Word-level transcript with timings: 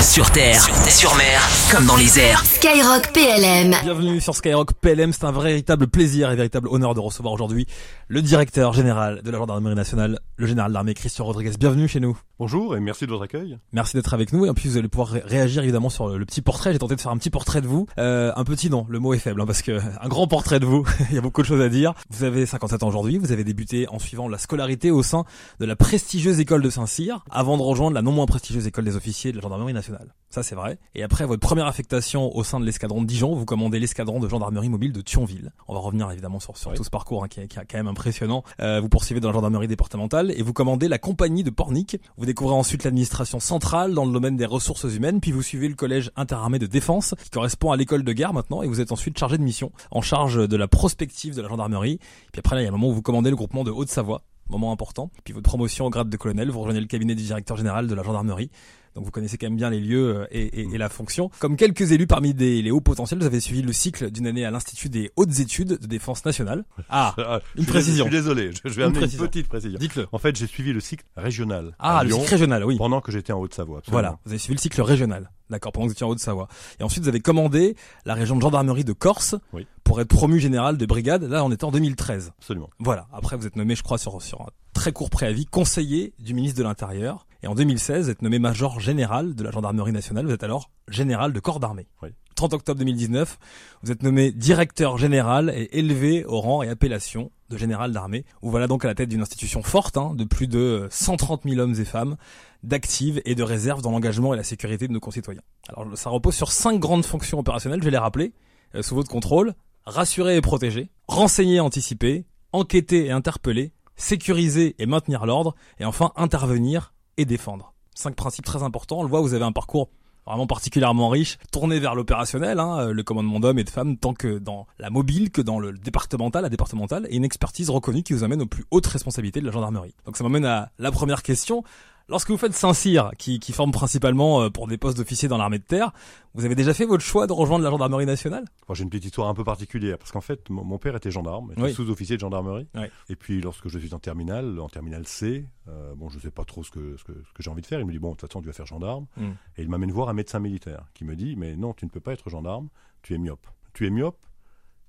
Sur 0.00 0.30
terre, 0.30 0.60
sur 0.88 1.14
mer, 1.16 1.40
comme 1.72 1.86
dans 1.86 1.96
les 1.96 2.18
airs. 2.18 2.44
Skyrock 2.44 3.12
PLM. 3.12 3.74
Bienvenue 3.82 4.20
sur 4.20 4.34
Skyrock 4.34 4.72
PLM, 4.74 5.12
c'est 5.12 5.24
un 5.24 5.32
véritable 5.32 5.86
plaisir 5.88 6.30
et 6.30 6.36
véritable 6.36 6.68
honneur 6.68 6.94
de 6.94 7.00
recevoir 7.00 7.32
aujourd'hui 7.34 7.66
le 8.08 8.22
directeur 8.22 8.72
général 8.72 9.22
de 9.22 9.30
la 9.30 9.38
gendarmerie 9.38 9.74
nationale, 9.74 10.18
le 10.36 10.46
général 10.46 10.72
d'armée 10.72 10.94
Christian 10.94 11.24
Rodriguez. 11.24 11.52
Bienvenue 11.58 11.88
chez 11.88 12.00
nous. 12.00 12.16
Bonjour 12.38 12.76
et 12.76 12.80
merci 12.80 13.04
de 13.06 13.10
votre 13.10 13.24
accueil. 13.24 13.58
Merci 13.72 13.96
d'être 13.96 14.14
avec 14.14 14.32
nous 14.32 14.46
et 14.46 14.50
en 14.50 14.54
plus 14.54 14.70
vous 14.70 14.78
allez 14.78 14.88
pouvoir 14.88 15.08
ré- 15.08 15.22
réagir 15.24 15.62
évidemment 15.62 15.90
sur 15.90 16.08
le 16.08 16.24
petit 16.24 16.42
portrait. 16.42 16.72
J'ai 16.72 16.78
tenté 16.78 16.96
de 16.96 17.00
faire 17.00 17.12
un 17.12 17.18
petit 17.18 17.30
portrait 17.30 17.60
de 17.60 17.66
vous, 17.66 17.86
Euh, 17.98 18.32
un 18.36 18.44
petit 18.44 18.70
non, 18.70 18.86
le 18.88 18.98
mot 19.00 19.14
est 19.14 19.18
faible 19.18 19.40
hein, 19.40 19.46
parce 19.46 19.62
que 19.62 19.78
un 20.00 20.08
grand 20.08 20.26
portrait 20.26 20.60
de 20.60 20.66
vous. 20.66 20.84
Il 21.10 21.14
y 21.16 21.18
a 21.18 21.22
beaucoup 21.22 21.42
de 21.42 21.46
choses 21.46 21.60
à 21.60 21.68
dire. 21.68 21.94
Vous 22.10 22.24
avez 22.24 22.46
57 22.46 22.82
ans 22.82 22.88
aujourd'hui. 22.88 23.18
Vous 23.18 23.32
avez 23.32 23.44
débuté 23.44 23.86
en 23.88 23.98
suivant 23.98 24.28
la 24.28 24.38
scolarité 24.38 24.90
au 24.90 25.02
sein 25.02 25.24
de 25.60 25.66
la 25.66 25.76
prestigieuse 25.76 26.40
école 26.40 26.62
de 26.62 26.70
Saint-Cyr, 26.70 27.24
avant 27.30 27.56
de 27.56 27.62
rejoindre 27.62 27.94
la 27.94 28.02
non 28.02 28.12
moins 28.12 28.26
prestigieuse 28.26 28.66
école 28.66 28.84
des 28.84 28.96
officiers 28.96 29.32
de 29.32 29.36
la 29.36 29.42
gendarmerie 29.42 29.72
nationale. 29.74 29.87
Ça 30.30 30.42
c'est 30.42 30.54
vrai. 30.54 30.78
Et 30.94 31.02
après 31.02 31.24
votre 31.24 31.40
première 31.40 31.66
affectation 31.66 32.36
au 32.36 32.44
sein 32.44 32.60
de 32.60 32.66
l'escadron 32.66 33.00
de 33.00 33.06
Dijon, 33.06 33.34
vous 33.34 33.46
commandez 33.46 33.78
l'escadron 33.78 34.20
de 34.20 34.28
gendarmerie 34.28 34.68
mobile 34.68 34.92
de 34.92 35.00
Thionville. 35.00 35.52
On 35.68 35.72
va 35.74 35.80
revenir 35.80 36.10
évidemment 36.10 36.38
sur, 36.38 36.54
sur 36.58 36.70
Oui. 36.70 36.76
tout 36.76 36.84
ce 36.84 36.90
parcours 36.90 37.24
hein, 37.24 37.28
qui, 37.28 37.40
est, 37.40 37.48
qui 37.48 37.58
est 37.58 37.64
quand 37.64 37.78
même 37.78 37.88
impressionnant. 37.88 38.42
Euh, 38.60 38.78
vous 38.80 38.90
poursuivez 38.90 39.20
dans 39.20 39.28
la 39.28 39.34
gendarmerie 39.34 39.68
départementale 39.68 40.30
et 40.32 40.42
vous 40.42 40.52
commandez 40.52 40.86
la 40.86 40.98
compagnie 40.98 41.44
de 41.44 41.50
Pornic. 41.50 41.96
Vous 42.18 42.26
découvrez 42.26 42.54
ensuite 42.54 42.84
l'administration 42.84 43.40
centrale 43.40 43.94
dans 43.94 44.04
le 44.04 44.12
domaine 44.12 44.36
des 44.36 44.44
ressources 44.44 44.84
humaines, 44.84 45.20
puis 45.20 45.32
vous 45.32 45.42
suivez 45.42 45.66
le 45.68 45.74
collège 45.74 46.10
interarmé 46.14 46.58
de 46.58 46.66
défense 46.66 47.14
qui 47.24 47.30
correspond 47.30 47.72
à 47.72 47.78
l'école 47.78 48.02
de 48.02 48.12
guerre 48.12 48.34
maintenant 48.34 48.62
et 48.62 48.68
vous 48.68 48.82
êtes 48.82 48.92
ensuite 48.92 49.18
chargé 49.18 49.38
de 49.38 49.42
mission 49.42 49.72
en 49.90 50.02
charge 50.02 50.46
de 50.46 50.56
la 50.58 50.68
prospective 50.68 51.34
de 51.36 51.40
la 51.40 51.48
gendarmerie. 51.48 52.00
Puis 52.32 52.40
après 52.40 52.54
là, 52.54 52.60
il 52.60 52.64
y 52.64 52.66
a 52.66 52.70
un 52.70 52.72
moment 52.72 52.88
où 52.88 52.94
vous 52.94 53.02
commandez 53.02 53.30
le 53.30 53.36
groupement 53.36 53.64
de 53.64 53.70
Haute-Savoie 53.70 54.22
moment 54.50 54.72
important. 54.72 55.10
Puis 55.24 55.34
votre 55.34 55.48
promotion 55.48 55.84
au 55.86 55.90
grade 55.90 56.08
de 56.08 56.16
colonel, 56.16 56.50
vous 56.50 56.60
rejoignez 56.60 56.80
le 56.80 56.86
cabinet 56.86 57.14
du 57.14 57.22
directeur 57.22 57.56
général 57.56 57.86
de 57.86 57.94
la 57.94 58.02
gendarmerie. 58.02 58.50
Donc 58.98 59.04
vous 59.04 59.12
connaissez 59.12 59.38
quand 59.38 59.46
même 59.46 59.56
bien 59.56 59.70
les 59.70 59.78
lieux 59.80 60.16
euh, 60.18 60.26
et, 60.32 60.60
et- 60.62 60.68
et 60.74 60.78
la 60.78 60.88
fonction. 60.88 61.30
Comme 61.38 61.56
quelques 61.56 61.92
élus 61.92 62.08
parmi 62.08 62.34
des, 62.34 62.60
les 62.62 62.70
hauts 62.72 62.80
potentiels, 62.80 63.20
vous 63.20 63.26
avez 63.26 63.38
suivi 63.38 63.62
le 63.62 63.72
cycle 63.72 64.10
d'une 64.10 64.26
année 64.26 64.44
à 64.44 64.50
l'Institut 64.50 64.88
des 64.88 65.12
hautes 65.16 65.38
études 65.38 65.78
de 65.80 65.86
défense 65.86 66.24
nationale. 66.24 66.64
Ah, 66.90 67.14
Ah, 67.18 67.40
Une 67.56 67.64
je 67.64 67.68
précision. 67.68 68.04
dés- 68.06 68.10
Je 68.10 68.16
suis 68.16 68.22
désolé, 68.22 68.50
je 68.52 68.58
je 68.64 68.68
vais 68.70 68.82
Une 68.82 68.86
amener 68.88 68.98
précision. 68.98 69.22
une 69.24 69.30
petite 69.30 69.48
précision. 69.48 69.78
dites-le. 69.78 70.06
En 70.10 70.18
fait, 70.18 70.34
j'ai 70.36 70.46
suivi 70.48 70.72
le 70.72 70.80
cycle 70.80 71.04
régional 71.16 71.76
Ah, 71.78 72.00
le 72.02 72.08
Lyon 72.08 72.18
cycle 72.20 72.30
régional, 72.32 72.64
oui. 72.64 72.76
pendant 72.76 73.00
que 73.00 73.12
j'étais 73.12 73.32
en 73.32 73.38
Haute-Savoie. 73.40 73.82
Voilà, 73.86 74.18
vous 74.24 74.32
avez 74.32 74.38
suivi 74.38 74.56
le 74.56 74.60
cycle 74.60 74.82
régional. 74.82 75.30
D'accord, 75.48 75.70
pendant 75.72 75.86
que 75.86 75.90
vous 75.90 75.94
étiez 75.94 76.04
en 76.06 76.10
Haute-Savoie. 76.10 76.48
Et 76.80 76.82
ensuite, 76.82 77.02
vous 77.04 77.08
avez 77.08 77.20
commandé 77.20 77.76
la 78.04 78.14
région 78.14 78.34
de 78.36 78.40
gendarmerie 78.42 78.84
de 78.84 78.92
Corse 78.92 79.34
Oui. 79.52 79.66
pour 79.84 80.00
être 80.00 80.08
promu 80.08 80.40
général 80.40 80.76
de 80.76 80.84
brigade. 80.86 81.22
Là, 81.22 81.44
on 81.44 81.52
était 81.52 81.64
en 81.64 81.70
2013. 81.70 82.32
Absolument. 82.38 82.68
Voilà. 82.80 83.06
Après, 83.12 83.36
vous 83.36 83.46
êtes 83.46 83.56
nommé, 83.56 83.74
je 83.76 83.82
crois, 83.82 83.96
sur, 83.96 84.20
sur 84.20 84.42
un 84.42 84.48
très 84.74 84.92
court 84.92 85.08
préavis, 85.10 85.46
conseiller 85.46 86.12
du 86.18 86.34
ministre 86.34 86.58
de 86.58 86.64
l'Intérieur. 86.64 87.26
Et 87.42 87.46
en 87.46 87.54
2016, 87.54 88.06
vous 88.06 88.10
êtes 88.10 88.22
nommé 88.22 88.38
major 88.38 88.80
général 88.80 89.34
de 89.34 89.44
la 89.44 89.50
gendarmerie 89.50 89.92
nationale. 89.92 90.26
Vous 90.26 90.32
êtes 90.32 90.42
alors 90.42 90.70
général 90.88 91.32
de 91.32 91.40
corps 91.40 91.60
d'armée. 91.60 91.86
Oui. 92.02 92.10
30 92.34 92.54
octobre 92.54 92.78
2019, 92.78 93.36
vous 93.82 93.90
êtes 93.90 94.04
nommé 94.04 94.30
directeur 94.30 94.96
général 94.96 95.52
et 95.56 95.76
élevé 95.76 96.24
au 96.24 96.40
rang 96.40 96.62
et 96.62 96.68
appellation 96.68 97.32
de 97.50 97.56
général 97.56 97.92
d'armée. 97.92 98.24
Vous 98.42 98.50
voilà 98.50 98.68
donc 98.68 98.84
à 98.84 98.88
la 98.88 98.94
tête 98.94 99.08
d'une 99.08 99.22
institution 99.22 99.64
forte, 99.64 99.96
hein, 99.96 100.14
de 100.14 100.22
plus 100.22 100.46
de 100.46 100.86
130 100.88 101.42
000 101.48 101.60
hommes 101.60 101.74
et 101.80 101.84
femmes, 101.84 102.16
d'actives 102.62 103.20
et 103.24 103.34
de 103.34 103.42
réserves 103.42 103.82
dans 103.82 103.90
l'engagement 103.90 104.34
et 104.34 104.36
la 104.36 104.44
sécurité 104.44 104.86
de 104.86 104.92
nos 104.92 105.00
concitoyens. 105.00 105.42
Alors 105.68 105.98
ça 105.98 106.10
repose 106.10 106.36
sur 106.36 106.52
cinq 106.52 106.78
grandes 106.78 107.04
fonctions 107.04 107.40
opérationnelles, 107.40 107.80
je 107.80 107.86
vais 107.86 107.90
les 107.90 107.98
rappeler, 107.98 108.32
euh, 108.76 108.82
sous 108.82 108.94
votre 108.94 109.10
contrôle. 109.10 109.54
Rassurer 109.84 110.36
et 110.36 110.40
protéger, 110.40 110.90
renseigner 111.08 111.56
et 111.56 111.60
anticiper, 111.60 112.24
enquêter 112.52 113.06
et 113.06 113.10
interpeller, 113.10 113.72
sécuriser 113.96 114.76
et 114.78 114.86
maintenir 114.86 115.26
l'ordre, 115.26 115.56
et 115.80 115.84
enfin 115.84 116.12
intervenir 116.14 116.92
et 117.18 117.26
défendre. 117.26 117.74
Cinq 117.94 118.16
principes 118.16 118.46
très 118.46 118.62
importants. 118.62 119.00
On 119.00 119.02
le 119.02 119.08
voit, 119.08 119.20
vous 119.20 119.34
avez 119.34 119.44
un 119.44 119.52
parcours 119.52 119.90
vraiment 120.28 120.46
particulièrement 120.46 121.08
riche, 121.08 121.38
tourné 121.52 121.80
vers 121.80 121.94
l'opérationnel, 121.94 122.60
hein, 122.60 122.80
euh, 122.80 122.92
le 122.92 123.02
commandement 123.02 123.40
d'hommes 123.40 123.58
et 123.58 123.64
de 123.64 123.70
femmes, 123.70 123.96
tant 123.96 124.12
que 124.12 124.38
dans 124.38 124.66
la 124.78 124.90
mobile 124.90 125.30
que 125.30 125.40
dans 125.40 125.58
le 125.58 125.72
départemental, 125.72 126.42
la 126.42 126.50
départementale, 126.50 127.06
et 127.10 127.16
une 127.16 127.24
expertise 127.24 127.70
reconnue 127.70 128.02
qui 128.02 128.12
vous 128.12 128.24
amène 128.24 128.42
aux 128.42 128.46
plus 128.46 128.64
hautes 128.70 128.86
responsabilités 128.86 129.40
de 129.40 129.46
la 129.46 129.52
gendarmerie. 129.52 129.94
Donc 130.04 130.16
ça 130.16 130.24
m'amène 130.24 130.44
à 130.44 130.70
la 130.78 130.90
première 130.90 131.22
question. 131.22 131.64
Lorsque 132.10 132.30
vous 132.30 132.38
faites 132.38 132.54
Saint-Cyr, 132.54 133.10
qui, 133.18 133.38
qui 133.38 133.52
forme 133.52 133.70
principalement 133.70 134.40
euh, 134.40 134.48
pour 134.48 134.66
des 134.66 134.78
postes 134.78 134.96
d'officiers 134.96 135.28
dans 135.28 135.36
l'armée 135.36 135.58
de 135.58 135.64
terre, 135.64 135.92
vous 136.32 136.46
avez 136.46 136.54
déjà 136.54 136.72
fait 136.72 136.86
votre 136.86 137.04
choix 137.04 137.26
de 137.26 137.34
rejoindre 137.34 137.64
la 137.64 137.70
gendarmerie 137.70 138.06
nationale? 138.06 138.46
Moi, 138.66 138.74
j'ai 138.74 138.84
une 138.84 138.88
petite 138.88 139.04
histoire 139.04 139.28
un 139.28 139.34
peu 139.34 139.44
particulière 139.44 139.98
parce 139.98 140.10
qu'en 140.10 140.22
fait, 140.22 140.48
mon 140.48 140.78
père 140.78 140.96
était 140.96 141.10
gendarme, 141.10 141.52
était 141.52 141.60
Oui. 141.60 141.74
sous-officier 141.74 142.16
de 142.16 142.20
gendarmerie. 142.20 142.66
Oui. 142.74 142.86
Et 143.10 143.16
puis, 143.16 143.42
lorsque 143.42 143.68
je 143.68 143.78
suis 143.78 143.92
en 143.92 143.98
terminale, 143.98 144.58
en 144.58 144.70
terminale 144.70 145.06
C, 145.06 145.44
euh, 145.68 145.94
bon, 145.94 146.08
je 146.08 146.18
sais 146.18 146.30
pas 146.30 146.44
trop 146.44 146.64
ce 146.64 146.70
que, 146.70 146.96
ce 146.96 147.04
que, 147.04 147.12
j'ai 147.40 147.50
envie 147.50 147.60
de 147.60 147.66
faire. 147.66 147.78
Il 147.78 147.84
me 147.86 147.92
dit 147.92 147.98
bon, 147.98 148.12
de 148.12 148.16
toute 148.16 148.30
façon, 148.30 148.40
tu 148.40 148.46
vas 148.46 148.54
faire 148.54 148.64
gendarme. 148.66 149.06
Mm. 149.18 149.26
Et 149.58 149.62
il 149.62 149.68
m'amène 149.68 149.92
voir 149.92 150.08
un 150.08 150.14
médecin 150.14 150.38
militaire 150.38 150.86
qui 150.94 151.04
me 151.04 151.14
dit 151.14 151.36
mais 151.36 151.56
non, 151.56 151.74
tu 151.74 151.84
ne 151.84 151.90
peux 151.90 152.00
pas 152.00 152.14
être 152.14 152.30
gendarme, 152.30 152.68
tu 153.02 153.14
es 153.14 153.18
myope. 153.18 153.46
Tu 153.74 153.86
es 153.86 153.90
myope, 153.90 154.18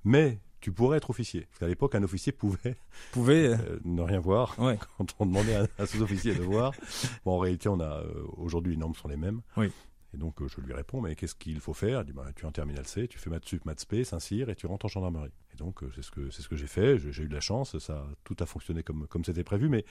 mais 0.06 0.40
tu 0.59 0.72
pourrais 0.72 0.97
être 0.97 1.09
officier. 1.09 1.42
Parce 1.50 1.59
qu'à 1.59 1.68
l'époque, 1.68 1.96
un 1.96 2.03
officier 2.03 2.31
pouvait 2.31 2.75
euh, 3.16 3.58
euh, 3.58 3.80
ne 3.86 4.02
rien 4.02 4.20
voir 4.20 4.59
Ouais. 4.59 4.78
quand 4.97 5.16
on 5.20 5.25
demandait 5.25 5.56
à 5.56 5.68
un 5.78 5.86
sous-officier 5.86 6.36
de 6.36 6.42
voir. 6.42 6.74
Bon, 7.25 7.36
en 7.36 7.40
réalité, 7.40 7.70
on 7.70 7.80
a 7.80 8.02
euh, 8.02 8.24
aujourd'hui 8.38 8.74
les 8.74 8.80
normes 8.80 8.96
sont 8.96 9.08
les 9.08 9.18
mêmes. 9.18 9.42
Oui. 9.58 9.72
Et 10.14 10.18
donc 10.18 10.42
euh, 10.42 10.48
je 10.48 10.59
lui 10.62 10.74
réponds, 10.74 11.02
mais 11.02 11.16
qu'est-ce 11.16 11.36
qu'il 11.36 11.59
faut 11.59 11.74
faire? 11.74 12.02
Il 12.02 12.06
dit, 12.06 12.14
bah, 12.14 12.25
tu 12.36 12.44
es 12.44 12.48
en 12.48 12.52
terminale 12.52 12.88
C, 12.88 13.08
tu 13.08 13.19
fais 13.19 13.30
maths 13.30 13.46
sup, 13.46 13.64
maths 13.66 13.86
Saint-Cyr, 14.03 14.50
et 14.50 14.56
tu 14.56 14.66
rentres 14.66 14.86
en 14.86 14.90
gendarmerie. 14.90 15.31
Et 15.53 15.58
donc 15.58 15.81
c'est 15.94 16.02
ce 16.02 16.09
que 16.12 16.31
c'est 16.31 16.42
ce 16.42 16.50
que 16.50 16.56
j'ai 16.56 16.68
fait. 16.68 16.98
J'ai 16.98 17.24
eu 17.24 17.28
de 17.28 17.34
la 17.34 17.42
chance, 17.42 17.78
ça 17.78 18.08
tout 18.24 18.36
a 18.40 18.46
fonctionné 18.48 18.81
comme 18.81 19.08
comme 19.08 19.24
c'était 19.24 19.44
prévu, 19.44 19.69
mais 19.69 19.86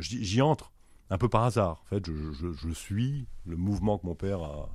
j'y 0.00 0.42
entre 0.42 0.72
un 1.10 1.18
peu 1.18 1.28
par 1.28 1.42
hasard. 1.42 1.82
En 1.86 1.86
fait, 1.86 2.06
je, 2.06 2.32
je, 2.32 2.52
je 2.52 2.70
suis 2.70 3.26
le 3.46 3.56
mouvement 3.56 3.98
que 3.98 4.06
mon 4.06 4.14
père 4.14 4.42
a 4.42 4.70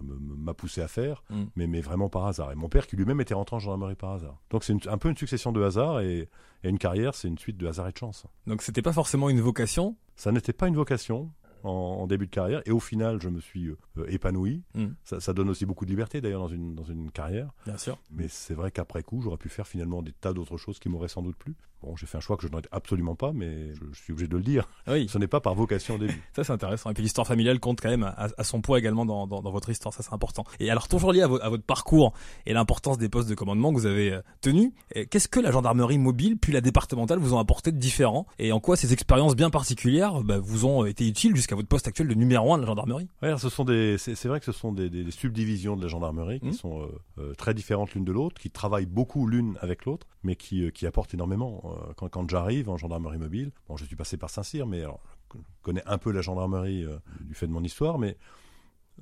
m'a 0.00 0.54
poussé 0.54 0.80
à 0.80 0.88
faire, 0.88 1.22
Mm. 1.30 1.44
mais, 1.56 1.66
mais 1.66 1.80
vraiment 1.80 2.08
par 2.08 2.26
hasard. 2.26 2.52
Et 2.52 2.54
mon 2.54 2.68
père 2.68 2.86
qui 2.86 2.96
lui-même 2.96 3.20
était 3.20 3.34
rentré 3.34 3.56
en 3.56 3.58
gendarmerie 3.58 3.94
par 3.94 4.12
hasard. 4.12 4.38
Donc 4.50 4.64
c'est 4.64 4.86
un 4.88 4.98
peu 4.98 5.08
une 5.08 5.16
succession 5.16 5.52
de 5.52 5.62
hasards 5.62 6.00
et, 6.00 6.28
et 6.64 6.68
une 6.68 6.78
carrière, 6.78 7.14
c'est 7.14 7.28
une 7.28 7.38
suite 7.38 7.56
de 7.56 7.66
hasard 7.66 7.88
et 7.88 7.92
de 7.92 7.98
chance. 7.98 8.24
Donc 8.46 8.62
c'était 8.62 8.82
pas 8.82 8.92
forcément 8.92 9.28
une 9.30 9.40
vocation? 9.40 9.96
Ça 10.16 10.32
n'était 10.32 10.52
pas 10.52 10.68
une 10.68 10.74
vocation 10.76 11.30
en, 11.64 11.70
en 11.70 12.06
début 12.06 12.26
de 12.26 12.30
carrière, 12.30 12.62
et 12.66 12.70
au 12.70 12.78
final, 12.78 13.20
je 13.20 13.28
me 13.28 13.40
suis 13.40 13.66
euh, 13.68 13.76
épanoui. 14.08 14.62
Mm. 14.74 14.86
Ça, 15.04 15.18
ça 15.20 15.32
donne 15.32 15.48
aussi 15.50 15.66
beaucoup 15.66 15.84
de 15.84 15.90
liberté 15.90 16.20
d'ailleurs 16.20 16.40
dans 16.42 16.48
une, 16.48 16.74
dans 16.76 16.84
une 16.84 17.10
carrière. 17.10 17.50
Bien 17.66 17.76
sûr. 17.76 17.98
Mais 18.12 18.28
c'est 18.28 18.54
vrai 18.54 18.70
qu'après 18.70 19.02
coup, 19.02 19.20
j'aurais 19.22 19.36
pu 19.38 19.48
faire 19.48 19.66
finalement 19.66 20.00
des 20.02 20.12
tas 20.12 20.32
d'autres 20.32 20.56
choses 20.56 20.78
qui 20.78 20.88
m'auraient 20.88 21.08
sans 21.08 21.22
doute 21.22 21.36
plu. 21.36 21.56
Bon, 21.82 21.94
j'ai 21.96 22.06
fait 22.06 22.16
un 22.18 22.20
choix 22.20 22.36
que 22.36 22.42
je 22.46 22.48
n'aurais 22.50 22.64
absolument 22.72 23.14
pas, 23.14 23.32
mais 23.32 23.72
je, 23.74 23.80
je 23.92 24.02
suis 24.02 24.12
obligé 24.12 24.26
de 24.28 24.36
le 24.36 24.42
dire. 24.42 24.68
Oui. 24.88 25.06
Ce 25.08 25.16
n'est 25.18 25.28
pas 25.28 25.40
par 25.40 25.54
vocation 25.54 25.94
au 25.94 25.98
début. 25.98 26.20
Ça 26.34 26.42
c'est 26.44 26.52
intéressant. 26.52 26.90
Et 26.90 26.94
puis 26.94 27.02
l'histoire 27.02 27.26
familiale 27.26 27.60
compte 27.60 27.80
quand 27.80 27.88
même 27.90 28.02
à, 28.02 28.28
à 28.36 28.44
son 28.44 28.60
poids 28.60 28.78
également 28.78 29.06
dans, 29.06 29.26
dans, 29.26 29.42
dans 29.42 29.50
votre 29.52 29.70
histoire. 29.70 29.94
Ça 29.94 30.02
c'est 30.02 30.12
important. 30.12 30.44
Et 30.60 30.70
alors 30.70 30.88
toujours 30.88 31.12
lié 31.12 31.22
à, 31.22 31.26
vo- 31.28 31.40
à 31.40 31.48
votre 31.48 31.62
parcours 31.64 32.12
et 32.46 32.52
l'importance 32.52 32.98
des 32.98 33.08
postes 33.08 33.28
de 33.28 33.34
commandement 33.34 33.72
que 33.72 33.78
vous 33.78 33.86
avez 33.86 34.12
euh, 34.12 34.20
tenus. 34.40 34.72
euh, 34.96 35.04
Qu'est-ce 35.10 35.28
que 35.28 35.40
la 35.40 35.50
gendarmerie 35.52 35.98
mobile 35.98 36.36
puis 36.38 36.52
la 36.52 36.60
départementale 36.60 37.18
vous 37.18 37.34
ont 37.34 37.38
apporté 37.38 37.70
de 37.72 37.78
différent 37.78 38.26
Et 38.38 38.50
en 38.52 38.60
quoi 38.60 38.76
ces 38.76 38.92
expériences 38.92 39.36
bien 39.36 39.50
particulières 39.50 40.22
bah, 40.22 40.38
vous 40.38 40.64
ont 40.66 40.84
été 40.84 41.06
utiles 41.06 41.36
jusqu'à 41.36 41.54
votre 41.54 41.68
poste 41.68 41.86
actuel 41.88 42.08
de 42.08 42.14
numéro 42.14 42.52
un 42.54 42.56
de 42.58 42.62
la 42.62 42.68
gendarmerie? 42.68 43.08
Ouais, 43.22 43.28
alors, 43.28 43.40
ce 43.40 43.48
sont 43.48 43.64
des, 43.64 43.96
c'est, 43.98 44.26
vrai 44.26 44.40
que 44.40 44.46
ce 44.46 44.52
sont 44.52 44.72
des, 44.72 44.90
des- 44.90 45.04
des 45.04 45.10
subdivisions 45.10 45.76
de 45.76 45.82
la 45.82 45.88
gendarmerie 45.88 46.40
qui 46.40 46.46
Mhm. 46.46 46.52
sont 46.52 46.82
euh, 46.82 46.86
euh, 47.18 47.34
très 47.34 47.54
différentes 47.54 47.94
l'une 47.94 48.04
de 48.04 48.12
l'autre, 48.12 48.40
qui 48.40 48.50
travaillent 48.50 48.86
beaucoup 48.86 49.26
l'une 49.26 49.56
avec 49.60 49.84
l'autre, 49.84 50.06
mais 50.22 50.36
qui, 50.36 50.64
euh, 50.64 50.70
qui 50.70 50.86
apportent 50.86 51.14
énormément. 51.14 51.62
Euh, 51.64 51.92
quand, 51.96 52.08
quand 52.08 52.28
j'arrive 52.30 52.68
en 52.68 52.76
gendarmerie 52.76 53.18
mobile, 53.18 53.52
bon, 53.68 53.76
je 53.76 53.84
suis 53.84 53.96
passé 53.96 54.16
par 54.16 54.30
Saint-Cyr, 54.30 54.66
mais 54.66 54.82
alors, 54.82 55.00
je 55.34 55.38
connais 55.62 55.82
un 55.86 55.98
peu 55.98 56.10
la 56.12 56.20
gendarmerie 56.22 56.84
euh, 56.84 56.98
du 57.20 57.34
fait 57.34 57.46
de 57.46 57.52
mon 57.52 57.62
histoire, 57.62 57.98
mais 57.98 58.16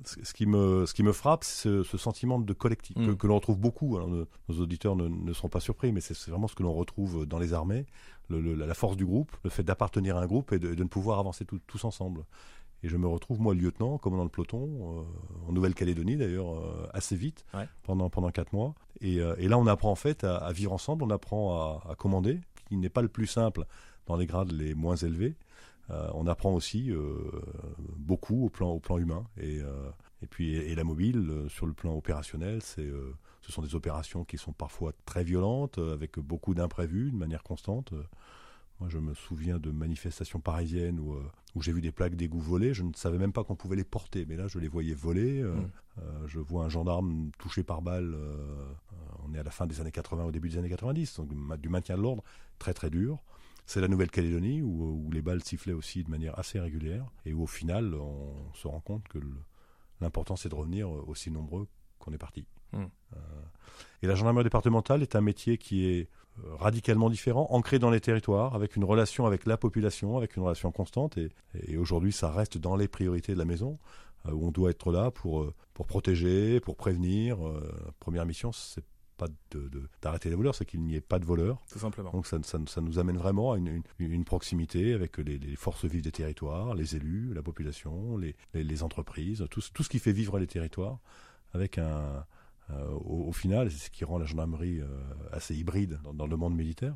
ce 0.03 0.31
qui 0.35 0.45
me, 0.45 0.85
ce 0.85 0.93
qui 0.93 1.01
me 1.01 1.11
frappe, 1.11 1.43
c'est 1.43 1.63
ce, 1.69 1.83
ce 1.83 1.97
sentiment 1.97 2.37
de 2.39 2.53
collectif 2.53 2.95
que, 2.95 3.11
que 3.13 3.25
l'on 3.25 3.33
retrouve 3.35 3.57
beaucoup. 3.57 3.95
Alors, 3.97 4.07
nos, 4.07 4.27
nos 4.47 4.59
auditeurs 4.61 4.95
ne, 4.95 5.07
ne 5.07 5.33
seront 5.33 5.49
pas 5.49 5.59
surpris, 5.59 5.91
mais 5.91 6.01
c'est, 6.01 6.13
c'est 6.13 6.29
vraiment 6.29 6.47
ce 6.47 6.53
que 6.53 6.61
l'on 6.61 6.73
retrouve 6.73 7.25
dans 7.25 7.39
les 7.39 7.53
armées, 7.53 7.87
le- 8.29 8.39
le- 8.39 8.53
la 8.53 8.73
force 8.75 8.95
du 8.95 9.05
groupe, 9.07 9.35
le 9.43 9.49
fait 9.49 9.63
d'appartenir 9.63 10.15
à 10.17 10.21
un 10.21 10.27
groupe 10.27 10.51
et 10.51 10.59
de, 10.59 10.75
de 10.75 10.83
ne 10.83 10.87
pouvoir 10.87 11.17
avancer 11.17 11.45
tout- 11.45 11.61
tous 11.65 11.83
ensemble. 11.83 12.25
Et 12.83 12.89
je 12.89 12.97
me 12.97 13.07
retrouve, 13.07 13.39
moi, 13.41 13.55
lieutenant, 13.55 13.97
commandant 13.97 14.25
de 14.25 14.29
peloton, 14.29 14.69
euh, 14.69 15.49
en 15.49 15.51
Nouvelle-Calédonie 15.51 16.15
d'ailleurs, 16.17 16.55
euh, 16.59 16.87
assez 16.93 17.15
vite, 17.15 17.45
Ouais. 17.53 17.67
pendant, 17.83 18.09
pendant 18.09 18.29
quatre 18.29 18.53
mois. 18.53 18.75
Et, 19.01 19.19
euh, 19.19 19.35
et 19.39 19.47
là, 19.47 19.57
on 19.57 19.65
apprend 19.67 19.91
en 19.91 19.95
fait 19.95 20.23
à, 20.23 20.37
à 20.37 20.51
vivre 20.51 20.73
ensemble, 20.73 21.03
on 21.03 21.09
apprend 21.09 21.55
à, 21.55 21.91
à 21.91 21.95
commander, 21.95 22.39
qui 22.69 22.77
n'est 22.77 22.89
pas 22.89 23.01
le 23.01 23.07
plus 23.07 23.27
simple 23.27 23.65
dans 24.05 24.15
les 24.15 24.25
grades 24.27 24.51
les 24.51 24.73
moins 24.75 24.95
élevés. 24.95 25.35
On 25.89 26.27
apprend 26.27 26.53
aussi 26.53 26.91
beaucoup 27.95 28.45
au 28.45 28.49
plan, 28.49 28.71
au 28.71 28.79
plan 28.81 28.97
humain. 28.97 29.23
Et, 29.39 29.59
et 30.21 30.27
puis, 30.27 30.53
et, 30.53 30.75
la 30.75 30.83
mobile, 30.83 31.45
sur 31.47 31.65
le 31.65 31.71
plan 31.71 31.95
opérationnel, 31.95 32.61
c'est, 32.61 32.89
ce 33.41 33.51
sont 33.53 33.61
des 33.61 33.73
opérations 33.73 34.25
qui 34.25 34.37
sont 34.37 34.51
parfois 34.51 34.91
très 35.05 35.23
violentes, 35.23 35.77
avec 35.77 36.19
beaucoup 36.19 36.53
d'imprévus, 36.53 37.11
de 37.11 37.15
manière 37.15 37.41
constante. 37.41 37.93
Moi, 38.79 38.89
je 38.89 38.99
me 38.99 39.13
souviens 39.15 39.57
de 39.57 39.71
manifestations 39.71 40.39
parisiennes 40.39 40.99
où, 40.99 41.13
euh, 41.15 41.23
où 41.55 41.61
j'ai 41.63 41.71
vu 41.71 41.81
des 41.81 41.91
plaques 41.91 42.15
d'égout 42.15 42.39
voler. 42.39 42.73
Je 42.75 42.83
ne 42.83 42.93
savais 42.93 43.17
même 43.17 43.33
pas 43.33 43.43
qu'on 43.43 43.55
pouvait 43.55 43.75
les 43.75 43.83
porter, 43.83 44.25
mais 44.27 44.35
là, 44.35 44.47
je 44.47 44.59
les 44.59 44.67
voyais 44.67 44.93
voler. 44.93 45.41
Euh, 45.41 45.55
Mm. 45.55 45.69
euh, 45.99 46.27
je 46.27 46.39
vois 46.39 46.65
un 46.65 46.69
gendarme 46.69 47.31
touché 47.39 47.63
par 47.63 47.81
balle. 47.81 48.13
euh, 48.15 48.67
on 49.27 49.33
est 49.33 49.39
à 49.39 49.43
la 49.43 49.51
fin 49.51 49.65
des 49.67 49.81
années 49.81 49.91
80, 49.91 50.25
au 50.25 50.31
début 50.31 50.49
des 50.49 50.57
années 50.57 50.69
90, 50.69 51.17
donc 51.17 51.27
du 51.29 51.35
ma- 51.35 51.57
du 51.57 51.69
maintien 51.69 51.97
de 51.97 52.01
l'ordre 52.03 52.23
très 52.59 52.73
très 52.73 52.89
dur. 52.89 53.23
C'est 53.65 53.81
la 53.81 53.87
Nouvelle-Calédonie 53.89 54.61
où, 54.61 55.05
où 55.07 55.11
les 55.11 55.21
balles 55.21 55.43
sifflaient 55.43 55.73
aussi 55.73 56.03
de 56.03 56.09
manière 56.09 56.37
assez 56.39 56.59
régulière 56.59 57.05
et 57.25 57.33
où 57.33 57.43
au 57.43 57.47
final, 57.47 57.93
on 57.95 58.53
se 58.53 58.67
rend 58.67 58.79
compte 58.79 59.07
que 59.07 59.19
L'important, 59.99 60.35
c'est 60.35 60.49
de 60.49 60.53
revenir 60.53 60.87
aussi 60.91 61.31
nombreux 61.31 61.67
qu'on 61.97 62.13
est 62.13 62.19
parti. 62.19 62.45
Hmm. 62.71 62.83
et 64.03 64.07
la 64.07 64.13
gendarmerie 64.13 64.43
départementale 64.43 65.01
est 65.01 65.15
un 65.15 65.21
métier 65.21 65.57
qui 65.57 65.85
est 65.85 66.09
radicalement 66.59 67.09
différent, 67.09 67.47
ancré 67.51 67.79
dans 67.79 67.89
les 67.89 68.01
territoires, 68.01 68.55
avec 68.55 68.75
une 68.75 68.83
relation 68.83 69.25
avec 69.25 69.45
la 69.45 69.57
population, 69.57 70.17
avec 70.17 70.35
une 70.35 70.43
relation 70.43 70.71
constante. 70.71 71.17
Et, 71.17 71.77
aujourd'hui, 71.77 72.11
ça 72.11 72.31
reste 72.31 72.57
dans 72.57 72.75
les 72.75 72.87
priorités 72.87 73.33
de 73.33 73.37
la 73.37 73.45
maison, 73.45 73.77
où 74.31 74.47
on 74.47 74.51
doit 74.51 74.71
être 74.71 74.91
là 74.91 75.11
pour, 75.11 75.51
pour 75.73 75.87
protéger, 75.87 76.59
pour 76.59 76.75
prévenir. 76.75 77.37
première 77.99 78.25
mission, 78.25 78.51
c'est 78.51 78.83
pas 79.17 79.27
d'arrêter 80.01 80.29
les 80.29 80.35
voleurs, 80.35 80.55
c'est 80.55 80.65
qu'il 80.65 80.81
n'y 80.81 80.95
ait 80.95 81.01
pas 81.01 81.19
de 81.19 81.25
voleurs. 81.25 81.61
Tout 81.71 81.79
simplement. 81.79 82.11
Donc 82.11 82.27
ça, 82.27 82.37
ça, 82.43 82.81
nous 82.81 82.99
amène 82.99 83.17
vraiment 83.17 83.53
à 83.53 83.57
une, 83.57 83.81
une, 83.99 84.25
proximité 84.25 84.93
avec 84.93 85.17
les, 85.17 85.39
forces 85.55 85.85
vives 85.85 86.03
des 86.03 86.11
territoires, 86.11 86.75
les 86.75 86.95
élus, 86.95 87.33
la 87.33 87.41
population, 87.41 88.17
les, 88.17 88.35
les, 88.53 88.83
entreprises, 88.83 89.45
tout, 89.49 89.61
tout, 89.73 89.83
ce 89.83 89.89
qui 89.89 89.99
fait 89.99 90.11
vivre 90.11 90.37
les 90.39 90.47
territoires, 90.47 90.99
avec 91.53 91.77
un, 91.79 92.25
euh, 92.71 92.89
au, 93.05 93.31
final, 93.31 93.71
c'est 93.71 93.85
ce 93.85 93.89
qui 93.89 94.03
rend 94.03 94.17
la 94.17 94.25
gendarmerie 94.25 94.79
euh, 94.79 94.87
assez 95.31 95.55
hybride 95.55 95.99
dans, 96.13 96.27
le 96.27 96.35
monde 96.35 96.55
militaire, 96.55 96.95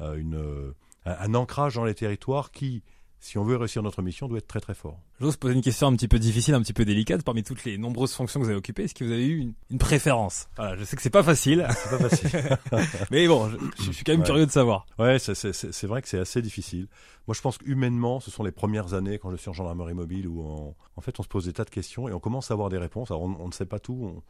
euh, 0.00 0.14
une, 0.16 0.72
un, 1.04 1.34
ancrage 1.34 1.74
dans 1.74 1.84
les 1.84 1.94
territoires 1.94 2.52
qui, 2.52 2.82
si 3.18 3.36
on 3.36 3.42
veut 3.42 3.56
réussir 3.56 3.82
notre 3.82 4.02
mission, 4.02 4.28
doit 4.28 4.38
être 4.38 4.46
très 4.46 4.60
très 4.60 4.74
fort. 4.74 5.00
J'ose 5.20 5.36
poser 5.36 5.54
une 5.54 5.62
question 5.62 5.88
un 5.88 5.96
petit 5.96 6.06
peu 6.06 6.20
difficile, 6.20 6.54
un 6.54 6.62
petit 6.62 6.72
peu 6.72 6.84
délicate. 6.84 7.24
Parmi 7.24 7.42
toutes 7.42 7.64
les 7.64 7.76
nombreuses 7.76 8.14
fonctions 8.14 8.38
que 8.38 8.44
vous 8.44 8.50
avez 8.50 8.58
occupées, 8.58 8.84
est-ce 8.84 8.94
que 8.94 9.02
vous 9.02 9.10
avez 9.10 9.26
eu 9.26 9.52
une, 9.70 9.78
préférence? 9.78 10.48
Voilà, 10.56 10.76
je 10.76 10.84
sais 10.84 10.94
que 10.94 11.02
c'est 11.02 11.10
pas 11.10 11.24
facile. 11.24 11.66
C'est 11.70 11.98
pas 11.98 12.08
facile. 12.08 12.58
Mais 13.10 13.26
bon, 13.26 13.50
je, 13.80 13.90
suis 13.90 14.04
quand 14.04 14.12
même 14.12 14.22
curieux 14.22 14.46
de 14.46 14.52
savoir. 14.52 14.86
Ouais, 15.00 15.18
c'est 15.18 15.86
vrai 15.86 16.02
que 16.02 16.08
c'est 16.08 16.20
assez 16.20 16.40
difficile. 16.40 16.86
Moi, 17.26 17.34
je 17.34 17.40
pense 17.40 17.58
qu'humainement, 17.58 18.20
ce 18.20 18.30
sont 18.30 18.44
les 18.44 18.52
premières 18.52 18.94
années 18.94 19.18
quand 19.18 19.30
je 19.32 19.36
suis 19.36 19.50
en 19.50 19.54
gendarmerie 19.54 19.94
mobile 19.94 20.28
où, 20.28 20.74
en 20.96 21.00
fait, 21.00 21.18
on 21.18 21.24
se 21.24 21.28
pose 21.28 21.46
des 21.46 21.52
tas 21.52 21.64
de 21.64 21.70
questions 21.70 22.08
et 22.08 22.12
on 22.12 22.20
commence 22.20 22.52
à 22.52 22.54
avoir 22.54 22.68
des 22.68 22.78
réponses. 22.78 23.10
Alors, 23.10 23.22
on, 23.22 23.46
ne 23.48 23.52
sait 23.52 23.66
pas 23.66 23.80
tout. 23.80 24.22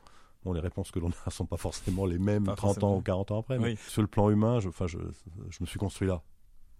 Bon, 0.45 0.53
les 0.53 0.61
réponses 0.61 0.91
que 0.91 0.99
l'on 0.99 1.11
a 1.27 1.31
sont 1.31 1.47
pas 1.47 1.57
forcément 1.57 2.07
les 2.07 2.19
mêmes 2.19 2.45
30 2.45 2.85
ans 2.85 2.97
ou 2.97 3.03
40 3.03 3.31
ans 3.31 3.41
après. 3.41 3.59
Mais 3.59 3.77
sur 3.77 4.03
le 4.03 4.09
plan 4.09 4.31
humain, 4.31 4.61
je, 4.61 4.71
je, 4.87 4.99
je 5.51 5.59
me 5.61 5.67
suis 5.67 5.79
construit 5.79 6.09
là 6.09 6.23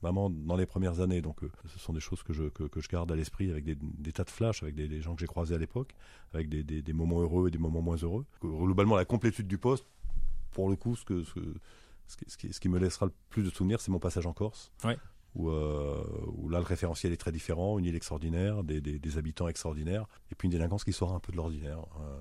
vraiment 0.03 0.31
dans 0.31 0.57
les 0.57 0.67
premières 0.67 1.01
années. 1.01 1.23
Donc, 1.23 1.43
euh, 1.43 1.51
ce 1.67 1.79
sont 1.79 1.93
des 1.93 2.01
choses 2.01 2.23
que 2.23 2.33
je, 2.33 2.45
que, 2.45 2.81
je 2.81 2.89
garde 2.89 3.11
à 3.13 3.17
l'esprit 3.17 3.51
avec 3.51 3.65
des, 3.65 4.13
tas 4.13 4.25
de 4.25 4.31
flashs, 4.31 4.63
avec 4.63 4.75
des, 4.75 5.01
gens 5.01 5.15
que 5.15 5.21
j'ai 5.21 5.27
croisés 5.27 5.55
à 5.55 5.59
l'époque, 5.59 5.95
avec 6.33 6.49
des, 6.49 6.63
des, 6.63 6.93
moments 6.93 7.21
heureux 7.21 7.49
et 7.49 7.51
des 7.51 7.59
moments 7.59 7.83
moins 7.83 7.97
heureux. 7.97 8.27
Globalement, 8.43 8.97
la 8.97 9.05
complétude 9.05 9.47
du 9.47 9.59
poste, 9.59 9.87
pour 10.51 10.69
le 10.69 10.77
coup, 10.77 10.97
ce, 10.97 11.05
que, 11.05 11.23
ce, 11.25 11.41
ce, 12.07 12.37
qui, 12.37 12.53
ce 12.53 12.61
qui, 12.61 12.69
me 12.69 12.79
laissera 12.79 13.07
le 13.07 13.13
plus 13.29 13.43
de 13.43 13.51
souvenirs, 13.51 13.81
c'est 13.81 13.93
mon 13.93 14.01
passage 14.01 14.27
en 14.27 14.33
Corse. 14.33 14.73
Où, 15.37 15.49
euh, 15.49 16.03
où, 16.33 16.49
là, 16.49 16.59
le 16.59 16.65
référentiel 16.65 17.13
est 17.13 17.17
très 17.17 17.31
différent, 17.31 17.79
une 17.79 17.85
île 17.85 17.95
extraordinaire, 17.95 18.65
des, 18.65 18.81
des 18.81 19.19
habitants 19.19 19.47
extraordinaires, 19.47 20.07
et 20.33 20.35
puis 20.35 20.47
une 20.47 20.53
délinquance 20.53 20.83
qui 20.83 20.93
sort 20.93 21.15
un 21.15 21.21
peu 21.21 21.31
de 21.31 21.37
l'ordinaire. 21.37 21.87
Euh, 22.01 22.21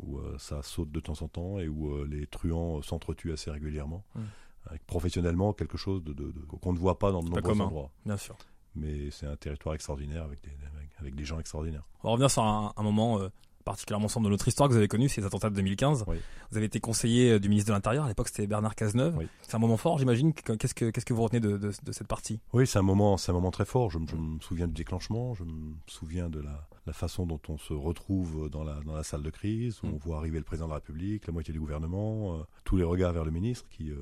où 0.00 0.20
ça 0.38 0.62
saute 0.62 0.90
de 0.90 1.00
temps 1.00 1.20
en 1.22 1.28
temps 1.28 1.58
et 1.58 1.68
où 1.68 2.04
les 2.04 2.26
truands 2.26 2.82
s'entretuent 2.82 3.32
assez 3.32 3.50
régulièrement. 3.50 4.04
Mmh 4.14 4.20
avec 4.68 4.84
professionnellement 4.86 5.52
quelque 5.52 5.78
chose 5.78 6.02
de, 6.02 6.14
qu'on 6.60 6.72
ne 6.72 6.78
voit 6.78 6.98
pas 6.98 7.12
dans 7.12 7.22
de 7.22 7.28
nombreux 7.28 7.60
endroits. 7.60 7.90
Bien 8.04 8.16
sûr. 8.16 8.36
Mais 8.74 9.10
c'est 9.10 9.26
un 9.26 9.36
territoire 9.36 9.74
extraordinaire 9.74 10.24
avec 10.24 10.42
des, 10.42 10.50
avec, 10.98 11.14
des 11.14 11.24
gens 11.24 11.38
extraordinaires. 11.38 11.84
On 12.02 12.08
va 12.08 12.12
revenir 12.12 12.30
sur 12.30 12.42
un, 12.42 12.72
moment 12.78 13.18
euh, 13.20 13.28
particulièrement 13.64 14.08
sombre 14.08 14.26
de 14.26 14.30
notre 14.30 14.46
histoire 14.48 14.68
que 14.68 14.74
vous 14.74 14.78
avez 14.78 14.88
connu, 14.88 15.08
c'est 15.08 15.22
les 15.22 15.26
attentats 15.26 15.48
de 15.48 15.54
2015. 15.54 16.04
Vous 16.06 16.56
avez 16.56 16.66
été 16.66 16.78
conseiller 16.78 17.32
euh, 17.32 17.40
du 17.40 17.48
ministre 17.48 17.68
de 17.68 17.74
l'Intérieur, 17.74 18.04
à 18.04 18.08
l'époque 18.08 18.28
c'était 18.28 18.46
Bernard 18.46 18.74
Cazeneuve. 18.74 19.26
C'est 19.42 19.54
un 19.54 19.58
moment 19.58 19.78
fort, 19.78 19.98
j'imagine. 19.98 20.34
Qu'est-ce 20.34 20.74
que, 20.74 20.90
qu'est-ce 20.90 21.06
que 21.06 21.14
vous 21.14 21.22
retenez 21.22 21.40
de, 21.40 21.70
cette 21.92 22.08
partie? 22.08 22.40
Oui, 22.52 22.66
c'est 22.66 22.78
un 22.78 22.82
moment, 22.82 23.16
c'est 23.16 23.30
un 23.30 23.34
moment 23.34 23.50
très 23.50 23.64
fort. 23.64 23.90
Je, 23.90 23.98
me 23.98 24.40
souviens 24.40 24.66
du 24.66 24.74
déclenchement, 24.74 25.34
je 25.34 25.44
me 25.44 25.74
souviens 25.86 26.28
de 26.28 26.40
la, 26.40 26.68
la 26.86 26.92
façon 26.92 27.26
dont 27.26 27.40
on 27.48 27.58
se 27.58 27.72
retrouve 27.72 28.48
dans 28.48 28.64
la, 28.64 28.80
dans 28.80 28.94
la 28.94 29.02
salle 29.02 29.22
de 29.22 29.30
crise, 29.30 29.80
où 29.82 29.88
mm. 29.88 29.94
on 29.94 29.96
voit 29.98 30.18
arriver 30.18 30.38
le 30.38 30.44
président 30.44 30.66
de 30.66 30.70
la 30.70 30.76
République, 30.76 31.26
la 31.26 31.32
moitié 31.32 31.52
du 31.52 31.60
gouvernement, 31.60 32.36
euh, 32.36 32.42
tous 32.64 32.76
les 32.76 32.84
regards 32.84 33.12
vers 33.12 33.24
le 33.24 33.30
ministre 33.30 33.68
qui 33.68 33.92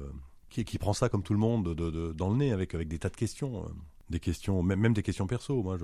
qui, 0.63 0.79
prend 0.79 0.93
ça 0.93 1.09
comme 1.09 1.23
tout 1.25 1.33
le 1.33 1.39
monde 1.39 1.75
dans 2.15 2.31
le 2.31 2.37
nez 2.37 2.53
avec, 2.53 2.75
avec 2.75 2.87
des 2.87 2.99
tas 2.99 3.09
de 3.09 3.17
questions. 3.17 3.65
Euh, 3.65 3.69
des 4.11 4.21
questions, 4.21 4.63
même, 4.63 4.93
des 4.93 5.03
questions 5.03 5.27
perso. 5.27 5.63
Moi, 5.63 5.79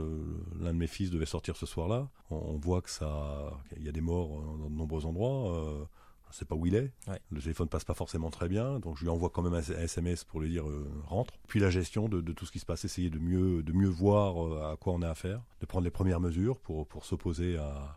l'un 0.60 0.74
de 0.74 0.78
mes 0.78 0.86
fils 0.86 1.10
devait 1.10 1.24
sortir 1.24 1.56
ce 1.56 1.64
soir-là. 1.64 2.10
On, 2.30 2.58
voit 2.58 2.82
que 2.82 2.90
ça, 2.90 3.50
il 3.78 3.82
y 3.82 3.88
a 3.88 3.92
des 3.92 4.02
morts 4.02 4.42
dans 4.58 4.68
de 4.68 4.74
nombreux 4.74 5.06
endroits. 5.06 5.88
Euh, 6.30 6.32
je 6.32 6.36
ne 6.36 6.38
sais 6.38 6.44
pas 6.44 6.54
où 6.54 6.66
il 6.66 6.74
est. 6.74 6.92
Le 7.30 7.40
téléphone 7.40 7.68
passe 7.68 7.84
pas 7.84 7.94
forcément 7.94 8.30
très 8.30 8.48
bien, 8.48 8.78
donc 8.78 8.96
je 8.96 9.02
lui 9.02 9.10
envoie 9.10 9.30
quand 9.30 9.42
même 9.42 9.54
un 9.54 9.60
SMS 9.60 10.24
pour 10.24 10.40
lui 10.40 10.50
dire 10.50 10.68
euh, 10.68 10.90
rentre. 11.06 11.34
Puis 11.48 11.60
la 11.60 11.70
gestion 11.70 12.08
de, 12.08 12.20
tout 12.32 12.46
ce 12.46 12.52
qui 12.52 12.58
se 12.58 12.66
passe, 12.66 12.84
essayer 12.84 13.10
de 13.10 13.18
mieux, 13.18 13.62
de 13.62 13.72
mieux 13.72 13.88
voir 13.88 14.70
à 14.70 14.76
quoi 14.76 14.92
on 14.92 15.02
a 15.02 15.08
affaire, 15.10 15.42
de 15.60 15.66
prendre 15.66 15.84
les 15.84 15.90
premières 15.90 16.20
mesures 16.20 16.58
pour, 16.58 16.86
pour 16.86 17.04
s'opposer 17.04 17.56
à, 17.56 17.96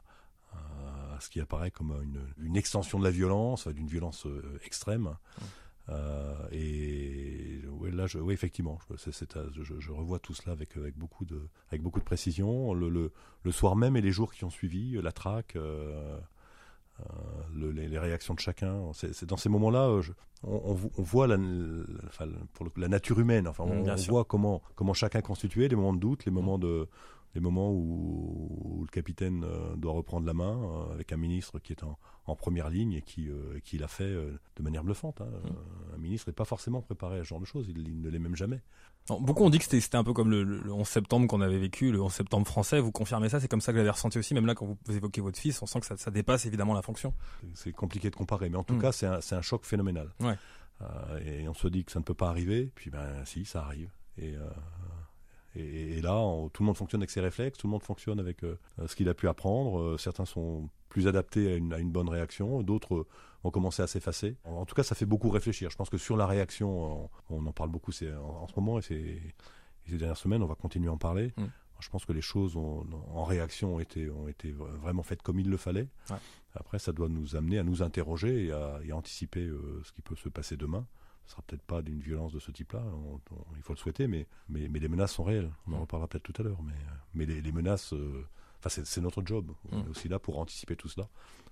ce 1.20 1.30
qui 1.30 1.40
apparaît 1.40 1.72
comme 1.72 1.96
une, 2.38 2.58
extension 2.58 3.00
de 3.00 3.04
la 3.04 3.12
violence, 3.12 3.68
d'une 3.68 3.88
violence 3.88 4.28
extrême. 4.66 5.16
Euh, 5.90 6.48
et 6.52 7.62
là, 7.92 8.08
je, 8.08 8.20
effectivement, 8.32 8.80
je, 8.90 9.12
je, 9.80 9.92
revois 9.92 10.20
tout 10.20 10.34
cela 10.34 10.54
avec, 10.54 10.78
avec, 10.78 10.98
beaucoup, 10.98 11.26
de, 11.26 11.48
avec 11.70 11.82
beaucoup 11.82 12.00
de 12.00 12.06
précision. 12.06 12.74
Le, 12.74 12.90
le, 12.90 13.52
soir 13.52 13.76
même 13.76 13.96
et 13.98 14.02
les 14.02 14.12
jours 14.12 14.34
qui 14.34 14.46
ont 14.46 14.50
suivi, 14.50 14.94
la 15.02 15.12
traque, 15.12 15.56
euh, 15.56 16.18
euh, 17.10 17.72
les, 17.72 18.00
réactions 18.00 18.34
de 18.34 18.40
chacun. 18.40 18.92
C'est 18.94 19.26
dans 19.26 19.38
ces 19.38 19.50
moments-là, 19.50 19.90
on, 20.44 20.78
on, 20.98 21.02
voit 21.04 21.28
la, 21.28 21.38
pour 22.54 22.68
la 22.78 22.88
nature 22.88 23.20
humaine. 23.20 23.48
Enfin, 23.48 23.64
on, 23.68 23.88
on 23.88 23.96
voit 23.96 24.26
comment, 24.26 24.62
comment 24.76 24.94
chacun 24.94 25.20
est 25.20 25.24
constitué, 25.24 25.68
les 25.68 25.76
moments 25.76 25.94
de 25.94 26.00
doute, 26.00 26.26
les 26.26 26.32
moments 26.32 26.58
de, 26.58 26.88
les 27.36 27.42
moments 27.42 27.72
où, 27.72 28.82
le 28.84 28.92
capitaine 28.92 29.44
euh, 29.44 29.76
doit 29.76 29.94
reprendre 29.94 30.28
la 30.28 30.34
main 30.34 30.62
euh, 30.62 30.94
avec 30.94 31.12
un 31.14 31.18
ministre 31.18 31.60
qui 31.60 31.74
est 31.74 31.84
en, 31.84 32.36
première 32.36 32.70
ligne 32.70 32.94
et 32.94 33.02
qui, 33.02 33.30
euh, 33.30 33.60
qui 33.64 33.78
l'a 33.78 33.88
fait 33.88 34.04
de 34.04 34.64
manière 34.64 34.84
bluffante. 34.84 35.22
Hein. 35.22 35.28
Mmh. 35.28 35.96
Un 35.96 35.98
ministre 35.98 36.30
n'est 36.30 36.34
pas 36.34 36.46
forcément 36.46 36.82
préparé 36.82 37.20
à 37.20 37.24
ce 37.24 37.30
genre 37.30 37.40
de 37.40 37.46
choses, 37.46 37.68
il, 37.70 38.02
ne 38.02 38.10
l'est 38.10 38.20
même 38.20 38.36
jamais. 38.36 38.62
beaucoup 39.08 39.44
ont 39.44 39.50
dit 39.50 39.60
que 39.60 39.66
c'était 39.66 39.98
un 39.98 40.04
peu 40.04 40.14
comme 40.14 40.30
le, 40.30 40.72
11 40.72 40.88
septembre 40.88 41.28
qu'on 41.28 41.42
avait 41.42 41.58
vécu, 41.58 41.92
le 41.92 42.02
11 42.02 42.12
septembre 42.12 42.46
français. 42.46 42.80
Vous 42.80 42.92
confirmez 42.92 43.30
ça 43.30 43.40
C'est 43.40 43.48
comme 43.48 43.62
ça 43.62 43.72
que 43.72 43.78
vous 43.78 43.80
l'avez 43.80 43.90
ressenti 43.90 44.18
aussi 44.18 44.34
Même 44.34 44.46
là, 44.46 44.56
quand 44.56 44.66
vous 44.66 44.96
évoquez 44.96 45.22
votre 45.22 45.40
fils, 45.40 45.62
on 45.62 45.66
sent 45.66 45.80
que 45.80 45.98
ça, 45.98 46.12
dépasse 46.12 46.46
évidemment 46.46 46.74
la 46.74 46.82
fonction. 46.82 47.14
C'est 47.54 47.72
compliqué 47.72 48.10
de 48.10 48.16
comparer, 48.16 48.50
mais 48.50 48.58
en 48.58 48.64
tout 48.64 48.76
mmh. 48.76 48.82
cas, 48.82 48.92
c'est 48.92 49.08
un, 49.08 49.20
un, 49.32 49.42
choc 49.42 49.66
phénoménal. 49.66 50.14
et 51.26 51.48
on 51.48 51.54
se 51.54 51.68
dit 51.68 51.86
que 51.86 51.92
ça 51.92 52.00
ne 52.00 52.04
peut 52.04 52.14
pas 52.14 52.30
arriver, 52.30 52.72
puis 52.76 52.90
ben 52.90 53.24
si, 53.26 53.46
ça 53.46 53.64
arrive. 53.64 53.90
Et 54.18 54.36
et, 55.56 56.02
là, 56.02 56.20
tout 56.52 56.64
le 56.64 56.66
monde 56.66 56.78
fonctionne 56.78 57.02
avec 57.02 57.12
ses 57.12 57.22
réflexes, 57.22 57.58
tout 57.58 57.68
le 57.68 57.72
monde 57.72 57.84
fonctionne 57.84 58.20
avec 58.20 58.44
euh, 58.44 58.58
ce 58.88 58.96
qu'il 58.96 59.08
a 59.10 59.14
pu 59.14 59.28
apprendre. 59.28 59.80
Euh, 59.80 59.98
certains 59.98 60.26
sont 60.26 60.70
plus 60.90 61.08
adaptés 61.08 61.54
à 61.54 61.56
une, 61.56 61.92
bonne 61.92 62.10
réaction, 62.10 62.62
d'autres 62.63 63.06
ont 63.44 63.51
commencé 63.51 63.82
à 63.82 63.88
s'effacer. 63.88 64.38
En, 64.46 64.66
tout 64.66 64.75
cas, 64.75 64.84
ça 64.84 64.96
fait 64.96 65.06
beaucoup 65.06 65.30
réfléchir. 65.30 65.70
Je 65.70 65.75
pense 65.75 65.89
que 65.89 65.98
sur 65.98 66.18
la 66.18 66.25
réaction, 66.27 67.10
on, 67.30 67.46
en 67.46 67.51
parle 67.51 67.70
beaucoup 67.70 67.92
en, 67.92 68.48
ce 68.48 68.60
moment 68.60 68.80
et, 68.80 68.82
ces 68.82 69.98
dernières 69.98 70.18
semaines, 70.18 70.42
on 70.42 70.48
va 70.48 70.56
continuer 70.56 70.88
à 70.88 70.94
en 70.94 70.98
parler. 70.98 71.34
Mm. 71.38 71.46
Je 71.80 71.89
pense 71.89 72.06
que 72.06 72.13
les 72.13 72.22
choses 72.22 72.56
en 72.56 73.24
réaction 73.25 73.75
ont 73.75 73.80
été, 73.80 74.10
ont 74.10 74.30
été 74.30 74.54
vraiment 74.54 75.04
faites 75.04 75.22
comme 75.22 75.39
il 75.39 75.50
le 75.50 75.58
fallait. 75.58 75.89
Après, 76.56 76.80
ça 76.80 76.94
doit 76.94 77.10
nous 77.10 77.36
amener 77.36 77.60
à 77.60 77.63
nous 77.63 77.82
interroger 77.82 78.46
et 78.46 78.51
à, 78.51 78.80
anticiper 78.94 79.42
euh, 79.42 79.82
ce 79.84 79.92
qui 79.92 80.01
peut 80.01 80.16
se 80.16 80.30
passer 80.30 80.56
demain 80.56 80.88
ne 81.25 81.30
sera 81.32 81.42
peut-être 81.44 81.63
pas 81.63 81.82
d'une 81.82 82.00
violence 82.00 82.34
de 82.34 82.39
ce 82.39 82.51
type-là, 82.51 82.84
il 83.56 83.62
faut 83.62 83.74
le 83.74 83.77
souhaiter, 83.77 84.08
mais, 84.08 84.27
les 84.50 84.88
menaces 84.88 85.13
sont 85.13 85.24
réelles. 85.24 85.51
On 85.68 85.74
en 85.74 85.82
reparlera 85.82 86.08
peut-être 86.08 86.24
tout 86.24 86.42
à 86.42 86.44
l'heure, 86.44 86.62
mais, 86.62 86.74
mais 87.13 87.25
les, 87.25 87.51
menaces, 87.51 87.94
euh, 87.94 88.27
enfin 88.63 88.82
c'est 88.84 89.01
notre 89.01 89.22
job. 89.25 89.51
On 89.72 89.79
est 89.79 89.84
mm. 89.84 89.91
aussi 89.91 90.08
là 90.08 90.20
pour 90.20 90.39
anticiper 90.39 90.75
tout 90.75 90.88
cela 90.88 91.08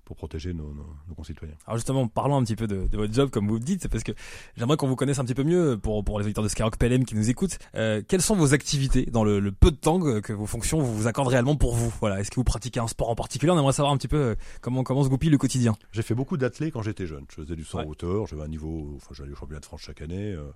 pour 0.06 0.16
protéger 0.16 0.54
nos, 0.54 0.74
concitoyens. 1.16 1.56
Alors 1.68 1.78
justement, 1.78 2.08
parlons 2.08 2.38
un 2.38 2.44
petit 2.44 2.56
peu 2.56 2.68
de, 2.68 2.88
votre 2.98 3.14
job, 3.14 3.30
comme 3.30 3.48
vous 3.48 3.56
le 3.56 3.64
dites, 3.64 3.88
parce 3.88 4.04
que 4.04 4.12
j'aimerais 4.58 4.78
qu'on 4.78 4.88
vous 4.88 4.96
connaisse 4.96 5.20
un 5.20 5.24
petit 5.24 5.36
peu 5.36 5.44
mieux 5.44 5.78
pour, 5.78 6.04
pour 6.04 6.20
les 6.20 6.26
auditeurs 6.26 6.44
de 6.44 6.50
Skyrock 6.50 6.78
PLM 6.78 7.06
qui 7.06 7.16
nous 7.16 7.30
écoutent. 7.30 7.60
Euh, 7.76 8.02
quelles 8.06 8.22
sont 8.22 8.36
vos 8.36 8.54
activités 8.54 9.06
dans 9.06 9.24
le, 9.24 9.52
peu 9.52 9.72
de 9.72 9.76
temps 9.76 10.00
que, 10.00 10.34
vos 10.34 10.46
fonctions 10.46 10.80
vous, 10.80 10.94
vous 10.94 11.08
accordent 11.08 11.30
réellement 11.30 11.56
pour 11.56 11.76
vous? 11.76 11.94
Voilà, 12.00 12.20
Est-ce 12.20 12.32
que 12.32 12.36
vous 12.36 12.44
pratiquez 12.44 12.80
un 12.80 12.88
sport 12.88 13.10
en 13.10 13.16
particulier? 13.16 13.52
On 13.52 13.60
aimerait 13.60 13.74
savoir 13.74 13.94
un 13.94 13.98
petit 13.98 14.08
peu 14.08 14.18
euh, 14.18 14.36
comment, 14.62 14.84
comment 14.84 15.04
se 15.04 15.10
goupille 15.10 15.30
le 15.30 15.38
quotidien. 15.38 15.76
J'ai 15.92 16.02
fait 16.02 16.16
beaucoup 16.16 16.38
d'athlètes 16.38 16.74
quand 16.74 16.82
j'étais 16.82 17.08
jeune. 17.08 17.26
Je 17.30 17.44
faisais 17.44 17.56
du 17.56 17.64
100 17.64 17.86
hauteur, 17.86 18.28
j'avais 18.28 18.44
un 18.44 18.48
niveau, 18.48 18.94
enfin 18.98 19.14
j'allais 19.14 19.32
au 19.32 19.36
championnat 19.36 19.60
de 19.60 19.66
France 19.66 19.82
chaque 19.82 20.02
année. 20.02 20.34
Euh, 20.34 20.52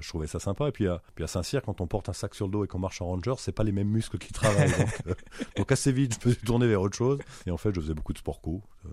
je 0.00 0.08
trouvais 0.08 0.26
ça 0.26 0.38
sympa. 0.38 0.68
Et 0.68 0.72
puis 0.72 0.86
à, 0.86 1.02
puis 1.14 1.24
à 1.24 1.26
Saint-Cyr, 1.26 1.62
quand 1.62 1.80
on 1.80 1.86
porte 1.86 2.08
un 2.08 2.12
sac 2.12 2.34
sur 2.34 2.46
le 2.46 2.52
dos 2.52 2.64
et 2.64 2.68
qu'on 2.68 2.78
marche 2.78 3.00
en 3.02 3.06
ranger, 3.06 3.34
c'est 3.38 3.52
pas 3.52 3.64
les 3.64 3.72
mêmes 3.72 3.88
muscles 3.88 4.18
qui 4.18 4.32
travaillent. 4.32 4.72
Euh, 5.06 5.14
donc, 5.56 5.70
assez 5.72 5.92
vite, 5.92 6.18
je 6.22 6.28
me 6.28 6.34
suis 6.34 6.44
tourné 6.44 6.66
vers 6.66 6.80
autre 6.80 6.96
chose. 6.96 7.18
Et 7.46 7.50
en 7.50 7.56
fait, 7.56 7.74
je 7.74 7.80
faisais 7.80 7.94
beaucoup 7.94 8.12
de 8.12 8.18
sport 8.18 8.40
co. 8.40 8.62
Euh, 8.86 8.88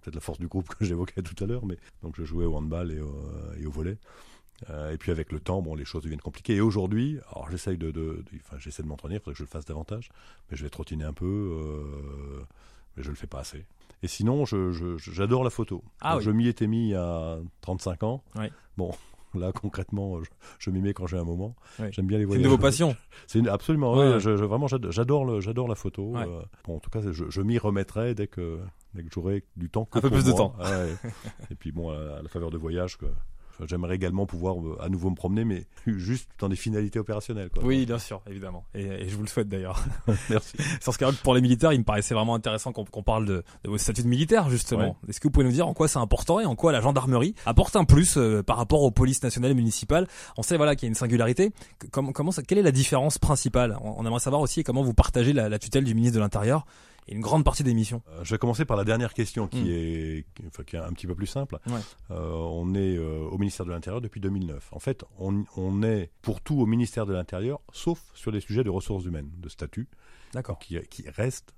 peut-être 0.00 0.14
la 0.14 0.20
force 0.20 0.38
du 0.38 0.46
groupe 0.46 0.68
que 0.78 0.84
j'évoquais 0.84 1.22
tout 1.22 1.42
à 1.42 1.46
l'heure, 1.46 1.64
mais 1.64 1.76
donc 2.02 2.14
je 2.16 2.24
jouais 2.24 2.44
au 2.44 2.54
handball 2.56 2.90
et 2.92 3.00
au, 3.00 3.24
et 3.58 3.66
au 3.66 3.70
volet. 3.70 3.98
et 4.68 4.96
puis 4.98 5.10
avec 5.10 5.32
le 5.32 5.40
temps, 5.40 5.62
bon, 5.62 5.74
les 5.74 5.84
choses 5.84 6.02
deviennent 6.02 6.20
compliquées. 6.20 6.56
Et 6.56 6.60
aujourd'hui, 6.60 7.18
alors 7.30 7.50
j'essaye 7.50 7.78
de, 7.78 7.90
de, 7.90 8.24
enfin, 8.40 8.58
j'essaie 8.58 8.82
de 8.82 8.88
m'entraîner, 8.88 9.16
il 9.16 9.18
faudrait 9.18 9.32
que 9.32 9.38
je 9.38 9.44
le 9.44 9.48
fasse 9.48 9.64
davantage, 9.64 10.10
mais 10.50 10.56
je 10.56 10.64
vais 10.64 10.70
trottiner 10.70 11.04
un 11.04 11.12
peu, 11.12 11.86
mais 12.96 13.02
je 13.02 13.10
le 13.10 13.16
fais 13.16 13.26
pas 13.26 13.40
assez. 13.40 13.64
Et 14.02 14.08
sinon, 14.08 14.44
j'adore 14.44 15.40
je, 15.40 15.44
la 15.44 15.50
photo. 15.50 15.82
Ah 16.00 16.18
Je 16.20 16.30
m'y 16.30 16.46
étais 16.48 16.66
mis 16.66 16.94
a 16.94 17.38
35 17.62 18.02
ans. 18.02 18.22
Bon, 18.76 18.92
Là, 19.34 19.52
concrètement, 19.52 20.22
je, 20.22 20.30
je 20.58 20.70
m'y 20.70 20.80
mets 20.80 20.94
quand 20.94 21.06
j'ai 21.06 21.18
un 21.18 21.24
moment. 21.24 21.54
J'aime 21.90 22.06
bien 22.06 22.18
les 22.18 22.24
C'est 22.24 22.26
voyages. 22.26 22.44
une 22.44 22.50
de 22.50 22.56
vos 22.56 22.60
passions. 22.62 22.96
C'est 23.26 23.46
absolument. 23.48 23.94
Ouais. 23.94 24.14
ouais, 24.14 24.20
je, 24.20 24.36
je- 24.36 24.44
vraiment, 24.44 24.66
j'ad- 24.68 24.90
j'adore 24.90 25.40
j'adore 25.40 25.68
la 25.68 25.74
photo. 25.74 26.12
Ouais. 26.12 26.22
euh, 26.26 26.42
bon, 26.66 26.76
en 26.76 26.80
tout 26.80 26.90
cas, 26.90 27.00
je, 27.10 27.24
je 27.28 27.40
m'y 27.42 27.58
remettrai 27.58 28.14
dès 28.14 28.26
que, 28.26 28.58
dès 28.94 29.02
que 29.02 29.08
j'aurai 29.12 29.44
du 29.56 29.68
temps. 29.70 29.84
Que 29.86 29.98
Un 29.98 30.00
peu 30.02 30.10
plus 30.10 30.24
de 30.24 30.32
temps. 30.32 30.54
Et 31.50 31.54
puis 31.54 31.72
bon, 31.72 31.90
à, 31.90 32.18
à 32.18 32.22
la 32.22 32.28
faveur 32.28 32.50
de 32.50 32.58
voyage, 32.58 32.96
que, 32.98 33.06
enfin, 33.06 33.14
j'aimerais 33.66 33.94
également 33.96 34.26
pouvoir 34.26 34.56
euh, 34.58 34.76
à 34.80 34.88
nouveau 34.88 35.10
me 35.10 35.14
promener, 35.14 35.44
mais 35.44 35.66
juste 35.86 36.30
dans 36.38 36.48
des 36.48 36.56
finalités 36.56 36.98
opérationnelles. 36.98 37.50
Quoi. 37.50 37.64
Oui, 37.64 37.86
bien 37.86 37.98
sûr, 37.98 38.22
évidemment. 38.28 38.64
Et, 38.74 38.84
et 38.84 39.08
je 39.08 39.16
vous 39.16 39.22
le 39.22 39.28
souhaite 39.28 39.48
d'ailleurs. 39.48 39.84
Merci. 40.30 40.56
Sur 40.80 40.94
ce 40.94 41.22
pour 41.22 41.34
les 41.34 41.40
militaires, 41.40 41.72
il 41.72 41.78
me 41.78 41.84
paraissait 41.84 42.14
vraiment 42.14 42.34
intéressant 42.34 42.72
qu'on 42.72 43.02
parle 43.02 43.26
de, 43.26 43.44
de 43.64 43.70
vos 43.70 43.78
statuts 43.78 44.02
de 44.02 44.08
militaire, 44.08 44.50
justement. 44.50 44.98
Ouais. 45.02 45.08
Est-ce 45.10 45.20
que 45.20 45.28
vous 45.28 45.32
pouvez 45.32 45.46
nous 45.46 45.52
dire 45.52 45.66
en 45.66 45.74
quoi 45.74 45.88
c'est 45.88 45.98
important 45.98 46.40
et 46.40 46.46
en 46.46 46.54
quoi 46.54 46.72
la 46.72 46.80
gendarmerie 46.80 47.34
apporte 47.46 47.76
un 47.76 47.84
plus 47.84 48.16
euh, 48.16 48.42
par 48.42 48.56
rapport 48.56 48.82
aux 48.82 48.90
polices 48.90 49.22
nationales 49.22 49.52
et 49.52 49.54
municipales? 49.54 50.06
On 50.36 50.42
sait 50.42 50.56
voilà 50.56 50.76
qu'il 50.76 50.86
y 50.86 50.88
a 50.88 50.90
une 50.90 50.94
singularité. 50.94 51.52
Comment, 51.90 52.12
comment 52.12 52.30
ça, 52.30 52.42
quelle 52.42 52.58
est 52.58 52.62
la 52.62 52.72
différence 52.72 53.18
principale? 53.18 53.78
On, 53.82 53.94
on 53.98 54.06
aimerait 54.06 54.20
savoir 54.20 54.42
aussi 54.42 54.64
comment 54.64 54.82
vous 54.82 54.94
partagez 54.94 55.32
la, 55.32 55.48
la 55.48 55.58
tutelle 55.58 55.84
du 55.84 55.94
ministre 55.94 56.16
de 56.16 56.20
l'Intérieur 56.20 56.66
et 57.08 57.14
une 57.14 57.20
grande 57.20 57.44
partie 57.44 57.62
des 57.64 57.74
missions. 57.74 58.02
Euh, 58.10 58.24
je 58.24 58.34
vais 58.34 58.38
commencer 58.38 58.64
par 58.64 58.76
la 58.76 58.84
dernière 58.84 59.12
question 59.14 59.46
qui, 59.48 59.62
Mm. 59.62 59.66
est, 59.68 60.26
qui- 60.34 60.42
enfin, 60.46 60.62
qui 60.64 60.76
est 60.76 60.80
un 60.80 60.92
petit 60.92 61.06
peu 61.06 61.14
plus 61.14 61.26
simple. 61.26 61.58
Ouais. 61.66 61.80
Euh, 62.10 62.30
on 62.32 62.74
est 62.74 62.96
euh, 62.96 63.20
au 63.30 63.38
ministère 63.38 63.66
de 63.66 63.70
l'Intérieur 63.72 64.00
depuis 64.00 64.20
2009. 64.20 64.68
En 64.72 64.78
fait, 64.78 65.04
on, 65.18 65.44
on 65.56 65.82
est 65.82 66.10
pour 66.22 66.40
tout 66.40 66.58
au 66.60 66.66
ministère 66.66 67.06
de 67.06 67.12
l'Intérieur, 67.12 67.60
sauf 67.72 68.00
sur 68.14 68.30
les 68.30 68.40
sujets 68.40 68.64
de 68.64 68.70
ressources 68.70 69.04
humaines, 69.04 69.30
de 69.38 69.48
statut, 69.48 69.88
qui, 70.60 70.78
qui 70.90 71.08
restent 71.10 71.54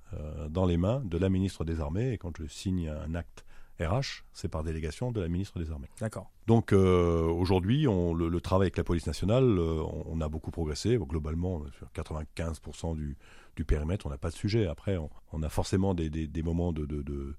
dans 0.50 0.66
les 0.66 0.76
mains 0.76 1.00
de 1.04 1.16
la 1.18 1.28
ministre 1.28 1.64
des 1.64 1.80
Armées. 1.80 2.12
Et 2.12 2.18
quand 2.18 2.36
je 2.38 2.46
signe 2.46 2.88
un 2.88 3.14
acte 3.14 3.44
RH, 3.80 4.24
c'est 4.32 4.48
par 4.48 4.64
délégation 4.64 5.12
de 5.12 5.20
la 5.20 5.28
ministre 5.28 5.58
des 5.58 5.70
Armées. 5.70 5.88
D'accord. 6.00 6.30
Donc 6.46 6.72
euh, 6.72 7.22
aujourd'hui, 7.26 7.82
le, 7.82 8.28
le 8.28 8.40
travail 8.40 8.66
avec 8.66 8.76
la 8.78 8.84
police 8.84 9.06
nationale, 9.06 9.44
euh, 9.44 9.82
on, 9.82 10.04
on 10.06 10.20
a 10.20 10.28
beaucoup 10.28 10.50
progressé. 10.50 10.96
Globalement, 10.98 11.62
sur 11.78 11.86
95% 11.94 12.96
du, 12.96 13.16
du 13.56 13.64
périmètre, 13.64 14.06
on 14.06 14.10
n'a 14.10 14.18
pas 14.18 14.30
de 14.30 14.34
sujet. 14.34 14.66
Après, 14.66 14.96
on, 14.96 15.10
on 15.32 15.42
a 15.42 15.48
forcément 15.48 15.94
des, 15.94 16.10
des- 16.10 16.28
des 16.28 16.42
moments 16.42 16.72
de, 16.72 16.84
de, 16.86 17.02
de, 17.02 17.34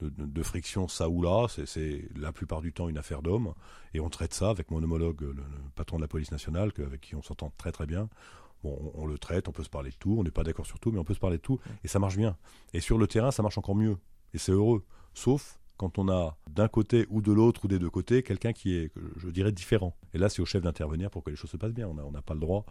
de- 0.00 0.10
de- 0.10 0.26
de 0.26 0.42
friction 0.42 0.86
ça 0.86 1.08
ou 1.08 1.22
là. 1.22 1.46
C'est- 1.48 2.08
la 2.16 2.32
plupart 2.32 2.60
du 2.60 2.72
temps 2.72 2.88
une 2.88 2.98
affaire 2.98 3.22
d'hommes. 3.22 3.54
Et 3.94 4.00
on 4.00 4.10
traite 4.10 4.34
ça 4.34 4.50
avec 4.50 4.70
mon 4.70 4.82
homologue, 4.82 5.22
le, 5.22 5.32
le 5.32 5.42
patron 5.74 5.96
de 5.96 6.02
la 6.02 6.08
police 6.08 6.30
nationale, 6.30 6.70
avec 6.78 7.00
qui 7.00 7.14
on 7.16 7.22
s'entend 7.22 7.52
très 7.56 7.72
très 7.72 7.86
bien. 7.86 8.08
Bon, 8.62 8.78
on, 8.94 9.02
on 9.02 9.06
le 9.06 9.18
traite, 9.18 9.48
on 9.48 9.52
peut 9.52 9.64
se 9.64 9.70
parler 9.70 9.90
de 9.90 9.96
tout. 9.96 10.14
On 10.18 10.22
n'est 10.22 10.30
pas 10.30 10.44
d'accord 10.44 10.66
sur 10.66 10.78
tout, 10.78 10.92
mais 10.92 10.98
on 10.98 11.04
peut 11.04 11.14
se 11.14 11.20
parler 11.20 11.38
de 11.38 11.42
tout. 11.42 11.58
Et 11.82 11.88
ça 11.88 11.98
marche 11.98 12.16
bien. 12.16 12.36
Et 12.74 12.80
sur 12.80 12.96
le 12.98 13.06
terrain, 13.08 13.30
ça 13.32 13.42
marche 13.42 13.58
encore 13.58 13.74
mieux. 13.74 13.96
Et 14.34 14.38
c'est 14.38 14.52
heureux. 14.52 14.84
Sauf 15.14 15.58
quand 15.78 15.98
on 15.98 16.08
a 16.08 16.36
d'un 16.48 16.68
côté 16.68 17.06
ou 17.10 17.20
de 17.22 17.32
l'autre 17.32 17.64
ou 17.64 17.68
des 17.68 17.78
deux 17.80 17.90
côtés 17.90 18.22
quelqu'un 18.22 18.52
qui 18.52 18.74
est, 18.76 18.92
je 19.16 19.28
dirais, 19.30 19.50
différent. 19.50 19.96
Et 20.14 20.18
là, 20.18 20.28
c'est 20.28 20.40
au 20.40 20.44
chef 20.44 20.62
d'intervenir 20.62 21.10
pour 21.10 21.24
que 21.24 21.30
les 21.30 21.36
choses 21.36 21.50
se 21.50 21.56
passent 21.56 21.72
bien. 21.72 21.88
On 21.88 22.10
n'a 22.12 22.22
pas 22.22 22.34
le 22.34 22.40
droit 22.40 22.64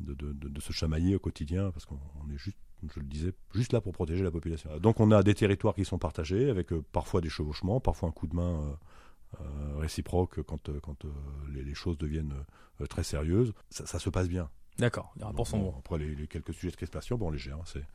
de, 0.00 0.14
de- 0.14 0.32
de- 0.32 0.48
de 0.48 0.60
se 0.60 0.72
chamailler 0.72 1.14
au 1.16 1.18
quotidien 1.18 1.70
parce 1.70 1.84
qu'on 1.86 1.98
on 2.24 2.30
est 2.30 2.38
juste, 2.38 2.58
je 2.94 3.00
le 3.00 3.06
disais, 3.06 3.32
juste 3.54 3.72
là 3.72 3.80
pour 3.80 3.92
protéger 3.92 4.22
la 4.24 4.30
population. 4.30 4.76
Donc 4.78 5.00
on 5.00 5.10
a 5.12 5.22
des 5.22 5.34
territoires 5.34 5.74
qui 5.74 5.84
sont 5.84 5.98
partagés 5.98 6.50
avec 6.50 6.72
euh, 6.72 6.82
parfois 6.92 7.20
des 7.20 7.28
chevauchements, 7.28 7.80
parfois 7.80 8.08
un 8.08 8.12
coup 8.12 8.26
de 8.26 8.34
main 8.34 8.62
euh, 8.62 9.40
euh, 9.40 9.76
réciproque 9.78 10.42
quand, 10.42 10.70
quand 10.80 11.06
les, 11.52 11.62
les 11.64 11.74
choses 11.74 11.96
deviennent 11.98 12.34
très 12.88 13.04
sérieuses. 13.04 13.52
Ça, 13.70 13.86
ça 13.86 13.98
se 13.98 14.10
passe 14.10 14.28
bien. 14.28 14.50
D'accord. 14.78 15.12
Les 15.16 15.24
rapports 15.24 15.46
sont 15.46 15.58
Bon, 15.58 15.70
bons. 15.70 15.78
Après, 15.78 15.98
les, 15.98 16.14
les 16.14 16.26
quelques 16.26 16.52
sujets 16.54 16.70
de 16.72 16.76
crispation, 16.76 17.16
bon, 17.18 17.28
on 17.28 17.30
les 17.30 17.38
gère. 17.38 17.56
hein, 17.58 17.64
c'est- 17.66 17.86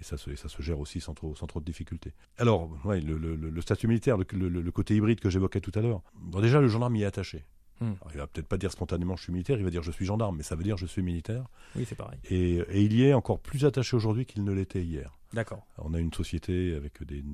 et 0.00 0.04
ça, 0.04 0.16
se, 0.16 0.30
et 0.30 0.36
ça 0.36 0.48
se 0.48 0.62
gère 0.62 0.78
aussi 0.78 0.98
sans 1.00 1.12
trop, 1.12 1.34
sans 1.34 1.46
trop 1.46 1.60
de 1.60 1.64
difficultés. 1.66 2.14
Alors, 2.38 2.70
ouais, 2.86 3.02
le, 3.02 3.18
le- 3.18 3.36
le- 3.36 3.50
le 3.50 3.60
statut 3.60 3.86
militaire, 3.86 4.16
le, 4.16 4.24
le- 4.32 4.62
le 4.62 4.72
côté 4.72 4.94
hybride 4.96 5.20
que 5.20 5.28
j'évoquais 5.28 5.60
tout 5.60 5.72
à 5.74 5.82
l'heure. 5.82 6.02
Bon, 6.14 6.40
déjà, 6.40 6.58
le 6.60 6.68
gendarme 6.68 6.96
y 6.96 7.02
est 7.02 7.06
attaché. 7.06 7.44
Hmm. 7.80 7.92
Alors, 8.02 8.10
il 8.12 8.18
va 8.18 8.26
peut-être 8.26 8.46
pas 8.48 8.58
dire 8.58 8.70
spontanément 8.70 9.16
je 9.16 9.22
suis 9.22 9.32
militaire, 9.32 9.56
il 9.58 9.64
va 9.64 9.70
dire 9.70 9.82
je 9.82 9.90
suis 9.90 10.04
gendarme, 10.04 10.36
mais 10.36 10.42
ça 10.42 10.54
veut 10.54 10.62
dire 10.64 10.76
je 10.76 10.86
suis 10.86 11.02
militaire. 11.02 11.46
Oui, 11.76 11.84
c'est 11.88 11.94
pareil. 11.94 12.18
Et, 12.24 12.56
et 12.56 12.82
il 12.82 12.92
y 12.92 13.04
est 13.04 13.14
encore 13.14 13.38
plus 13.40 13.64
attaché 13.64 13.96
aujourd'hui 13.96 14.26
qu'il 14.26 14.44
ne 14.44 14.52
l'était 14.52 14.82
hier. 14.82 15.16
D'accord. 15.32 15.64
On 15.78 15.94
a 15.94 15.98
une 15.98 16.12
société 16.12 16.74
avec 16.74 17.02
des, 17.04 17.24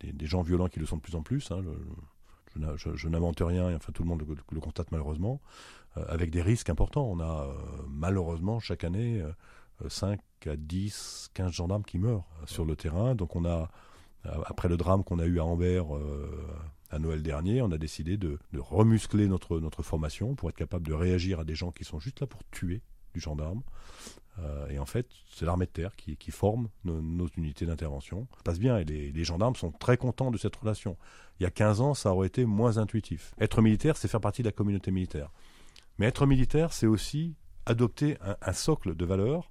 des- 0.00 0.12
des 0.12 0.26
gens 0.26 0.42
violents 0.42 0.68
qui 0.68 0.78
le 0.80 0.86
sont 0.86 0.96
de 0.96 1.02
plus 1.02 1.14
en 1.14 1.22
plus. 1.22 1.50
hein, 1.52 1.62
je 2.54 2.58
n'a- 2.60 2.76
je, 2.76 2.94
je 2.96 3.08
n'invente 3.08 3.40
rien, 3.40 3.70
et 3.70 3.74
enfin 3.74 3.92
tout 3.92 4.02
le 4.02 4.08
monde 4.08 4.22
le, 4.28 4.34
le 4.52 4.60
constate 4.60 4.90
malheureusement, 4.92 5.40
euh, 5.96 6.04
avec 6.08 6.30
des 6.30 6.42
risques 6.42 6.68
importants. 6.70 7.06
On 7.10 7.20
a 7.20 7.46
euh, 7.46 7.54
malheureusement 7.88 8.60
chaque 8.60 8.84
année 8.84 9.22
euh, 9.22 9.88
5 9.88 10.20
à 10.46 10.56
10, 10.56 11.30
15 11.34 11.50
gendarmes 11.52 11.82
qui 11.84 11.98
meurent 11.98 12.26
sur 12.46 12.64
le 12.66 12.76
terrain. 12.76 13.14
Donc 13.14 13.34
on 13.36 13.44
a, 13.46 13.70
euh, 14.26 14.30
après 14.46 14.68
le 14.68 14.76
drame 14.76 15.02
qu'on 15.02 15.18
a 15.18 15.24
eu 15.26 15.38
à 15.40 15.44
Anvers 15.44 15.86
à 16.94 16.98
Noël 17.00 17.22
dernier, 17.22 17.60
on 17.60 17.72
a 17.72 17.78
décidé 17.78 18.16
de, 18.16 18.38
remuscler 18.56 19.26
notre, 19.26 19.82
formation 19.82 20.34
pour 20.34 20.48
être 20.48 20.56
capable 20.56 20.86
de 20.86 20.92
réagir 20.92 21.40
à 21.40 21.44
des 21.44 21.54
gens 21.54 21.72
qui 21.72 21.84
sont 21.84 21.98
juste 21.98 22.20
là 22.20 22.26
pour 22.26 22.40
tuer 22.50 22.82
du 23.14 23.20
gendarme. 23.20 23.62
Euh, 24.38 24.68
et 24.68 24.78
en 24.78 24.86
fait, 24.86 25.08
c'est 25.28 25.44
l'armée 25.44 25.66
de 25.66 25.70
terre 25.70 25.96
qui, 25.96 26.30
forme 26.30 26.68
nos, 26.84 27.26
unités 27.36 27.66
d'intervention. 27.66 28.28
Ça 28.32 28.38
se 28.38 28.42
passe 28.44 28.58
bien 28.60 28.78
et 28.78 28.84
les, 28.84 29.10
les 29.10 29.24
gendarmes 29.24 29.56
sont 29.56 29.72
très 29.72 29.96
contents 29.96 30.30
de 30.30 30.38
cette 30.38 30.54
relation. 30.54 30.96
Il 31.40 31.42
y 31.42 31.46
a 31.46 31.50
15 31.50 31.80
ans, 31.80 31.94
ça 31.94 32.12
aurait 32.12 32.28
été 32.28 32.44
moins 32.44 32.78
intuitif. 32.78 33.34
Être 33.40 33.60
militaire, 33.60 33.96
c'est 33.96 34.08
faire 34.08 34.20
partie 34.20 34.42
de 34.42 34.48
la 34.48 34.52
communauté 34.52 34.92
militaire. 34.92 35.32
Mais 35.98 36.06
être 36.06 36.26
militaire, 36.26 36.72
c'est 36.72 36.86
aussi 36.86 37.34
adopter 37.66 38.18
un, 38.20 38.36
un 38.40 38.52
socle 38.52 38.94
de 38.94 39.04
valeurs 39.04 39.50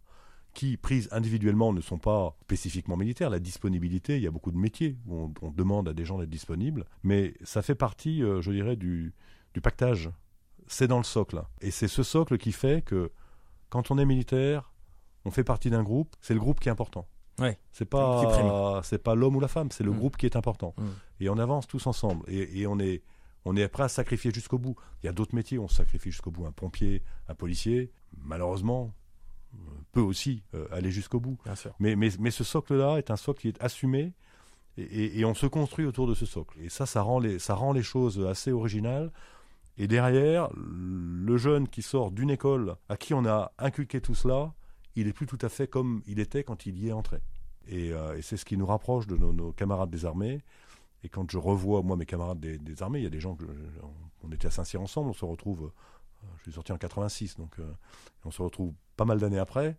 qui, 0.54 0.78
prises 0.78 1.10
individuellement, 1.12 1.74
ne 1.74 1.82
sont 1.82 1.98
pas 1.98 2.36
spécifiquement 2.44 2.96
militaires. 2.98 3.30
La 3.30 3.40
disponibilité, 3.40 4.18
il 4.18 4.24
y 4.24 4.28
a 4.28 4.32
beaucoup 4.32 4.52
de 4.52 4.58
métiers 4.58 4.98
où 5.08 5.16
on, 5.16 5.34
on 5.42 5.52
demande 5.52 5.88
à 5.90 5.94
des 5.94 6.06
gens 6.06 6.18
d'être 6.20 6.30
disponibles, 6.30 6.86
mais 7.04 7.34
ça 7.44 7.62
fait 7.62 7.76
partie, 7.76 8.22
euh, 8.24 8.42
je 8.42 8.52
dirais, 8.52 8.76
du, 8.76 9.14
du 9.54 9.62
pactage. 9.62 10.10
C'est 10.68 10.88
dans 10.88 10.98
le 11.00 11.04
socle. 11.04 11.42
Et 11.62 11.72
c'est 11.72 11.88
ce 11.88 12.04
socle 12.04 12.38
qui 12.38 12.52
fait 12.52 12.84
que 12.84 13.12
quand 13.70 13.92
on 13.92 13.98
est 13.98 14.06
militaire, 14.06 14.72
on 15.26 15.32
fait 15.32 15.44
partie 15.44 15.70
d'un 15.70 15.84
groupe, 15.84 16.16
c'est 16.22 16.34
le 16.34 16.40
groupe 16.40 16.60
qui 16.60 16.70
est 16.70 16.72
important. 16.72 17.08
Ouais. 17.40 17.58
C'est 17.72 17.86
pas 17.86 18.82
c'est 18.84 19.02
pas 19.02 19.16
l'homme 19.16 19.36
ou 19.36 19.40
la 19.40 19.48
femme, 19.48 19.72
c'est 19.72 19.84
le 19.84 19.92
Mm. 19.92 19.98
groupe 19.98 20.18
qui 20.18 20.28
est 20.28 20.36
important. 20.36 20.76
Mm. 20.78 20.84
Et 21.22 21.30
on 21.30 21.38
avance 21.40 21.66
tous 21.68 21.88
ensemble 21.88 22.24
et, 22.28 22.60
et 22.62 22.68
on 22.68 22.78
est 22.80 23.02
on 23.46 23.56
est 23.56 23.68
prêt 23.68 23.84
à 23.84 23.88
se 23.90 23.96
sacrifier 23.96 24.32
jusqu'au 24.32 24.60
bout. 24.60 24.76
Il 25.02 25.08
y 25.08 25.10
a 25.10 25.12
d'autres 25.14 25.34
métiers 25.36 25.58
où 25.58 25.64
on 25.64 25.68
se 25.68 25.76
sacrifie 25.78 26.12
jusqu'au 26.12 26.30
bout. 26.32 26.46
Un 26.46 26.52
pompier, 26.52 27.02
un 27.28 27.34
policier, 27.36 27.92
malheureusement, 28.24 28.94
peut 29.92 30.02
aussi 30.02 30.44
euh, 30.56 30.66
aller 30.72 30.92
jusqu'au 30.92 31.20
bout. 31.20 31.38
Bien 31.46 31.56
sûr. 31.56 31.74
Mais, 31.80 31.96
mais, 31.96 32.10
mais 32.20 32.32
ce 32.32 32.44
socle-là 32.44 32.98
est 32.98 33.12
un 33.12 33.16
socle 33.16 33.42
qui 33.42 33.48
est 33.50 33.62
assumé 33.64 34.14
et, 34.78 34.82
et- 34.84 35.20
et 35.20 35.26
on 35.26 35.34
se 35.36 35.46
construit 35.46 35.86
autour 35.86 36.08
de 36.08 36.14
ce 36.16 36.26
socle. 36.26 36.58
Et 36.62 36.70
ça, 36.70 36.86
ça 36.86 37.02
rend 37.04 37.20
les, 37.20 37.38
ça 37.40 37.54
rend 37.56 37.74
les 37.74 37.84
choses 37.84 38.20
assez 38.26 38.52
originales. 38.52 39.12
Et 39.78 39.88
derrière, 39.88 40.50
le 40.56 41.38
jeune 41.38 41.68
qui 41.68 41.82
sort 41.82 42.12
d'une 42.12 42.30
école 42.30 42.76
à 42.90 42.98
qui 42.98 43.14
on 43.14 43.26
a 43.26 43.52
inculqué 43.58 44.02
tout 44.02 44.16
cela, 44.16 44.54
il 44.96 45.08
est 45.08 45.14
plus 45.14 45.26
tout 45.26 45.40
à 45.42 45.50
fait 45.50 45.68
comme 45.68 46.02
il 46.06 46.20
était 46.20 46.44
quand 46.44 46.66
il 46.66 46.78
y 46.78 46.90
est 46.90 46.92
entré. 46.92 47.18
Et, 47.68 47.92
euh, 47.92 48.18
et 48.18 48.22
c'est 48.22 48.38
ce 48.38 48.46
qui 48.46 48.58
nous 48.58 48.66
rapproche 48.66 49.08
de 49.08 49.16
nos, 49.18 49.34
nos 49.34 49.52
camarades 49.52 49.90
des 49.90 50.06
armées. 50.06 50.42
Et 51.04 51.10
quand 51.10 51.30
je 51.30 51.38
revois, 51.38 51.82
moi, 51.82 51.96
mes 51.98 52.06
camarades 52.06 52.40
des, 52.40 52.58
des 52.58 52.82
armées, 52.84 53.00
il 53.00 53.04
y 53.04 53.08
a 53.08 53.12
des 53.12 53.20
gens 53.20 53.36
que 53.36 53.46
on, 53.82 54.28
on 54.28 54.32
était 54.32 54.48
à 54.48 54.52
Saint-Cyr 54.52 54.80
ensemble, 54.82 55.10
on 55.10 55.14
se 55.14 55.26
retrouve. 55.26 55.72
Euh, 56.24 56.28
je 56.38 56.44
suis 56.44 56.52
sorti 56.54 56.72
en 56.72 56.78
86, 56.78 57.38
donc 57.38 57.60
euh, 57.60 57.72
on 58.26 58.32
se 58.32 58.42
retrouve 58.42 58.74
pas 58.98 59.06
mal 59.06 59.20
d'années 59.20 59.40
après. 59.40 59.78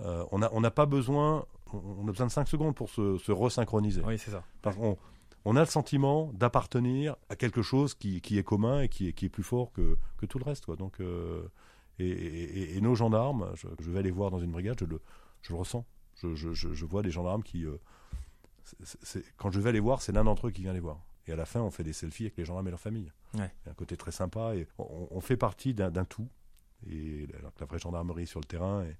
Euh, 0.00 0.24
on 0.30 0.38
n'a 0.38 0.48
on 0.52 0.60
n'a 0.60 0.70
pas 0.70 0.86
besoin, 0.86 1.44
on 1.72 2.02
a 2.06 2.10
besoin 2.12 2.26
de 2.26 2.32
5 2.32 2.46
secondes 2.48 2.74
pour 2.74 2.88
se, 2.90 3.18
se 3.18 3.32
resynchroniser. 3.32 4.02
Oui, 4.04 4.18
c'est 4.18 4.30
ça. 4.30 4.44
Parce 4.62 4.76
qu'on 4.76 4.96
on 5.44 5.56
a 5.56 5.60
le 5.60 5.66
sentiment 5.66 6.30
d'appartenir 6.34 7.16
à 7.28 7.36
quelque 7.36 7.62
chose 7.62 7.94
qui, 7.94 8.20
qui 8.20 8.38
est 8.38 8.42
commun 8.44 8.82
et 8.82 8.88
qui 8.88 9.08
est, 9.08 9.12
qui 9.12 9.24
est 9.26 9.28
plus 9.28 9.42
fort 9.42 9.72
que, 9.72 9.96
que 10.18 10.26
tout 10.26 10.38
le 10.38 10.44
reste. 10.44 10.66
Quoi. 10.66 10.76
Donc, 10.76 11.00
euh, 11.00 11.48
et, 11.98 12.06
et- 12.08 12.58
et- 12.74 12.76
et 12.76 12.80
nos 12.80 12.94
gendarmes, 12.94 13.50
je, 13.54 13.66
je 13.80 13.90
vais 13.90 13.98
aller 13.98 14.10
voir 14.10 14.30
dans 14.30 14.38
une 14.40 14.52
brigade, 14.52 14.76
je 14.78 14.84
le, 14.84 15.00
je 15.42 15.52
le 15.52 15.58
ressens. 15.58 15.84
Je, 16.22 16.34
je- 16.34 16.84
vois 16.84 17.02
des 17.02 17.10
gendarmes 17.10 17.42
qui. 17.42 17.64
euh, 17.64 17.76
quand 19.36 19.50
je 19.50 19.60
vais 19.60 19.72
les 19.72 19.80
voir, 19.80 20.02
c'est 20.02 20.12
l'un 20.12 20.24
d'entre 20.24 20.48
eux 20.48 20.50
qui 20.50 20.62
vient 20.62 20.72
les 20.72 20.80
voir. 20.80 20.98
Et 21.28 21.32
à 21.32 21.36
la 21.36 21.44
fin, 21.44 21.60
on 21.60 21.70
fait 21.70 21.84
des 21.84 21.92
selfies 21.92 22.24
avec 22.24 22.36
les 22.38 22.44
gendarmes 22.44 22.66
et 22.68 22.70
leur 22.70 22.80
famille. 22.80 23.12
Ouais. 23.34 23.52
Il 23.62 23.66
y 23.66 23.68
a 23.68 23.72
un 23.72 23.74
côté 23.74 23.96
très 23.96 24.12
sympa 24.12 24.56
et 24.56 24.66
on, 24.78 25.08
on 25.10 25.20
fait 25.20 25.36
partie 25.36 25.74
d'un 25.74 26.04
tout. 26.04 26.28
Et 26.90 27.26
la, 27.26 27.50
la 27.60 27.66
vraie 27.66 27.78
gendarmerie 27.78 28.26
sur 28.26 28.40
le 28.40 28.46
terrain. 28.46 28.84
Et, 28.84 28.96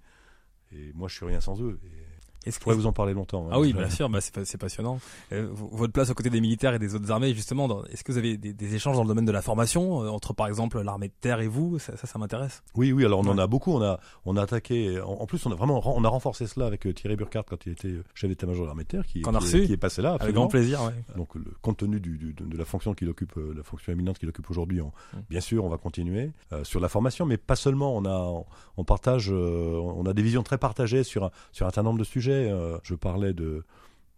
et 0.76 0.92
moi, 0.92 1.08
je 1.08 1.14
suis 1.14 1.24
rien 1.24 1.40
sans 1.40 1.60
eux. 1.62 1.80
Et 1.84 2.17
Est-ce 2.48 2.54
je 2.56 2.58
que 2.60 2.64
pourrais 2.64 2.76
vous 2.76 2.86
en 2.86 2.92
parler 2.92 3.14
longtemps. 3.14 3.44
hein. 3.46 3.50
Ah 3.52 3.60
oui, 3.60 3.72
bien 3.74 3.88
sûr, 3.90 4.08
bah 4.08 4.20
c'est, 4.20 4.34
pas- 4.34 4.44
c'est 4.44 4.58
passionnant. 4.58 4.98
Euh, 5.32 5.48
votre 5.52 5.92
place 5.92 6.10
aux 6.10 6.14
côtés 6.14 6.30
des 6.30 6.40
militaires 6.40 6.74
et 6.74 6.78
des 6.78 6.94
autres 6.94 7.10
armées, 7.10 7.32
justement, 7.34 7.68
dans- 7.68 7.84
est-ce 7.84 8.02
que 8.04 8.12
vous 8.12 8.18
avez 8.18 8.36
des, 8.36 8.52
des 8.52 8.74
échanges 8.74 8.96
dans 8.96 9.02
le 9.02 9.08
domaine 9.08 9.24
de 9.24 9.32
la 9.32 9.42
formation 9.42 10.02
euh, 10.04 10.08
entre, 10.08 10.32
par 10.34 10.46
exemple, 10.48 10.80
l'armée 10.82 11.08
de 11.08 11.12
terre 11.20 11.40
et 11.40 11.46
vous 11.48 11.78
Ça, 11.78 11.96
ça, 11.96 12.06
ça 12.06 12.18
m'intéresse? 12.18 12.62
Oui, 12.74 12.92
oui, 12.92 13.04
alors 13.04 13.20
on 13.20 13.26
en 13.28 13.38
a 13.38 13.46
beaucoup. 13.46 13.72
On 13.72 13.82
a, 13.82 14.00
on 14.24 14.36
a 14.36 14.42
attaqué. 14.42 15.00
En, 15.00 15.12
en 15.12 15.26
plus, 15.26 15.44
on 15.46 15.52
a 15.52 15.54
vraiment 15.54 15.80
on 15.96 16.04
a 16.04 16.08
renforcé 16.08 16.46
cela 16.46 16.66
avec 16.66 16.86
euh, 16.86 16.92
Thierry 16.92 17.16
Burkhardt 17.16 17.46
quand 17.48 17.66
il 17.66 17.72
était 17.72 17.94
chef 18.14 18.28
d'état-major 18.30 18.62
de 18.62 18.66
l'armée 18.66 18.84
de 18.84 18.88
terre, 18.88 19.06
qui, 19.06 19.20
est- 19.20 19.22
reçu. 19.26 19.66
qui 19.66 19.72
est 19.72 19.76
passé 19.76 20.02
là. 20.02 20.16
Avec 20.20 20.34
grand 20.34 20.48
plaisir, 20.48 20.82
ouais. 20.82 20.92
Donc, 21.16 21.34
le, 21.34 21.44
compte 21.62 21.78
tenu 21.78 22.00
du, 22.00 22.16
du- 22.18 22.32
de, 22.34 22.44
de 22.44 22.56
la 22.56 22.64
fonction 22.64 22.94
qu'il 22.94 23.08
occupe, 23.08 23.34
la 23.36 23.62
fonction 23.62 23.92
éminente 23.92 24.18
qu'il 24.18 24.28
occupe 24.28 24.48
aujourd'hui, 24.50 24.80
on- 24.80 24.88
Mm. 25.14 25.18
bien 25.30 25.40
sûr, 25.40 25.64
on 25.64 25.68
va 25.68 25.76
continuer 25.78 26.30
sur 26.64 26.80
la 26.80 26.88
formation, 26.88 27.24
mais 27.26 27.36
pas 27.36 27.56
seulement. 27.56 27.96
On 27.96 28.04
a, 28.04 28.10
on, 28.18 28.44
on 28.76 28.84
partage, 28.84 29.30
on 29.30 30.04
a 30.06 30.12
des 30.12 30.22
visions 30.22 30.42
très 30.42 30.58
partagées 30.58 31.04
sur 31.04 31.24
un, 31.24 31.30
sur 31.52 31.66
un 31.66 31.70
certain 31.70 31.82
nombre 31.82 31.98
de 31.98 32.04
sujets. 32.04 32.37
Euh, 32.46 32.78
je 32.82 32.94
parlais 32.94 33.32
de 33.32 33.64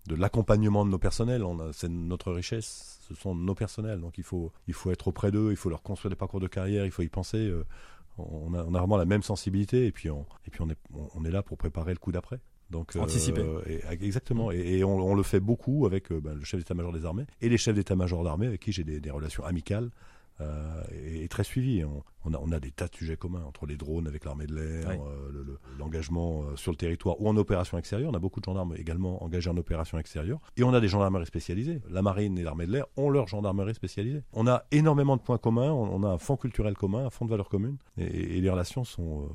de 0.09 0.15
l'accompagnement 0.15 0.85
de 0.85 0.91
nos 0.91 0.99
personnels. 0.99 1.45
C'est 1.73 1.89
notre 1.89 2.33
richesse, 2.33 2.99
ce 3.07 3.15
sont 3.15 3.35
nos 3.35 3.55
personnels. 3.55 4.01
Donc 4.01 4.19
il 4.19 4.25
faut, 4.25 4.53
il 4.67 4.75
faut 4.75 4.91
être 4.91 5.09
auprès 5.09 5.31
d'eux, 5.31 5.51
il 5.51 5.57
faut 5.57 5.71
leur 5.71 5.83
construire 5.83 6.11
des 6.11 6.17
parcours 6.17 6.41
de 6.41 6.49
carrière, 6.49 6.85
il 6.85 6.91
faut 6.91 7.03
y 7.03 7.09
penser. 7.09 7.39
Euh, 7.39 7.65
on, 8.19 8.55
a, 8.55 8.65
on, 8.65 8.75
a, 8.75 8.79
vraiment 8.79 8.97
la 8.97 9.05
même 9.05 9.23
sensibilité 9.23 9.87
et 9.87 9.93
puis 9.93 10.11
on, 10.11 10.27
et 10.47 10.51
puis 10.51 10.61
on, 10.63 10.69
est, 10.69 10.79
on 11.15 11.25
est 11.25 11.31
là 11.31 11.43
pour 11.43 11.57
préparer 11.59 11.93
le 11.93 11.99
coup 11.99 12.13
d'après. 12.13 12.41
Donc, 12.71 12.95
Anticiper. 12.97 13.45
exactement. 13.91 14.53
Et, 14.53 14.85
on, 14.85 15.15
le 15.15 15.23
fait 15.25 15.41
beaucoup 15.41 15.87
avec 15.87 16.13
ben, 16.13 16.35
le 16.35 16.45
chef 16.45 16.61
d'état-major 16.61 16.93
des 16.93 17.05
armées 17.05 17.27
et 17.41 17.49
les 17.49 17.59
chefs 17.59 17.75
d'état-major 17.75 18.23
d'armée 18.23 18.47
avec 18.47 18.61
qui 18.61 18.71
j'ai 18.71 18.85
des, 18.85 19.01
des, 19.01 19.11
relations 19.11 19.45
amicales 19.45 19.91
euh, 20.41 20.83
est, 20.93 21.31
très 21.31 21.45
suivi. 21.45 21.85
On, 22.25 22.35
a, 22.35 22.39
on, 22.39 22.53
a, 22.53 22.61
des 22.61 22.71
tas 22.71 22.89
de 22.89 22.95
sujets 22.95 23.17
communs 23.17 23.43
entre 23.45 23.67
les 23.67 23.77
drones 23.77 24.07
avec 24.07 24.25
l'armée 24.25 24.47
de 24.47 24.55
l'air, 24.55 24.91
euh, 24.91 25.59
l'engagement 25.79 26.43
euh, 26.43 26.57
sur 26.57 26.73
le 26.73 26.77
territoire 26.77 27.21
ou 27.21 27.29
en 27.29 27.37
opération 27.37 27.79
extérieure. 27.79 28.11
On 28.13 28.17
a 28.17 28.19
beaucoup 28.19 28.41
de 28.41 28.45
gendarmes 28.45 28.75
également 28.77 29.23
engagés 29.23 29.51
en 29.51 29.57
opération 29.57 29.99
extérieure. 29.99 30.41
Et 30.57 30.65
on 30.65 30.73
a 30.73 30.81
des 30.81 30.89
gendarmeries 30.89 31.27
spécialisées. 31.27 31.81
La 31.91 32.03
marine 32.03 32.39
et 32.39 32.43
l'armée 32.43 32.67
de 32.67 32.73
l'air 32.73 32.87
ont 32.97 33.11
leur 33.11 33.29
gendarmerie 33.29 33.75
spécialisée. 33.75 34.23
On 34.33 34.47
a 34.47 34.65
énormément 34.71 35.17
de 35.17 35.23
points 35.23 35.39
communs, 35.39 35.71
on, 35.73 36.03
a 36.05 36.09
un 36.09 36.19
fond 36.19 36.37
culturel 36.37 36.75
commun, 36.75 37.07
un 37.07 37.11
fond 37.11 37.25
de 37.25 37.31
valeurs 37.31 37.49
communes. 37.49 37.77
Et, 37.99 38.41
les 38.41 38.51
relations 38.51 38.85
sont 38.85 39.29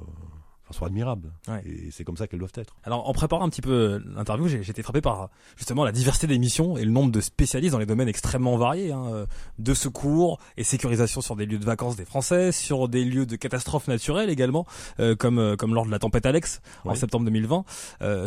sont 0.73 0.85
admirables. 0.85 1.31
Et 1.65 1.91
c'est 1.91 2.03
comme 2.03 2.17
ça 2.17 2.27
qu'elles 2.27 2.39
doivent 2.39 2.51
être. 2.55 2.75
Alors, 2.83 3.07
en 3.07 3.13
préparant 3.13 3.45
un 3.45 3.49
petit 3.49 3.61
peu 3.61 4.01
l'interview, 4.15 4.47
j'ai 4.47 4.59
été 4.59 4.81
frappé 4.81 5.01
par 5.01 5.29
justement 5.57 5.83
la 5.83 5.91
diversité 5.91 6.27
des 6.27 6.39
missions 6.39 6.77
et 6.77 6.85
le 6.85 6.91
nombre 6.91 7.11
de 7.11 7.21
spécialistes 7.21 7.73
dans 7.73 7.79
les 7.79 7.85
domaines 7.85 8.07
extrêmement 8.07 8.57
variés, 8.57 8.91
hein, 8.91 9.05
euh, 9.07 9.25
de 9.59 9.73
secours 9.73 10.39
et 10.57 10.63
sécurisation 10.63 11.21
sur 11.21 11.35
des 11.35 11.45
lieux 11.45 11.59
de 11.59 11.65
vacances 11.65 11.95
des 11.95 12.05
Français, 12.05 12.51
sur 12.51 12.89
des 12.89 13.05
lieux 13.05 13.25
de 13.25 13.35
catastrophes 13.35 13.87
naturelles 13.87 14.29
également, 14.29 14.65
euh, 14.99 15.15
comme 15.15 15.39
euh, 15.39 15.55
comme 15.55 15.73
lors 15.73 15.85
de 15.85 15.91
la 15.91 15.99
tempête 15.99 16.25
Alex 16.25 16.61
en 16.83 16.95
septembre 16.95 17.25
2020, 17.25 17.65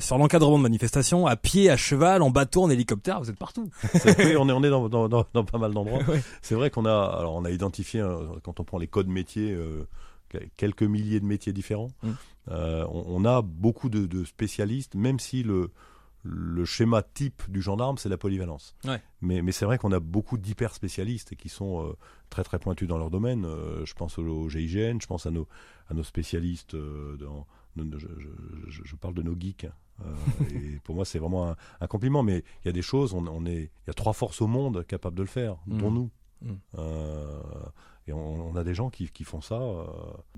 sur 0.00 0.18
l'encadrement 0.18 0.58
de 0.58 0.62
manifestations, 0.62 1.26
à 1.26 1.36
pied, 1.36 1.70
à 1.70 1.76
cheval, 1.76 2.22
en 2.22 2.30
bateau, 2.30 2.62
en 2.62 2.70
hélicoptère, 2.70 3.20
vous 3.20 3.30
êtes 3.30 3.38
partout. 3.38 3.70
oui, 4.18 4.36
on 4.36 4.48
est 4.48 4.52
on 4.52 4.62
est 4.62 4.70
dans, 4.70 4.88
dans, 4.88 5.08
dans, 5.08 5.44
pas 5.44 5.58
mal 5.58 5.72
d'endroits. 5.72 6.00
C'est 6.42 6.54
vrai 6.54 6.70
qu'on 6.70 6.84
a 6.84 7.16
alors 7.18 7.34
on 7.34 7.44
a 7.44 7.50
identifié 7.50 8.04
quand 8.42 8.60
on 8.60 8.64
prend 8.64 8.78
les 8.78 8.86
codes 8.86 9.08
métiers 9.08 9.56
quelques 10.56 10.82
milliers 10.82 11.20
de 11.20 11.26
métiers 11.26 11.52
différents. 11.52 11.90
Mmh. 12.02 12.10
Euh, 12.50 12.86
on, 12.90 13.24
a 13.24 13.42
beaucoup 13.42 13.88
de, 13.88 14.24
spécialistes, 14.24 14.94
même 14.94 15.18
si 15.18 15.42
le, 15.42 15.70
le 16.22 16.64
schéma 16.64 17.02
type 17.02 17.42
du 17.48 17.60
gendarme, 17.60 17.98
c'est 17.98 18.08
la 18.08 18.16
polyvalence. 18.16 18.74
Mais, 19.20 19.42
mais 19.42 19.52
c'est 19.52 19.64
vrai 19.64 19.78
qu'on 19.78 19.92
a 19.92 20.00
beaucoup 20.00 20.38
d'hyper 20.38 20.74
spécialistes 20.74 21.34
qui 21.36 21.48
sont 21.48 21.86
euh, 21.86 21.92
très 22.30 22.44
très 22.44 22.58
pointus 22.58 22.88
dans 22.88 22.98
leur 22.98 23.10
domaine. 23.10 23.44
Euh, 23.44 23.84
je 23.84 23.94
pense 23.94 24.18
au, 24.18 24.48
GIGN, 24.48 24.98
je 25.00 25.06
pense 25.06 25.26
à 25.26 25.30
nos, 25.30 25.46
à 25.88 25.94
nos 25.94 26.04
spécialistes 26.04 26.74
dans, 26.74 27.46
je, 27.76 28.96
parle 28.96 29.14
de 29.14 29.22
nos 29.22 29.38
geeks. 29.38 29.64
Hein. 29.64 30.04
et 30.54 30.78
pour 30.84 30.94
moi, 30.94 31.04
c'est 31.04 31.18
vraiment 31.18 31.54
un, 31.80 31.86
compliment. 31.86 32.22
Mais 32.22 32.44
il 32.64 32.66
y 32.66 32.70
a 32.70 32.72
des 32.72 32.82
choses, 32.82 33.12
on, 33.12 33.44
est, 33.46 33.62
il 33.62 33.88
y 33.88 33.90
a 33.90 33.94
trois 33.94 34.14
forces 34.14 34.40
au 34.40 34.46
monde 34.46 34.86
capables 34.86 35.16
de 35.16 35.22
le 35.22 35.28
faire, 35.28 35.56
mmh. 35.66 35.78
dont 35.78 35.90
nous. 35.90 36.10
Mmh. 36.40 36.52
Et 38.08 38.12
on, 38.12 38.56
a 38.56 38.64
des 38.64 38.74
gens 38.74 38.90
qui, 38.90 39.08
qui 39.10 39.24
font 39.24 39.40
ça. 39.40 39.60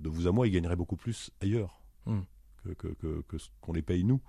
de 0.00 0.09
vous 0.09 0.27
à 0.27 0.33
moi, 0.33 0.47
ils 0.47 0.50
gagneraient 0.50 0.77
beaucoup 0.77 0.97
plus 0.97 1.31
ailleurs. 1.41 1.81
Hmm. 2.07 2.21
que, 2.79 2.89
que, 3.29 3.39
ce 3.39 3.49
qu'on 3.61 3.73
les 3.73 3.83
paye 3.83 4.05
nous. 4.05 4.21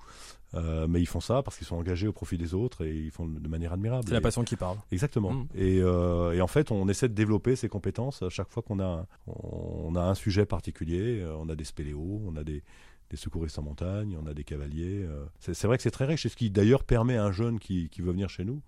Euh, 0.53 0.87
mais 0.87 1.01
ils 1.01 1.07
font 1.07 1.19
ça 1.19 1.41
parce 1.43 1.57
qu'ils 1.57 1.67
sont 1.67 1.77
engagés 1.77 2.07
au 2.07 2.13
profit 2.13 2.37
des 2.37 2.53
autres 2.53 2.85
et 2.85 2.95
ils 2.95 3.11
font 3.11 3.25
de 3.25 3.47
manière 3.47 3.73
admirable. 3.73 4.03
C'est 4.07 4.13
la 4.13 4.21
passion 4.21 4.43
qui 4.43 4.55
parle. 4.55 4.77
Exactement. 4.91 5.33
Hmm. 5.33 5.47
Et, 5.55 5.79
euh, 5.81 6.33
et, 6.33 6.41
en 6.41 6.47
fait, 6.47 6.71
on 6.71 6.87
essaie 6.87 7.09
de 7.09 7.13
développer 7.13 7.55
ces 7.55 7.69
compétences 7.69 8.21
à 8.21 8.29
chaque 8.29 8.49
fois 8.49 8.63
qu'on 8.63 8.79
a, 8.79 9.05
on 9.27 9.95
a 9.95 10.01
un 10.01 10.15
sujet 10.15 10.45
particulier. 10.45 11.21
Euh, 11.21 11.35
on 11.37 11.49
a 11.49 11.55
des 11.55 11.63
spéléos, 11.63 12.21
on 12.25 12.35
a 12.35 12.43
des, 12.43 12.63
des 13.09 13.17
secouristes 13.17 13.59
en 13.59 13.63
montagne, 13.63 14.17
on 14.21 14.27
a 14.27 14.33
des 14.33 14.43
cavaliers. 14.43 15.05
C'est 15.39 15.65
vrai 15.65 15.77
que 15.77 15.83
c'est 15.83 15.91
très 15.91 16.05
riche. 16.05 16.23
C'est 16.23 16.29
ce 16.29 16.37
qui 16.37 16.49
d'ailleurs 16.49 16.83
permet 16.83 17.17
à 17.17 17.25
un 17.25 17.31
jeune 17.31 17.59
qui, 17.59 17.89
qui, 17.89 18.01
veut 18.01 18.11
venir 18.11 18.29
chez 18.29 18.45
nous, 18.45 18.61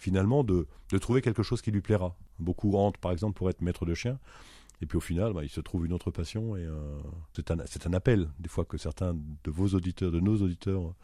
finalement, 0.00 0.42
de, 0.42 0.66
de 0.90 0.98
trouver 0.98 1.20
quelque 1.20 1.42
chose 1.42 1.60
qui 1.60 1.70
lui 1.70 1.82
plaira. 1.82 2.16
Beaucoup 2.38 2.70
rentrent, 2.72 2.98
par 2.98 3.12
exemple, 3.12 3.36
pour 3.36 3.50
être 3.50 3.60
maître 3.60 3.84
de 3.84 3.94
chien. 3.94 4.18
Et 4.82 4.86
puis 4.86 4.96
au 4.96 5.00
final, 5.00 5.34
bah, 5.34 5.44
il 5.44 5.50
se 5.50 5.60
trouve 5.60 5.84
une 5.84 5.92
autre 5.92 6.10
passion 6.10 6.56
et 6.56 6.64
euh, 6.64 6.98
c'est 7.34 7.50
un, 7.50 7.58
un, 7.58 7.92
appel 7.92 8.30
des 8.38 8.48
fois 8.48 8.64
que 8.64 8.78
certains 8.78 9.12
de 9.12 9.50
vos 9.50 9.68
auditeurs, 9.68 10.10
de 10.10 10.20
nos 10.20 10.40
auditeurs 10.40 10.94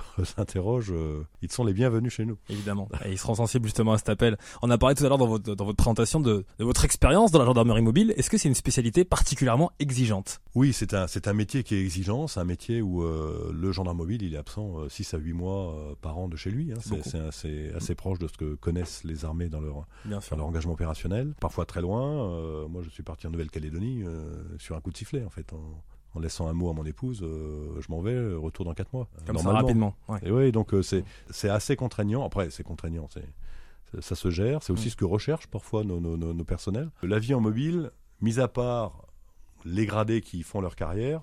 s'interrogent, 0.24 0.92
euh, 0.92 1.26
ils 1.42 1.50
sont 1.50 1.64
les 1.64 1.72
bienvenus 1.72 2.12
chez 2.12 2.24
nous. 2.24 2.38
Évidemment, 2.48 2.88
et 3.04 3.12
ils 3.12 3.18
seront 3.18 3.34
sensibles 3.34 3.66
justement 3.66 3.92
à 3.92 3.98
cet 3.98 4.08
appel. 4.08 4.36
On 4.62 4.70
a 4.70 4.78
parlé 4.78 4.94
tout 4.94 5.04
à 5.04 5.08
l'heure 5.08 5.18
dans 5.18 5.26
votre, 5.26 5.54
dans 5.54 5.64
votre 5.64 5.76
présentation 5.76 6.20
de, 6.20 6.44
de 6.58 6.64
votre 6.64 6.84
expérience 6.84 7.30
dans 7.30 7.38
la 7.38 7.44
gendarmerie 7.44 7.82
mobile. 7.82 8.12
Est-ce 8.16 8.30
que 8.30 8.38
c'est 8.38 8.48
une 8.48 8.54
spécialité 8.54 9.04
particulièrement 9.04 9.72
exigeante? 9.78 10.40
Oui, 10.54 10.72
c'est 10.72 10.94
un, 10.94 11.06
c'est 11.06 11.28
un 11.28 11.32
métier 11.32 11.62
qui 11.62 11.74
est 11.74 11.80
exigeant, 11.80 12.26
c'est 12.26 12.40
un 12.40 12.44
métier 12.44 12.82
où 12.82 13.02
euh, 13.02 13.52
le 13.54 13.72
gendarme 13.72 13.98
mobile, 13.98 14.22
il 14.22 14.34
est 14.34 14.38
absent 14.38 14.88
6 14.88 15.14
à 15.14 15.18
8 15.18 15.32
mois 15.32 15.96
par 16.00 16.18
an 16.18 16.28
de 16.28 16.36
chez 16.36 16.50
lui. 16.50 16.72
Hein. 16.72 16.78
C'est, 16.80 17.18
assez, 17.18 17.70
assez 17.74 17.94
proche 17.94 18.18
de 18.18 18.28
ce 18.28 18.36
que 18.36 18.54
connaissent 18.54 19.04
les 19.04 19.24
armées 19.24 19.48
dans 19.48 19.60
leur, 19.60 19.86
dans 20.04 20.36
leur 20.36 20.46
engagement 20.46 20.72
opérationnel. 20.72 21.34
Parfois 21.40 21.66
très 21.66 21.80
loin. 21.80 22.68
moi, 22.68 22.82
je 22.82 22.90
suis 22.90 23.02
parti 23.02 23.26
en 23.26 23.30
Nouvelle-Calédonie 23.30 24.04
sur 24.58 24.76
un 24.76 24.80
coup 24.80 24.90
de 24.90 24.96
sifflet, 24.96 25.24
en 25.24 25.30
fait. 25.30 25.52
En, 25.52 25.82
en 26.14 26.20
laissant 26.20 26.48
un 26.48 26.52
mot 26.52 26.70
à 26.70 26.72
mon 26.72 26.84
épouse, 26.84 27.22
euh, 27.22 27.80
je 27.80 27.86
m'en 27.90 28.00
vais, 28.00 28.34
retour 28.34 28.64
dans 28.64 28.74
4 28.74 28.92
mois. 28.92 29.08
Comme 29.26 29.38
ça, 29.38 29.50
rapidement. 29.50 29.94
Et 30.22 30.30
oui, 30.30 30.52
donc 30.52 30.74
euh, 30.74 30.82
c'est 30.82 31.04
c'est 31.30 31.48
assez 31.48 31.76
contraignant. 31.76 32.24
Après, 32.24 32.50
c'est 32.50 32.62
contraignant, 32.62 33.08
c'est 33.12 33.28
ça 34.00 34.14
se 34.14 34.30
gère. 34.30 34.62
C'est 34.62 34.72
aussi 34.72 34.88
mm. 34.88 34.90
ce 34.90 34.96
que 34.96 35.04
recherchent 35.04 35.48
parfois 35.48 35.84
nos, 35.84 36.00
nos, 36.00 36.16
nos, 36.16 36.44
personnels. 36.44 36.90
La 37.02 37.18
vie 37.18 37.34
en 37.34 37.40
mobile, 37.40 37.90
mis 38.22 38.40
à 38.40 38.48
part 38.48 39.06
les 39.64 39.84
gradés 39.84 40.22
qui 40.22 40.42
font 40.42 40.62
leur 40.62 40.76
carrière, 40.76 41.22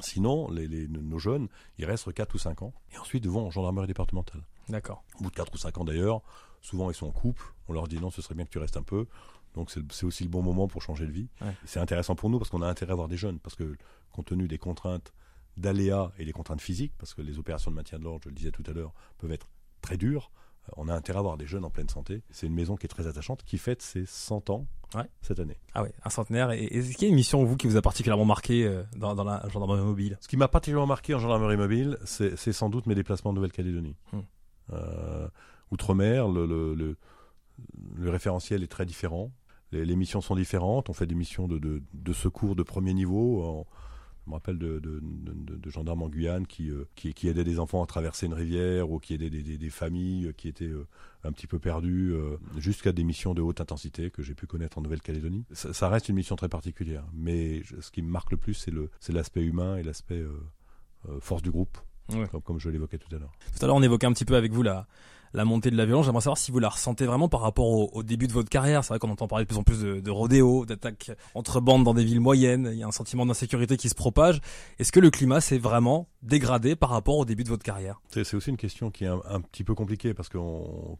sinon, 0.00 0.50
les, 0.50 0.66
les, 0.66 0.88
nos 0.88 1.18
jeunes, 1.18 1.48
ils 1.78 1.84
restent 1.84 2.12
4 2.12 2.34
ou 2.34 2.38
5 2.38 2.62
ans. 2.62 2.74
Et 2.92 2.98
ensuite, 2.98 3.24
ils 3.24 3.30
vont 3.30 3.46
en 3.46 3.50
gendarmerie 3.50 3.86
départementale. 3.86 4.42
D'accord. 4.68 5.04
Au 5.20 5.24
bout 5.24 5.30
de 5.30 5.36
4 5.36 5.54
ou 5.54 5.56
5 5.56 5.78
ans 5.78 5.84
d'ailleurs, 5.84 6.22
souvent 6.60 6.90
ils 6.90 6.94
sont 6.94 7.06
en 7.06 7.12
couple. 7.12 7.54
On 7.68 7.72
leur 7.72 7.88
dit 7.88 7.98
non, 8.00 8.10
ce 8.10 8.22
serait 8.22 8.34
bien 8.34 8.44
que 8.44 8.50
tu 8.50 8.58
restes 8.58 8.76
un 8.76 8.82
peu. 8.82 9.06
Donc 9.54 9.70
c'est 9.70 10.04
aussi 10.04 10.24
le 10.24 10.30
bon 10.30 10.42
moment 10.42 10.68
pour 10.68 10.82
changer 10.82 11.06
de 11.06 11.12
vie. 11.12 11.28
C'est 11.64 11.80
intéressant 11.80 12.14
pour 12.14 12.30
nous 12.30 12.38
parce 12.38 12.50
qu'on 12.50 12.62
a 12.62 12.68
intérêt 12.68 12.90
à 12.90 12.94
avoir 12.94 13.08
des 13.08 13.16
jeunes, 13.16 13.38
parce 13.38 13.56
que 13.56 13.76
compte 14.12 14.26
tenu 14.26 14.48
des 14.48 14.58
contraintes 14.58 15.12
d'aléas 15.56 16.12
et 16.18 16.24
des 16.24 16.32
contraintes 16.32 16.60
physiques, 16.60 16.92
parce 16.98 17.14
que 17.14 17.22
les 17.22 17.38
opérations 17.38 17.70
de 17.70 17.76
maintien 17.76 17.98
de 17.98 18.04
l'ordre, 18.04 18.20
je 18.24 18.28
le 18.28 18.34
disais 18.34 18.50
tout 18.50 18.62
à 18.66 18.72
l'heure, 18.72 18.92
peuvent 19.18 19.32
être 19.32 19.48
très 19.82 19.96
dures, 19.96 20.30
euh, 20.68 20.72
on 20.76 20.88
a 20.88 20.94
intérêt 20.94 21.18
à 21.18 21.20
avoir 21.20 21.36
des 21.36 21.46
jeunes 21.46 21.64
en 21.64 21.70
pleine 21.70 21.88
santé. 21.88 22.22
C'est 22.30 22.46
une 22.46 22.54
maison 22.54 22.76
qui 22.76 22.86
est 22.86 22.88
très 22.88 23.06
attachante, 23.06 23.42
qui 23.44 23.58
fête 23.58 23.82
ses 23.82 24.06
100 24.06 24.50
ans 24.50 24.66
cette 25.20 25.38
année. 25.38 25.58
Ah 25.74 25.82
oui, 25.82 25.90
un 26.02 26.08
centenaire. 26.08 26.50
Et 26.52 26.64
est-ce 26.64 26.94
qu'il 26.94 27.02
y 27.02 27.06
a 27.06 27.08
une 27.10 27.14
mission, 27.14 27.44
vous, 27.44 27.56
qui 27.56 27.66
vous 27.66 27.76
a 27.76 27.82
particulièrement 27.82 28.24
marqué 28.24 28.64
euh, 28.64 28.82
dans, 28.96 29.22
la 29.22 29.46
gendarmerie 29.52 29.82
mobile? 29.82 30.16
Ce 30.20 30.28
qui 30.28 30.36
m'a 30.36 30.48
particulièrement 30.48 30.86
marqué 30.86 31.14
en 31.14 31.18
gendarmerie 31.18 31.58
mobile, 31.58 31.98
c'est 32.04 32.52
sans 32.52 32.70
doute 32.70 32.86
mes 32.86 32.94
déplacements 32.94 33.32
en 33.32 33.34
Nouvelle-Calédonie. 33.34 33.96
Hmm. 34.12 34.20
Euh, 34.72 35.28
Outre-mer, 35.70 36.28
le, 36.28 36.46
le, 36.46 36.74
le 36.74 36.96
référentiel 37.98 38.62
est 38.62 38.68
très 38.68 38.86
différent 38.86 39.30
les, 39.72 39.96
missions 39.96 40.20
sont 40.20 40.34
différentes. 40.34 40.88
On 40.88 40.92
fait 40.92 41.06
des 41.06 41.14
missions 41.14 41.48
de, 41.48 41.58
de, 41.92 42.12
secours 42.12 42.56
de 42.56 42.62
premier 42.62 42.94
niveau. 42.94 43.66
je 44.24 44.30
me 44.30 44.34
rappelle 44.34 44.58
de, 44.58 44.80
de, 44.80 45.70
gendarmes 45.70 46.02
en 46.02 46.08
Guyane 46.08 46.46
qui, 46.46 46.70
euh, 46.70 46.88
qui, 46.94 47.12
qui, 47.12 47.28
aidaient 47.28 47.44
des 47.44 47.58
enfants 47.58 47.82
à 47.82 47.86
traverser 47.86 48.26
une 48.26 48.34
rivière 48.34 48.90
ou 48.90 48.98
qui 48.98 49.14
aidaient 49.14 49.30
des, 49.30 49.58
des, 49.58 49.70
familles 49.70 50.32
qui 50.36 50.48
étaient 50.48 50.64
euh, 50.64 50.86
un 51.24 51.32
petit 51.32 51.46
peu 51.46 51.58
perdues, 51.58 52.12
euh, 52.14 52.38
jusqu'à 52.56 52.92
des 52.92 53.04
missions 53.04 53.34
de 53.34 53.42
haute 53.42 53.60
intensité 53.60 54.10
que 54.10 54.22
j'ai 54.22 54.34
pu 54.34 54.46
connaître 54.46 54.78
en 54.78 54.82
Nouvelle-Calédonie. 54.82 55.44
Ça, 55.52 55.88
reste 55.88 56.08
une 56.08 56.16
mission 56.16 56.36
très 56.36 56.48
particulière. 56.48 57.04
Mais 57.12 57.62
ce 57.80 57.90
qui 57.90 58.02
me 58.02 58.10
marque 58.10 58.30
le 58.30 58.38
plus, 58.38 58.54
c'est 58.54 59.12
l'aspect 59.12 59.42
humain 59.42 59.76
et 59.76 59.82
l'aspect 59.82 60.24
force 61.20 61.42
du 61.42 61.50
groupe, 61.50 61.78
comme, 62.30 62.42
comme, 62.42 62.58
je 62.58 62.70
l'évoquais 62.70 62.98
tout 62.98 63.14
à 63.14 63.18
l'heure. 63.18 63.32
Tout 63.56 63.64
à 63.64 63.66
l'heure, 63.66 63.76
on 63.76 63.82
évoquait 63.82 64.06
un 64.06 64.12
petit 64.12 64.24
peu 64.24 64.36
avec 64.36 64.52
vous 64.52 64.62
la, 64.62 64.86
la 65.32 65.44
montée 65.44 65.70
de 65.70 65.76
la 65.76 65.86
violence. 65.86 66.06
J'aimerais 66.06 66.22
savoir 66.22 66.38
si 66.38 66.50
vous 66.50 66.58
la 66.58 66.68
ressentez 66.68 67.06
vraiment 67.06 67.28
par 67.28 67.40
rapport 67.40 67.94
au, 67.94 68.02
début 68.02 68.26
de 68.26 68.32
votre 68.32 68.48
carrière. 68.48 68.84
C'est 68.84 68.88
vrai 68.88 68.98
qu'on 68.98 69.10
entend 69.10 69.28
parler 69.28 69.44
de 69.44 69.48
plus 69.48 69.58
en 69.58 69.62
plus 69.62 69.80
de, 69.80 70.00
de 70.00 70.10
rodéo, 70.10 70.64
d'attaques 70.64 71.10
entre 71.34 71.60
bandes 71.60 71.84
dans 71.84 71.94
des 71.94 72.04
villes 72.04 72.20
moyennes. 72.20 72.68
Il 72.72 72.78
y 72.78 72.82
a 72.82 72.86
un 72.86 72.92
sentiment 72.92 73.26
d'insécurité 73.26 73.76
qui 73.76 73.88
se 73.88 73.94
propage. 73.94 74.40
Est-ce 74.78 74.92
que 74.92 75.00
le 75.00 75.10
climat 75.10 75.40
s'est 75.40 75.58
vraiment 75.58 76.08
dégradé 76.22 76.76
par 76.76 76.90
rapport 76.90 77.18
au 77.18 77.24
début 77.24 77.44
de 77.44 77.48
votre 77.48 77.64
carrière? 77.64 78.00
C'est 78.10 78.34
aussi 78.34 78.50
une 78.50 78.56
question 78.56 78.90
qui 78.90 79.04
est 79.04 79.08
un, 79.08 79.40
petit 79.40 79.64
peu 79.64 79.74
compliquée 79.74 80.14
parce 80.14 80.28
qu'on 80.28 80.96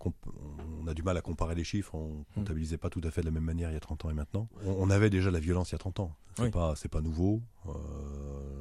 on 0.83 0.87
a 0.87 0.95
du 0.95 1.03
mal 1.03 1.17
à 1.17 1.21
comparer 1.21 1.55
les 1.55 1.65
chiffres. 1.65 1.95
On 1.95 2.09
hmm. 2.09 2.25
comptabilisait 2.35 2.79
pas 2.79 2.91
tout 2.91 3.01
à 3.05 3.11
fait 3.11 3.21
de 3.21 3.27
la 3.27 3.33
même 3.33 3.45
manière 3.45 3.71
il 3.71 3.75
y 3.75 3.77
a 3.77 3.81
30 3.81 4.05
ans 4.05 4.11
et 4.11 4.15
maintenant. 4.15 4.49
On, 4.65 4.91
avait 4.91 5.11
déjà 5.11 5.31
la 5.31 5.41
violence 5.41 5.71
il 5.71 5.73
y 5.73 5.77
a 5.77 5.79
30 5.79 6.01
ans. 6.01 6.13
C'est 6.37 6.51
pas, 6.51 6.75
pas 6.91 7.01
nouveau. 7.01 7.43
Euh, 7.67 7.73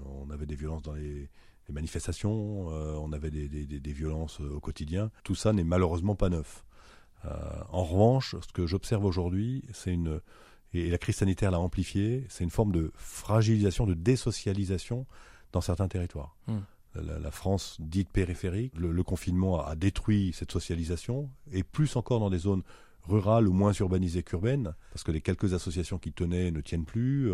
on 0.05 0.29
avait 0.31 0.45
des 0.45 0.55
violences 0.55 0.81
dans 0.81 0.93
les 0.93 1.29
des 1.67 1.73
manifestations, 1.73 2.71
euh, 2.71 2.93
on 2.93 3.11
avait 3.11 3.29
des, 3.29 3.47
des, 3.47 3.93
violences 3.93 4.39
euh, 4.39 4.55
au 4.55 4.59
quotidien. 4.59 5.11
Tout 5.23 5.35
ça 5.35 5.53
n'est 5.53 5.63
malheureusement 5.63 6.15
pas 6.15 6.29
neuf. 6.29 6.63
Euh, 7.25 7.29
en 7.69 7.83
revanche, 7.83 8.35
ce 8.41 8.53
que 8.53 8.65
j'observe 8.65 9.05
aujourd'hui, 9.05 9.63
c'est 9.73 9.93
une 9.93 10.21
et 10.73 10.89
la 10.89 10.97
crise 10.97 11.15
sanitaire 11.15 11.49
l'a 11.49 11.59
amplifié, 11.59 12.25
c'est 12.29 12.43
une 12.43 12.49
forme 12.49 12.73
de 12.73 12.91
fragilisation, 12.95 13.85
de 13.85 13.93
désocialisation 13.93 15.05
dans 15.53 15.61
certains 15.61 15.87
territoires. 15.87 16.35
Hmm. 16.47 16.59
La, 16.93 17.31
France 17.31 17.77
dite 17.79 18.09
périphérique, 18.09 18.73
le, 18.77 19.03
confinement 19.03 19.65
a, 19.65 19.75
détruit 19.75 20.33
cette 20.33 20.51
socialisation, 20.51 21.29
et 21.51 21.63
plus 21.63 21.95
encore 21.95 22.19
dans 22.19 22.29
des 22.29 22.39
zones 22.39 22.63
rurales 23.07 23.47
ou 23.47 23.53
moins 23.53 23.71
urbanisées 23.71 24.23
qu'urbaines, 24.23 24.73
parce 24.91 25.03
que 25.03 25.11
les 25.11 25.21
quelques 25.21 25.53
associations 25.53 25.99
qui 25.99 26.11
tenaient 26.11 26.51
ne 26.51 26.59
tiennent 26.59 26.85
plus. 26.85 27.31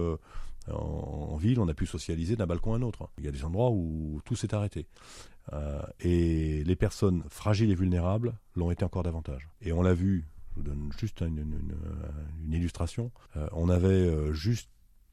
En, 0.71 1.35
ville, 1.35 1.59
on 1.59 1.67
a 1.67 1.73
pu 1.73 1.85
socialiser 1.85 2.35
d'un 2.35 2.45
balcon 2.45 2.73
à 2.73 2.77
un 2.77 2.81
autre. 2.81 3.09
Il 3.17 3.25
y 3.25 3.27
a 3.27 3.31
des 3.31 3.43
endroits 3.43 3.71
où 3.71 4.21
tout 4.25 4.35
s'est 4.35 4.53
arrêté. 4.53 4.87
et 5.99 6.63
les 6.63 6.75
personnes 6.75 7.23
fragiles 7.27 7.71
et 7.71 7.75
vulnérables 7.75 8.33
l'ont 8.55 8.71
été 8.71 8.85
encore 8.85 9.03
davantage. 9.03 9.49
Et 9.61 9.73
on 9.73 9.81
l'a 9.81 9.93
vu, 9.93 10.25
je 10.51 10.55
vous 10.55 10.63
donne 10.63 10.91
juste 10.97 11.21
une, 11.21 11.75
illustration. 12.49 13.11
on 13.51 13.69
avait 13.69 14.33
juste 14.33 14.69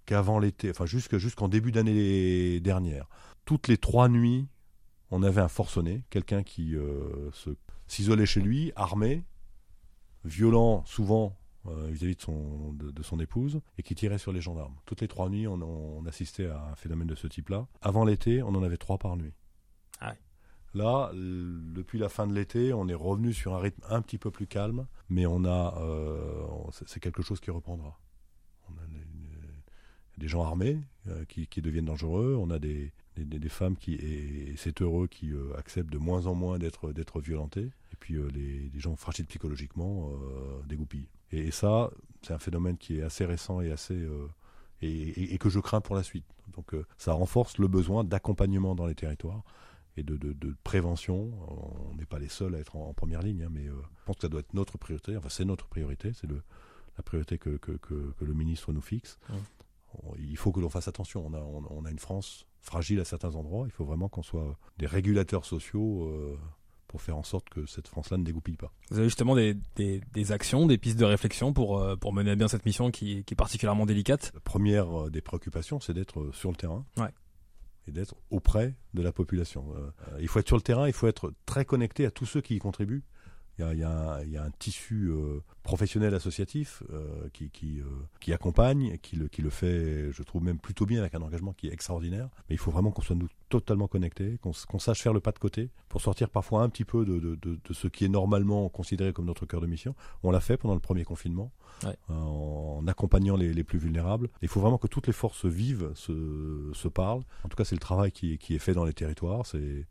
qu'avant 0.07 0.39
l'été, 0.39 0.71
enfin 0.71 0.87
jusqu'en 0.87 1.49
début 1.49 1.73
d'année 1.73 2.61
dernière, 2.61 3.09
toutes 3.45 3.67
les 3.67 3.77
trois 3.77 4.09
nuits, 4.09 4.47
on 5.11 5.25
avait 5.25 5.41
un 5.41 5.49
forcené, 5.49 6.05
quelqu'un 6.11 6.45
qui 6.45 6.77
s'isolait 7.89 8.27
chez 8.27 8.41
lui, 8.41 8.73
armé, 8.77 9.25
violent 10.25 10.85
souvent 10.87 11.39
euh, 11.66 11.88
vis-à-vis 11.90 12.16
de, 12.16 12.23
son, 12.23 12.73
de, 12.73 13.03
son 13.03 13.20
épouse, 13.20 13.61
et 13.79 13.83
qui 13.83 13.94
tirait 13.94 14.18
sur 14.18 14.33
les 14.33 14.40
gendarmes. 14.40 14.75
Toutes 14.87 15.01
les 15.01 15.09
trois 15.09 15.29
nuits, 15.29 15.46
on, 15.46 16.05
assistait 16.07 16.46
à 16.46 16.70
un 16.73 16.75
phénomène 16.75 17.07
de 17.07 17.14
ce 17.14 17.27
type-là. 17.27 17.66
Avant 17.83 18.05
l'été, 18.05 18.42
on 18.42 18.49
en 18.49 18.62
avait 18.62 18.77
trois 18.77 18.99
par 18.99 19.16
nuit. 19.16 19.33
Ah 20.01 20.14
Là, 20.73 21.11
depuis 21.14 21.99
la 21.99 22.09
fin 22.09 22.29
de 22.29 22.35
l'été, 22.35 22.73
on 22.73 22.87
est 22.88 22.94
revenu 22.94 23.33
sur 23.33 23.55
un 23.55 23.59
rythme 23.59 23.83
un 23.88 24.03
petit 24.03 24.18
peu 24.18 24.31
plus 24.31 24.46
calme, 24.46 24.87
mais 25.09 25.27
on 25.27 25.44
a, 25.44 25.77
euh, 25.81 26.46
c'est 26.87 27.01
quelque 27.01 27.23
chose 27.23 27.40
qui 27.40 27.51
reprendra. 27.51 27.99
On 28.68 28.75
a 28.75 28.87
des, 30.16 30.29
gens 30.29 30.44
armés 30.44 30.79
euh, 31.09 31.25
qui, 31.25 31.61
deviennent 31.61 31.87
dangereux, 31.87 32.37
on 32.38 32.51
a 32.51 32.61
des, 32.61 32.92
des, 33.16 33.49
femmes 33.49 33.77
qui, 33.77 33.94
et 33.94 34.55
c'est 34.57 34.81
heureux, 34.81 35.09
qui 35.09 35.33
acceptent 35.57 35.90
de 35.90 35.99
moins 35.99 36.27
en 36.27 36.35
moins 36.35 36.59
d'être 36.59 36.92
d'être 36.92 37.20
violentés 37.20 37.70
puis 38.01 38.16
euh, 38.16 38.29
les, 38.35 38.81
gens 38.81 38.96
fragiles 38.96 39.27
psychologiquement 39.27 40.11
euh, 40.11 40.62
dégoupillent. 40.66 41.09
Et, 41.33 41.49
et 41.49 41.51
ça, 41.51 41.90
c'est 42.23 42.33
un 42.33 42.38
phénomène 42.38 42.77
qui 42.77 42.99
est 42.99 43.03
assez 43.03 43.25
récent 43.25 43.61
et 43.61 43.71
assez 43.71 43.95
euh, 43.95 44.29
et, 44.83 45.38
que 45.38 45.49
je 45.49 45.61
crains 45.61 45.81
pour 45.81 45.95
la 45.95 46.03
suite. 46.03 46.25
Donc 46.55 46.75
ça 46.97 47.12
renforce 47.12 47.59
le 47.59 47.69
besoin 47.69 48.03
d'accompagnement 48.03 48.75
dans 48.75 48.87
les 48.87 48.95
territoires 48.95 49.43
et 49.97 50.03
de, 50.03 50.16
de, 50.16 50.57
prévention. 50.64 51.31
On 51.90 51.95
n'est 51.97 52.07
pas 52.07 52.19
les 52.19 52.29
seuls 52.29 52.55
à 52.55 52.59
être 52.59 52.77
en, 52.77 52.95
première 52.95 53.23
ligne, 53.23 53.45
hein, 53.45 53.51
mais 53.51 53.66
je 53.66 54.05
pense 54.05 54.16
que 54.16 54.23
ça 54.23 54.29
doit 54.29 54.40
être 54.40 54.55
notre 54.55 54.79
priorité. 54.79 55.16
Enfin, 55.16 55.29
c'est 55.29 55.45
notre 55.45 55.66
priorité, 55.66 56.12
c'est 56.14 56.29
la 56.31 57.03
priorité 57.03 57.38
que, 57.38 57.51
que, 57.59 57.73
que, 57.73 58.25
le 58.25 58.35
ministre 58.35 58.73
nous 58.73 58.81
fixe. 58.81 59.19
Il 60.19 60.37
faut 60.37 60.53
que 60.53 60.61
l'on 60.61 60.71
fasse 60.71 60.88
attention. 60.88 61.27
On 61.27 61.35
a, 61.35 61.40
on, 61.40 61.85
a, 61.85 61.90
une 61.90 61.99
France 61.99 62.47
fragile 62.61 63.01
à 63.01 63.05
certains 63.05 63.35
endroits. 63.35 63.66
Il 63.66 63.73
faut 63.73 63.85
vraiment 63.85 64.09
qu'on 64.09 64.23
soit 64.23 64.57
des 64.79 64.87
régulateurs 64.87 65.45
sociaux 65.45 66.38
pour 66.90 67.00
faire 67.03 67.16
en 67.16 67.22
sorte 67.22 67.48
que 67.48 67.66
cette 67.66 67.87
France-là 67.87 68.18
ne 68.18 68.24
dégoupille 68.24 68.57
pas. 68.57 68.72
Vous 68.90 68.98
avez 68.98 69.07
justement 69.07 69.37
des, 69.37 69.57
des, 69.76 70.33
actions, 70.33 70.66
des 70.66 70.76
pistes 70.76 70.98
de 70.98 71.05
réflexion 71.05 71.53
pour, 71.53 71.79
euh, 71.79 71.94
pour 71.94 72.12
mener 72.12 72.33
à 72.33 72.35
bien 72.35 72.48
cette 72.48 72.66
mission 72.66 72.90
qui, 72.90 73.22
qui 73.22 73.35
est 73.35 73.37
particulièrement 73.37 73.87
délicate? 73.87 74.33
La 74.35 74.40
première 74.40 75.07
euh, 75.07 75.09
des 75.09 75.20
préoccupations, 75.20 75.79
c'est 75.79 75.94
d'être 75.94 76.18
euh, 76.18 76.33
sur 76.33 76.50
le 76.50 76.57
terrain. 76.57 76.85
Ouais. 76.96 77.11
Et 77.87 77.92
d'être 77.92 78.16
auprès 78.31 78.74
de 78.92 79.03
la 79.03 79.12
population. 79.12 79.72
il 80.20 80.29
faut 80.29 80.38
être 80.40 80.48
sur 80.48 80.57
le 80.57 80.62
terrain, 80.62 80.87
il 80.87 80.92
faut 80.92 81.07
être 81.07 81.33
très 81.46 81.64
connecté 81.64 82.05
à 82.05 82.11
tous 82.11 82.26
ceux 82.26 82.40
qui 82.40 82.57
y 82.57 82.59
contribuent. 82.59 83.05
Il 83.61 83.79
y 83.79 83.85
a, 83.85 84.25
y 84.25 84.37
a, 84.37 84.42
un 84.42 84.51
tissu 84.59 85.12
professionnel 85.62 86.14
associatif 86.14 86.83
qui, 87.33 87.51
qui, 87.51 87.83
qui, 88.20 88.33
accompagne, 88.33 88.96
qui 89.03 89.16
le, 89.16 89.29
qui 89.29 89.42
le 89.42 89.51
fait, 89.51 90.11
je 90.12 90.23
trouve 90.23 90.42
même 90.42 90.59
plutôt 90.59 90.87
bien 90.87 91.01
avec 91.01 91.14
un 91.14 91.23
engagement 91.23 91.53
qui 91.53 91.68
est 91.68 91.73
extraordinaire. 91.73 92.29
Mais 92.49 92.55
il 92.55 92.59
faut 92.59 92.70
vraiment 92.70 92.90
qu'on 92.90 93.03
soit 93.03 93.16
nous 93.16 93.29
totalement 93.51 93.88
connectés, 93.88 94.38
qu'on 94.40 94.79
sache 94.79 95.03
faire 95.03 95.12
le 95.12 95.20
pas 95.20 95.33
de 95.33 95.38
côté 95.38 95.70
pour 95.88 96.01
sortir 96.01 96.31
parfois 96.31 96.62
un 96.62 96.68
petit 96.68 96.85
peu 96.85 97.05
de, 97.05 97.18
de, 97.18 97.37
de, 97.37 97.73
ce 97.73 97.88
qui 97.88 98.05
est 98.05 98.09
normalement 98.09 98.68
considéré 98.68 99.12
comme 99.12 99.27
notre 99.27 99.44
cœur 99.44 99.61
de 99.61 99.66
mission. 99.66 99.94
On 100.23 100.31
l'a 100.31 100.40
fait 100.40 100.57
pendant 100.57 100.75
le 100.75 100.81
premier 100.81 101.05
confinement, 101.05 101.53
euh, 101.85 101.92
en 102.09 102.87
accompagnant 102.87 103.37
les, 103.37 103.53
les, 103.53 103.64
plus 103.64 103.79
vulnérables. 103.79 104.29
Il 104.40 104.49
faut 104.49 104.61
vraiment 104.61 104.79
que 104.79 104.87
toutes 104.87 105.09
les 105.09 105.12
forces 105.12 105.44
vivent, 105.44 105.90
se, 105.94 106.70
se 106.73 106.88
parlent. 106.88 107.25
En 107.44 107.49
tout 107.49 107.57
cas, 107.57 107.64
c'est 107.64 107.75
le 107.75 107.81
travail 107.81 108.12
qui, 108.12 108.38
qui, 108.38 108.55
est 108.55 108.59
fait 108.61 108.73
dans 108.73 108.85
les 108.85 108.92
territoires. 108.92 109.44
C'est 109.44 109.87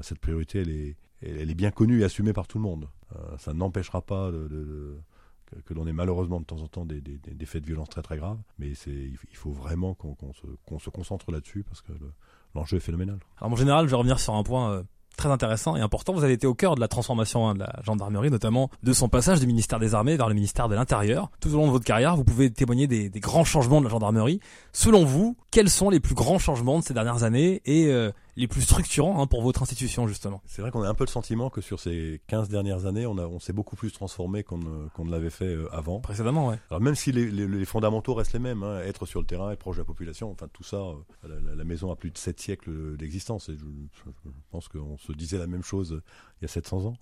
cette 0.00 0.18
priorité, 0.18 0.60
elle 0.60 0.70
est, 0.70 0.96
elle 1.22 1.50
est 1.50 1.54
bien 1.54 1.70
connue 1.70 2.00
et 2.00 2.04
assumée 2.04 2.32
par 2.32 2.46
tout 2.46 2.58
le 2.58 2.62
monde. 2.62 2.88
Euh, 3.14 3.36
ça 3.38 3.52
n'empêchera 3.52 4.02
pas 4.02 4.30
que, 4.30 5.74
l'on 5.74 5.86
ait 5.86 5.92
malheureusement 5.92 6.40
de 6.40 6.44
temps 6.44 6.60
en 6.60 6.68
temps 6.68 6.84
des, 6.84 7.02
faits 7.46 7.62
de 7.62 7.66
violence 7.66 7.88
très 7.88 8.02
très 8.02 8.16
graves, 8.16 8.38
mais 8.58 8.70
il 8.70 9.36
faut 9.36 9.52
vraiment 9.52 9.94
qu'on 9.94 10.16
se, 10.78 10.90
concentre 10.90 11.30
là-dessus 11.30 11.62
parce 11.62 11.82
que 11.82 11.92
le, 11.92 12.12
l'enjeu 12.54 12.78
est 12.78 12.80
phénoménal. 12.80 13.18
Alors 13.38 13.52
en 13.52 13.56
général, 13.56 13.86
je 13.86 13.90
vais 13.90 13.96
revenir 13.96 14.18
sur 14.18 14.34
un 14.34 14.42
point 14.42 14.72
euh, 14.72 14.82
très 15.16 15.30
intéressant 15.30 15.76
et 15.76 15.80
important. 15.80 16.12
Vous 16.12 16.24
avez 16.24 16.32
été 16.32 16.46
au 16.46 16.54
cœur 16.54 16.74
de 16.74 16.80
la 16.80 16.88
transformation 16.88 17.48
hein, 17.48 17.54
de 17.54 17.60
la 17.60 17.72
gendarmerie, 17.82 18.30
notamment 18.30 18.70
de 18.82 18.92
son 18.92 19.08
passage 19.08 19.40
du 19.40 19.46
ministère 19.46 19.78
des 19.78 19.94
Armées 19.94 20.16
vers 20.16 20.28
le 20.28 20.34
ministère 20.34 20.68
de 20.68 20.74
l'Intérieur. 20.74 21.30
Tout 21.40 21.50
au 21.50 21.56
long 21.56 21.66
de 21.66 21.72
votre 21.72 21.84
carrière, 21.84 22.16
vous 22.16 22.24
pouvez 22.24 22.50
témoigner 22.50 22.86
des, 22.86 23.10
grands 23.20 23.44
changements 23.44 23.80
de 23.80 23.86
la 23.86 23.90
gendarmerie. 23.90 24.40
Selon 24.72 25.04
vous, 25.04 25.36
quels 25.50 25.70
sont 25.70 25.90
les 25.90 26.00
plus 26.00 26.14
grands 26.14 26.38
changements 26.38 26.78
de 26.78 26.84
ces 26.84 26.94
dernières 26.94 27.22
années 27.22 27.62
euh, 27.68 28.10
les 28.36 28.48
plus 28.48 28.62
structurants 28.62 29.20
hein, 29.20 29.26
pour 29.26 29.42
votre 29.42 29.62
institution 29.62 30.08
justement. 30.08 30.40
C'est 30.46 30.62
vrai 30.62 30.70
qu'on 30.70 30.82
a 30.82 30.88
un 30.88 30.94
peu 30.94 31.04
le 31.04 31.10
sentiment 31.10 31.50
que 31.50 31.60
sur 31.60 31.80
ces 31.80 32.20
15 32.28 32.48
dernières 32.48 32.86
années, 32.86 33.06
on, 33.06 33.18
a, 33.18 33.26
on 33.26 33.38
s'est 33.38 33.52
beaucoup 33.52 33.76
plus 33.76 33.92
transformé 33.92 34.42
qu'on 34.42 34.58
ne, 34.58 35.10
l'avait 35.10 35.30
fait 35.30 35.54
euh, 35.54 35.68
avant. 35.74 36.00
Précédemment, 36.00 36.48
ouais. 36.48 36.58
Alors 36.70 36.80
même 36.80 36.94
si 36.94 37.12
les, 37.12 37.30
les, 37.30 37.64
fondamentaux 37.64 38.14
restent 38.14 38.32
les 38.32 38.38
mêmes, 38.38 38.62
hein, 38.62 38.80
être 38.80 39.06
sur 39.06 39.20
le 39.20 39.26
terrain, 39.26 39.50
être 39.50 39.58
proche 39.58 39.76
de 39.76 39.82
la 39.82 39.86
population, 39.86 40.30
enfin 40.30 40.48
tout 40.52 40.62
ça, 40.62 40.76
euh, 40.76 41.40
la, 41.56 41.64
maison 41.64 41.92
a 41.92 41.96
plus 41.96 42.10
de 42.10 42.18
7 42.18 42.40
siècles 42.40 42.96
d'existence 42.96 43.48
et 43.48 43.56
je, 43.56 44.10
pense 44.50 44.68
qu'on 44.68 44.96
se 44.98 45.12
disait 45.12 45.38
la 45.38 45.46
même 45.46 45.62
chose 45.62 46.02
il 46.40 46.44
y 46.44 46.46
a 46.46 46.48
700 46.48 46.86
ans. 46.86 46.96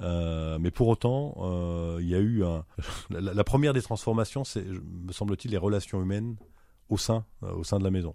Euh, 0.00 0.58
mais 0.58 0.70
pour 0.70 0.88
autant, 0.88 1.34
euh, 1.38 1.98
il 2.00 2.08
y 2.08 2.14
a 2.14 2.20
eu 2.20 2.44
un... 2.44 2.64
la, 3.10 3.32
la 3.34 3.44
première 3.44 3.72
des 3.72 3.82
transformations, 3.82 4.44
c'est, 4.44 4.64
me 4.64 5.12
semble-t-il, 5.12 5.50
les 5.50 5.56
relations 5.56 6.00
humaines 6.02 6.36
au 6.90 6.98
sein, 6.98 7.24
au 7.40 7.64
sein 7.64 7.78
de 7.78 7.84
la 7.84 7.90
maison. 7.90 8.14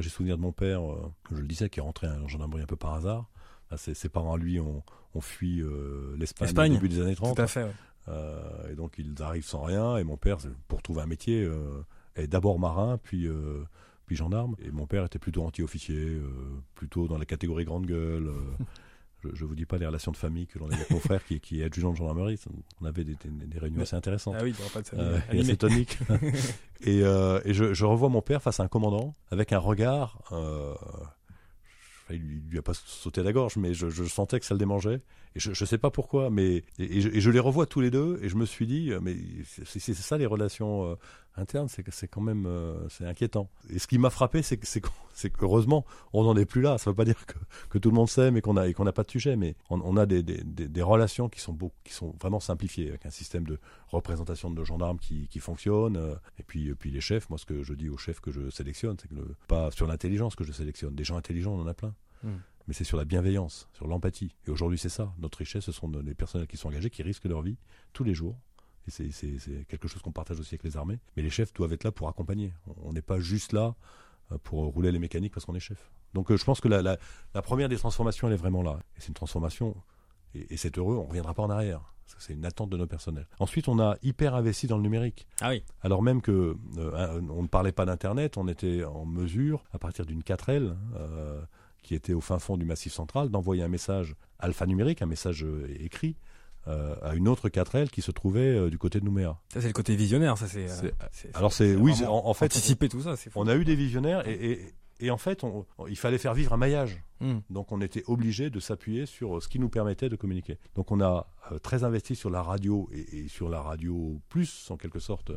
Moi, 0.00 0.04
j'ai 0.04 0.08
souvenir 0.08 0.38
de 0.38 0.40
mon 0.40 0.50
père, 0.50 0.80
euh, 0.80 1.12
comme 1.24 1.36
je 1.36 1.42
le 1.42 1.46
disais, 1.46 1.68
qui 1.68 1.78
est 1.78 1.82
rentré 1.82 2.08
en 2.08 2.26
gendarmerie 2.26 2.62
un 2.62 2.66
peu 2.66 2.74
par 2.74 2.94
hasard. 2.94 3.28
ses, 3.76 4.08
parents, 4.08 4.34
lui, 4.36 4.58
ont, 4.58 4.82
fui 5.20 5.60
euh, 5.60 6.16
l'Espagne 6.16 6.72
au 6.72 6.74
début 6.76 6.88
des 6.88 7.02
années 7.02 7.14
30. 7.14 7.36
Tout 7.36 7.42
à 7.42 7.46
fait, 7.46 7.66
euh, 8.08 8.72
et 8.72 8.76
donc, 8.76 8.94
ils 8.96 9.22
arrivent 9.22 9.44
sans 9.44 9.60
rien. 9.60 9.98
Et 9.98 10.04
mon 10.04 10.16
père, 10.16 10.38
pour 10.68 10.80
trouver 10.80 11.02
un 11.02 11.06
métier, 11.06 11.46
est 12.16 12.28
d'abord 12.28 12.58
marin, 12.58 12.96
puis, 12.96 13.28
puis 14.06 14.16
gendarme. 14.16 14.56
Et 14.64 14.70
mon 14.70 14.86
père 14.86 15.04
était 15.04 15.18
plutôt 15.18 15.44
anti-officier, 15.44 16.18
plutôt 16.74 17.06
dans 17.06 17.18
la 17.18 17.26
catégorie 17.26 17.66
grande 17.66 17.84
gueule. 17.84 18.30
je 19.32 19.44
ne 19.44 19.48
vous 19.48 19.54
dis 19.54 19.66
pas 19.66 19.78
les 19.78 19.86
relations 19.86 20.12
de 20.12 20.16
famille 20.16 20.46
que 20.46 20.58
l'on 20.58 20.68
a 20.70 20.74
avec 20.74 20.90
mon 20.90 21.00
frère 21.00 21.24
qui, 21.24 21.40
qui 21.40 21.60
est 21.60 21.64
adjudant 21.64 21.92
de 21.92 21.96
gendarmerie. 21.96 22.38
On 22.80 22.84
avait 22.86 23.04
des, 23.04 23.16
réunions 23.58 23.82
assez 23.82 23.96
intéressantes. 23.96 24.36
Ah 24.38 24.42
oui, 24.42 24.54
pas 24.72 24.82
de 24.82 24.88
euh, 24.94 25.18
et 25.32 25.40
assez 25.40 25.56
toniques. 25.56 25.98
et, 26.80 27.02
euh, 27.02 27.40
et 27.44 27.54
je, 27.54 27.74
je, 27.74 27.84
revois 27.84 28.08
mon 28.08 28.22
père 28.22 28.42
face 28.42 28.60
à 28.60 28.62
un 28.62 28.68
commandant 28.68 29.14
avec 29.30 29.52
un 29.52 29.58
regard. 29.58 30.22
Euh, 30.32 30.74
il 32.10 32.20
lui, 32.20 32.42
lui 32.50 32.58
a 32.58 32.62
pas 32.62 32.74
sauté 32.74 33.20
à 33.20 33.24
la 33.24 33.32
gorge, 33.32 33.56
mais 33.56 33.72
je, 33.72 33.88
je, 33.88 34.02
sentais 34.04 34.40
que 34.40 34.46
ça 34.46 34.54
le 34.54 34.58
démangeait. 34.58 35.00
Et 35.36 35.40
je 35.40 35.50
ne 35.50 35.66
sais 35.66 35.78
pas 35.78 35.90
pourquoi, 35.90 36.28
mais 36.28 36.64
et, 36.78 37.00
je, 37.00 37.30
les 37.30 37.38
revois 37.38 37.66
tous 37.66 37.80
les 37.80 37.92
deux, 37.92 38.18
et 38.20 38.28
je 38.28 38.34
me 38.34 38.44
suis 38.44 38.66
dit, 38.66 38.90
mais 39.00 39.16
c'est 39.44 39.94
ça 39.94 40.18
les 40.18 40.26
relations 40.26 40.96
interne, 41.36 41.68
c'est 41.68 42.08
quand 42.08 42.20
même 42.20 42.46
euh, 42.46 42.88
c'est 42.88 43.06
inquiétant. 43.06 43.50
Et 43.68 43.78
ce 43.78 43.86
qui 43.86 43.98
m'a 43.98 44.10
frappé, 44.10 44.42
c'est 44.42 44.56
que 44.56 44.88
c'est 45.20 45.30
qu'heureusement 45.30 45.84
on 46.12 46.24
n'en 46.24 46.36
est 46.36 46.46
plus 46.46 46.62
là. 46.62 46.78
Ça 46.78 46.90
ne 46.90 46.92
veut 46.92 46.96
pas 46.96 47.04
dire 47.04 47.26
que, 47.26 47.34
que 47.68 47.78
tout 47.78 47.90
le 47.90 47.94
monde 47.94 48.08
sait, 48.08 48.30
mais 48.30 48.40
qu'on 48.40 48.56
a 48.56 48.72
qu'on 48.72 48.84
n'a 48.84 48.92
pas 48.92 49.04
de 49.04 49.10
sujet, 49.10 49.36
mais 49.36 49.56
on, 49.68 49.96
a 49.96 50.06
des, 50.06 50.22
des, 50.22 50.42
des, 50.42 50.82
relations 50.82 51.28
qui 51.28 51.40
sont 51.40 51.56
qui 51.84 51.92
sont 51.92 52.14
vraiment 52.20 52.40
simplifiées 52.40 52.88
avec 52.88 53.06
un 53.06 53.10
système 53.10 53.46
de 53.46 53.58
représentation 53.88 54.50
de 54.50 54.56
nos 54.56 54.64
gendarmes 54.64 54.98
qui, 54.98 55.28
qui 55.28 55.40
fonctionne. 55.40 55.96
Euh, 55.96 56.14
et 56.38 56.42
puis 56.42 56.74
puis 56.74 56.90
les 56.90 57.00
chefs, 57.00 57.28
moi 57.28 57.38
ce 57.38 57.46
que 57.46 57.62
je 57.62 57.74
dis 57.74 57.88
aux 57.88 57.98
chefs 57.98 58.20
que 58.20 58.30
je 58.30 58.50
sélectionne, 58.50 58.96
c'est 59.00 59.08
que 59.08 59.14
le, 59.14 59.36
pas 59.48 59.70
sur 59.70 59.86
l'intelligence 59.86 60.34
que 60.34 60.44
je 60.44 60.52
sélectionne. 60.52 60.94
Des 60.94 61.04
gens 61.04 61.16
intelligents, 61.16 61.52
on 61.52 61.60
en 61.62 61.66
a 61.66 61.74
plein. 61.74 61.94
Hmm. 62.22 62.36
mais 62.68 62.74
c'est 62.74 62.84
sur 62.84 62.98
la 62.98 63.06
bienveillance, 63.06 63.66
sur 63.72 63.86
l'empathie. 63.86 64.34
Et 64.46 64.50
aujourd'hui, 64.50 64.76
c'est 64.76 64.90
ça. 64.90 65.14
Notre 65.18 65.38
richesse, 65.38 65.64
ce 65.64 65.72
sont 65.72 65.90
les 66.04 66.12
personnels 66.12 66.46
qui 66.46 66.58
sont 66.58 66.68
engagés, 66.68 66.90
qui 66.90 67.02
risquent 67.02 67.24
leur 67.24 67.40
vie 67.40 67.56
tous 67.94 68.04
les 68.04 68.12
jours 68.12 68.36
et 68.98 69.12
c'est 69.12 69.64
quelque 69.68 69.88
chose 69.88 70.02
qu'on 70.02 70.12
partage 70.12 70.40
aussi 70.40 70.54
avec 70.54 70.64
les 70.64 70.76
armées. 70.76 70.98
Mais 71.16 71.22
les 71.22 71.30
chefs 71.30 71.52
doivent 71.52 71.72
être 71.72 71.84
là 71.84 71.92
pour 71.92 72.08
accompagner. 72.08 72.52
On 72.82 72.92
n'est 72.92 73.02
pas 73.02 73.20
juste 73.20 73.52
là 73.52 73.74
pour 74.38 74.64
rouler 74.64 74.92
les 74.92 74.98
mécaniques 74.98 75.34
parce 75.34 75.46
qu'on 75.46 75.54
est 75.54 75.60
chef. 75.60 75.90
Donc 76.14 76.30
euh, 76.30 76.36
je 76.36 76.44
pense 76.44 76.60
que 76.60 76.68
la, 76.68 76.82
la, 76.82 77.42
première 77.42 77.68
des 77.68 77.76
transformations, 77.76 78.28
elle 78.28 78.34
est 78.34 78.38
vraiment 78.38 78.62
là. 78.62 78.78
Et 78.96 79.00
c'est 79.00 79.08
une 79.08 79.14
transformation, 79.14 79.76
et, 80.34 80.56
c'est 80.56 80.78
heureux, 80.78 80.96
on 80.96 81.04
ne 81.04 81.08
reviendra 81.08 81.34
pas 81.34 81.42
en 81.42 81.50
arrière. 81.50 81.80
C'est 82.18 82.32
une 82.32 82.44
attente 82.44 82.70
de 82.70 82.76
nos 82.76 82.88
personnels. 82.88 83.28
Ensuite, 83.38 83.68
on 83.68 83.78
a 83.78 83.96
hyper 84.02 84.34
investi 84.34 84.66
dans 84.66 84.76
le 84.76 84.82
numérique. 84.82 85.28
Ah 85.40 85.50
oui. 85.50 85.62
Alors 85.80 86.02
même 86.02 86.20
que 86.20 86.56
euh, 86.76 87.20
on 87.30 87.42
ne 87.42 87.46
parlait 87.46 87.70
pas 87.70 87.84
d'internet, 87.84 88.36
on 88.36 88.48
était 88.48 88.82
en 88.82 89.04
mesure, 89.04 89.62
à 89.72 89.78
partir 89.78 90.06
d'une 90.06 90.22
4L, 90.22 90.74
qui 91.82 91.94
était 91.94 92.12
au 92.12 92.20
fin 92.20 92.40
fond 92.40 92.56
du 92.56 92.64
Massif 92.64 92.92
central, 92.92 93.28
d'envoyer 93.28 93.62
un 93.62 93.68
message 93.68 94.16
alphanumérique, 94.40 95.02
un 95.02 95.06
message 95.06 95.46
écrit, 95.78 96.16
euh, 96.68 96.94
à 97.02 97.14
une 97.14 97.26
autre 97.26 97.48
4L 97.48 97.88
qui 97.88 98.02
se 98.02 98.10
trouvait 98.10 98.54
euh, 98.54 98.68
du 98.68 98.76
côté 98.76 99.00
de 99.00 99.04
Nouméa. 99.06 99.38
Ça 99.48 99.62
c'est 99.62 99.68
le 99.68 99.72
côté 99.72 99.96
visionnaire, 99.96 100.36
ça 100.36 100.46
c'est. 100.46 100.68
Euh, 100.84 100.90
alors 101.32 101.54
c'est 101.54 101.74
oui, 101.74 101.94
en, 102.06 102.34
fait 102.34 102.46
anticiper 102.46 102.90
tout 102.90 103.00
ça. 103.00 103.14
On 103.34 103.46
a 103.46 103.54
eu 103.54 103.64
des 103.64 103.74
visionnaires 103.74 104.28
et, 104.28 104.74
et, 105.00 105.10
en 105.10 105.16
fait 105.16 105.42
il 105.88 105.96
fallait 105.96 106.18
faire 106.18 106.34
vivre 106.34 106.52
un 106.52 106.58
maillage. 106.58 107.02
Hmm. 107.20 107.38
Donc 107.48 107.72
on 107.72 107.80
était 107.80 108.04
obligé 108.06 108.50
de 108.50 108.60
s'appuyer 108.60 109.06
sur 109.06 109.42
ce 109.42 109.48
qui 109.48 109.58
nous 109.58 109.70
permettait 109.70 110.10
de 110.10 110.16
communiquer. 110.16 110.58
Donc 110.74 110.90
on 110.90 111.00
a 111.00 111.28
très 111.62 111.82
investi 111.82 112.14
sur 112.14 112.28
la 112.28 112.42
radio 112.42 112.90
et, 112.92 113.26
sur 113.28 113.48
la 113.48 113.62
radio 113.62 114.20
plus 114.28 114.70
en 114.70 114.76
quelque 114.76 114.98
sorte 114.98 115.32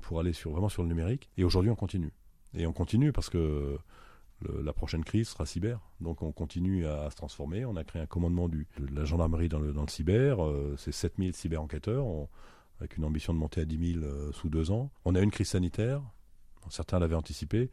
pour 0.00 0.20
aller 0.20 0.32
sur 0.32 0.52
vraiment 0.52 0.70
sur 0.70 0.82
le 0.82 0.88
numérique. 0.88 1.28
Et 1.36 1.44
aujourd'hui 1.44 1.70
on 1.70 1.76
continue. 1.76 2.12
Et 2.54 2.66
on 2.66 2.72
continue 2.72 3.12
parce 3.12 3.28
que 3.28 3.78
la 4.62 4.72
prochaine 4.72 5.04
crise 5.04 5.28
sera 5.28 5.46
cyber. 5.46 5.80
Donc 6.00 6.22
on 6.22 6.32
continue 6.32 6.86
à, 6.86 7.10
se 7.10 7.16
transformer. 7.16 7.64
On 7.64 7.76
a 7.76 7.84
créé 7.84 8.00
un 8.00 8.06
commandement 8.06 8.48
du, 8.48 8.66
de 8.78 8.94
la 8.94 9.04
gendarmerie 9.04 9.48
dans 9.48 9.58
le, 9.58 9.72
dans 9.72 9.82
le 9.82 9.88
cyber. 9.88 10.44
Euh, 10.44 10.74
c'est 10.78 10.92
7000 10.92 11.34
cyber-enquêteurs, 11.34 12.06
avec 12.78 12.96
une 12.96 13.04
ambition 13.04 13.34
de 13.34 13.38
monter 13.38 13.60
à 13.60 13.64
10 13.64 13.94
000 13.94 14.04
euh, 14.04 14.32
sous 14.32 14.48
deux 14.48 14.70
ans. 14.70 14.90
On 15.04 15.14
a 15.14 15.20
une 15.20 15.30
crise 15.30 15.48
sanitaire. 15.48 16.02
Certains 16.68 16.98
l'avaient 16.98 17.14
anticipé. 17.14 17.70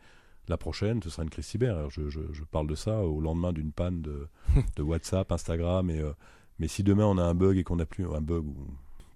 La 0.47 0.58
prochaine, 0.58 1.01
ce 1.03 1.10
sera 1.10 1.23
une 1.23 1.30
crise 1.30 1.45
cyber. 1.45 1.89
je, 1.89 2.10
je, 2.10 2.43
parle 2.51 2.67
de 2.67 2.75
ça 2.75 3.01
au 3.03 3.19
lendemain 3.19 3.51
d'une 3.51 3.71
panne 3.71 4.01
de, 4.01 4.27
de, 4.75 4.84
WhatsApp, 4.84 5.32
Instagram. 5.32 5.89
Et, 5.89 5.99
euh, 5.99 6.13
mais 6.60 6.67
si 6.67 6.84
demain 6.84 7.06
on 7.06 7.17
a 7.17 7.23
un 7.23 7.34
bug 7.34 7.58
et 7.58 7.63
qu'on 7.63 7.75
n'a 7.77 7.86
plus 7.86 8.06
un 8.06 8.21
bug 8.21 8.45
ou 8.45 8.67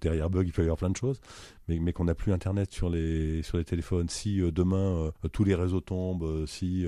derrière 0.01 0.29
bug, 0.29 0.47
il 0.47 0.51
peut 0.51 0.61
y 0.61 0.65
avoir 0.65 0.77
plein 0.77 0.89
de 0.89 0.97
choses, 0.97 1.21
mais, 1.67 1.79
mais 1.79 1.93
qu'on 1.93 2.05
n'a 2.05 2.15
plus 2.15 2.33
Internet 2.33 2.71
sur 2.71 2.89
les, 2.89 3.43
sur 3.43 3.57
les 3.57 3.63
téléphones, 3.63 4.09
si 4.09 4.41
euh, 4.41 4.51
demain 4.51 5.11
euh, 5.23 5.27
tous 5.31 5.43
les 5.43 5.55
réseaux 5.55 5.81
tombent, 5.81 6.23
euh, 6.23 6.45
si 6.45 6.85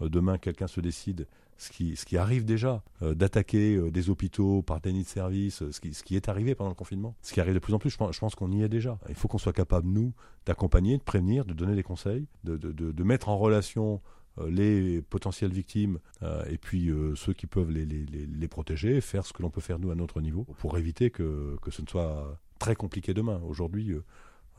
demain 0.00 0.38
quelqu'un 0.38 0.66
se 0.66 0.80
décide, 0.80 1.28
ce 1.58 1.70
qui, 1.70 1.94
ce 1.94 2.04
qui 2.04 2.16
arrive 2.16 2.44
déjà, 2.44 2.82
d'attaquer 3.00 3.78
des 3.92 4.10
hôpitaux 4.10 4.62
par 4.62 4.80
déni 4.80 5.04
de 5.04 5.08
service, 5.08 5.62
ce 5.70 5.80
qui, 5.80 5.94
ce 5.94 6.02
qui 6.02 6.16
est 6.16 6.28
arrivé 6.28 6.56
pendant 6.56 6.70
le 6.70 6.74
confinement, 6.74 7.14
ce 7.22 7.32
qui 7.32 7.40
arrive 7.40 7.54
de 7.54 7.60
plus 7.60 7.72
en 7.72 7.78
plus, 7.78 7.90
je 7.90 7.96
pense, 7.96 8.12
je 8.12 8.18
pense 8.18 8.34
qu'on 8.34 8.50
y 8.50 8.62
est 8.64 8.68
déjà. 8.68 8.98
Il 9.08 9.14
faut 9.14 9.28
qu'on 9.28 9.38
soit 9.38 9.52
capable, 9.52 9.86
nous, 9.88 10.12
d'accompagner, 10.44 10.98
de 10.98 11.02
prévenir, 11.02 11.44
de 11.44 11.52
donner 11.52 11.76
des 11.76 11.84
conseils, 11.84 12.26
de, 12.42 12.56
de, 12.56 12.72
de, 12.72 13.04
mettre 13.04 13.28
en 13.28 13.38
relation 13.38 14.00
les 14.48 15.02
potentielles 15.02 15.52
victimes 15.52 15.98
euh, 16.22 16.44
et 16.48 16.58
puis 16.58 16.90
euh, 16.90 17.14
ceux 17.14 17.32
qui 17.32 17.46
peuvent 17.46 17.70
les, 17.70 17.84
les, 17.84 18.04
les, 18.04 18.48
protéger, 18.48 19.00
faire 19.00 19.26
ce 19.26 19.32
que 19.32 19.42
l'on 19.42 19.50
peut 19.50 19.60
faire 19.60 19.78
nous 19.78 19.90
à 19.90 19.94
notre 19.94 20.20
niveau 20.20 20.44
pour 20.58 20.78
éviter 20.78 21.10
que, 21.10 21.56
que 21.62 21.70
ce 21.70 21.82
ne 21.82 21.86
soit 21.86 22.38
très 22.58 22.74
compliqué 22.74 23.14
demain. 23.14 23.40
Aujourd'hui, 23.46 23.94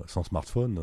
sans 0.08 0.24
smartphone, 0.24 0.80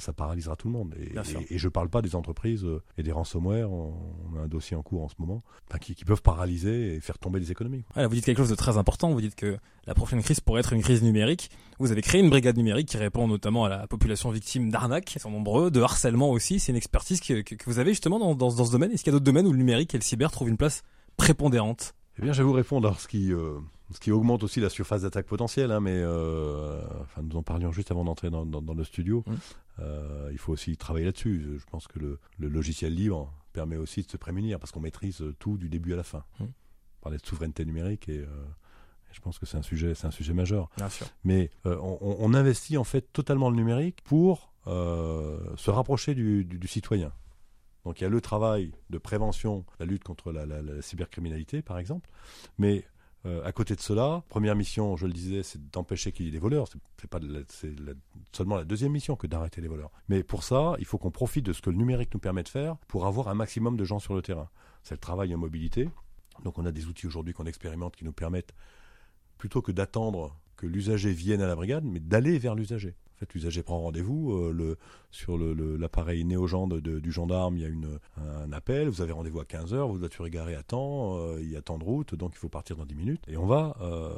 ça 0.00 0.12
paralysera 0.12 0.56
tout 0.56 0.68
le 0.68 0.72
monde. 0.72 0.94
Et, 0.98 1.58
je 1.58 1.66
ne 1.66 1.70
parle 1.70 1.88
pas 1.88 2.02
des 2.02 2.14
entreprises 2.14 2.64
euh, 2.64 2.82
et 2.96 3.02
des 3.02 3.12
ransomware, 3.12 3.70
on, 3.70 3.92
a 4.36 4.40
un 4.40 4.48
dossier 4.48 4.76
en 4.76 4.82
cours 4.82 5.02
en 5.02 5.08
ce 5.08 5.14
moment, 5.18 5.42
qui, 5.80 5.94
peuvent 6.04 6.22
paralyser 6.22 6.94
et 6.94 7.00
faire 7.00 7.18
tomber 7.18 7.40
les 7.40 7.50
économies. 7.50 7.84
vous 7.96 8.08
dites 8.08 8.24
quelque 8.24 8.38
chose 8.38 8.50
de 8.50 8.54
très 8.54 8.78
important, 8.78 9.10
vous 9.10 9.20
dites 9.20 9.34
que 9.34 9.58
la 9.86 9.94
prochaine 9.94 10.22
crise 10.22 10.40
pourrait 10.40 10.60
être 10.60 10.72
une 10.72 10.82
crise 10.82 11.02
numérique. 11.02 11.50
Vous 11.78 11.92
avez 11.92 12.02
créé 12.02 12.20
une 12.20 12.30
brigade 12.30 12.56
numérique 12.56 12.88
qui 12.88 12.96
répond 12.96 13.28
notamment 13.28 13.64
à 13.64 13.68
la 13.68 13.86
population 13.86 14.30
victime 14.30 14.70
d'arnaques, 14.70 15.06
qui 15.06 15.18
sont 15.18 15.30
nombreux, 15.30 15.70
de 15.70 15.80
harcèlement 15.80 16.30
aussi. 16.30 16.60
C'est 16.60 16.72
une 16.72 16.76
expertise 16.76 17.20
que, 17.20 17.42
vous 17.66 17.78
avez 17.78 17.92
justement 17.92 18.18
dans, 18.18 18.34
dans, 18.34 18.64
ce 18.64 18.72
domaine. 18.72 18.92
Est-ce 18.92 19.02
qu'il 19.02 19.12
y 19.12 19.14
a 19.14 19.18
d'autres 19.18 19.24
domaines 19.24 19.46
où 19.46 19.52
le 19.52 19.58
numérique 19.58 19.94
et 19.94 19.98
le 19.98 20.04
cyber 20.04 20.30
trouvent 20.30 20.48
une 20.48 20.56
place 20.56 20.82
prépondérante? 21.16 21.94
Eh 22.18 22.22
bien, 22.22 22.32
je 22.32 22.38
vais 22.38 22.46
vous 22.46 22.52
répondre. 22.52 22.88
Alors, 22.88 23.00
ce 23.00 23.08
qui... 23.08 23.32
Euh, 23.32 23.58
ce 23.92 24.00
qui 24.00 24.12
augmente 24.12 24.42
aussi 24.42 24.60
la 24.60 24.68
surface 24.68 25.02
d'attaque 25.02 25.26
potentielle, 25.26 25.72
hein, 25.72 25.80
mais 25.80 25.94
euh, 25.94 26.82
enfin, 27.02 27.22
nous 27.22 27.36
en 27.36 27.42
parlions 27.42 27.72
juste 27.72 27.90
avant 27.90 28.04
d'entrer 28.04 28.28
dans, 28.30 28.44
le 28.44 28.84
studio. 28.84 29.24
Mmh. 29.26 29.34
Euh, 29.80 30.28
il 30.32 30.38
faut 30.38 30.52
aussi 30.52 30.76
travailler 30.76 31.06
là-dessus. 31.06 31.58
Je 31.58 31.64
pense 31.66 31.86
que 31.86 31.98
le, 31.98 32.18
logiciel 32.38 32.94
libre 32.94 33.32
permet 33.52 33.76
aussi 33.76 34.02
de 34.02 34.10
se 34.10 34.16
prémunir 34.16 34.58
parce 34.58 34.72
qu'on 34.72 34.80
maîtrise 34.80 35.22
tout 35.38 35.56
du 35.56 35.68
début 35.68 35.92
à 35.92 35.96
la 35.96 36.02
fin. 36.02 36.24
Mmh. 36.40 36.44
On 36.44 37.02
parlait 37.02 37.18
de 37.18 37.26
souveraineté 37.26 37.64
numérique 37.64 38.08
et, 38.08 38.18
euh, 38.18 38.26
je 39.12 39.20
pense 39.20 39.38
que 39.38 39.46
c'est 39.46 39.56
un 39.56 39.62
sujet, 39.62 39.94
c'est 39.94 40.06
un 40.06 40.10
sujet 40.10 40.34
majeur. 40.34 40.68
Bien 40.76 40.90
sûr. 40.90 41.06
Mais 41.24 41.50
on, 41.64 42.34
investit 42.34 42.76
en 42.76 42.84
fait 42.84 43.10
totalement 43.12 43.48
le 43.48 43.56
numérique 43.56 44.02
pour 44.04 44.52
se 44.66 45.70
rapprocher 45.70 46.14
du, 46.14 46.60
citoyen. 46.66 47.12
Donc 47.84 48.00
il 48.00 48.04
y 48.04 48.06
a 48.06 48.10
le 48.10 48.20
travail 48.20 48.72
de 48.90 48.98
prévention, 48.98 49.64
la 49.80 49.86
lutte 49.86 50.04
contre 50.04 50.30
la, 50.30 50.44
la 50.44 50.82
cybercriminalité 50.82 51.62
par 51.62 51.78
exemple, 51.78 52.10
mais 52.58 52.84
euh, 53.26 53.44
à 53.44 53.52
côté 53.52 53.74
de 53.74 53.80
cela, 53.80 54.22
première 54.28 54.54
mission, 54.54 54.96
je 54.96 55.06
le 55.06 55.12
disais, 55.12 55.42
c'est 55.42 55.70
d'empêcher 55.70 56.12
qu'il 56.12 56.26
y 56.26 56.28
ait 56.28 56.32
des 56.32 56.38
voleurs. 56.38 56.66
C'est 57.00 57.10
pas 57.10 57.18
seulement 58.32 58.56
la 58.56 58.64
deuxième 58.64 58.92
mission 58.92 59.16
que 59.16 59.26
d'arrêter 59.26 59.60
les 59.60 59.68
voleurs. 59.68 59.90
Mais 60.08 60.22
pour 60.22 60.44
ça, 60.44 60.74
il 60.78 60.84
faut 60.84 60.98
qu'on 60.98 61.10
profite 61.10 61.44
de 61.44 61.52
ce 61.52 61.60
que 61.60 61.70
le 61.70 61.76
numérique 61.76 62.14
nous 62.14 62.20
permet 62.20 62.42
de 62.42 62.48
faire 62.48 62.76
pour 62.86 63.06
avoir 63.06 63.28
un 63.28 63.34
maximum 63.34 63.76
de 63.76 63.84
gens 63.84 63.98
sur 63.98 64.14
le 64.14 64.22
terrain. 64.22 64.48
C'est 64.82 64.94
le 64.94 65.00
travail 65.00 65.34
en 65.34 65.38
mobilité. 65.38 65.88
Donc 66.44 66.58
on 66.58 66.64
a 66.64 66.72
des 66.72 66.86
outils 66.86 67.06
aujourd'hui 67.06 67.34
qu'on 67.34 67.46
expérimente 67.46 67.96
qui 67.96 68.04
nous 68.04 68.12
permettent, 68.12 68.54
plutôt 69.36 69.62
que 69.62 69.72
d'attendre 69.72 70.36
que 70.56 70.66
l'usager 70.66 71.12
vienne 71.12 71.40
à 71.40 71.46
la 71.46 71.56
brigade, 71.56 71.84
mais 71.84 72.00
d'aller 72.00 72.38
vers 72.38 72.54
l'usager. 72.54 72.94
En 73.18 73.26
fait, 73.26 73.34
l'usager 73.34 73.62
prend 73.62 73.80
rendez-vous. 73.80 74.32
Euh, 74.32 74.76
sur 75.10 75.38
l'appareil 75.38 76.24
le, 76.24 77.00
du 77.00 77.10
gendarme, 77.10 77.56
il 77.56 77.62
y 77.62 77.64
a 77.64 77.68
une, 77.68 77.98
un 78.16 78.52
appel. 78.52 78.88
Vous 78.88 79.00
avez 79.00 79.12
rendez-vous 79.12 79.40
à 79.40 79.44
15h, 79.44 79.74
votre 79.74 79.98
voiture 79.98 80.26
est 80.26 80.30
à 80.54 80.62
temps, 80.62 81.36
il 81.38 81.50
y 81.50 81.56
a 81.56 81.62
temps 81.62 81.78
de 81.78 81.84
route, 81.84 82.14
donc 82.14 82.32
il 82.34 82.38
faut 82.38 82.48
partir 82.48 82.76
dans 82.76 82.84
10 82.84 82.94
minutes. 82.94 83.24
Et 83.26 83.36
on 83.36 83.46
va, 83.46 83.76
euh, 83.80 84.14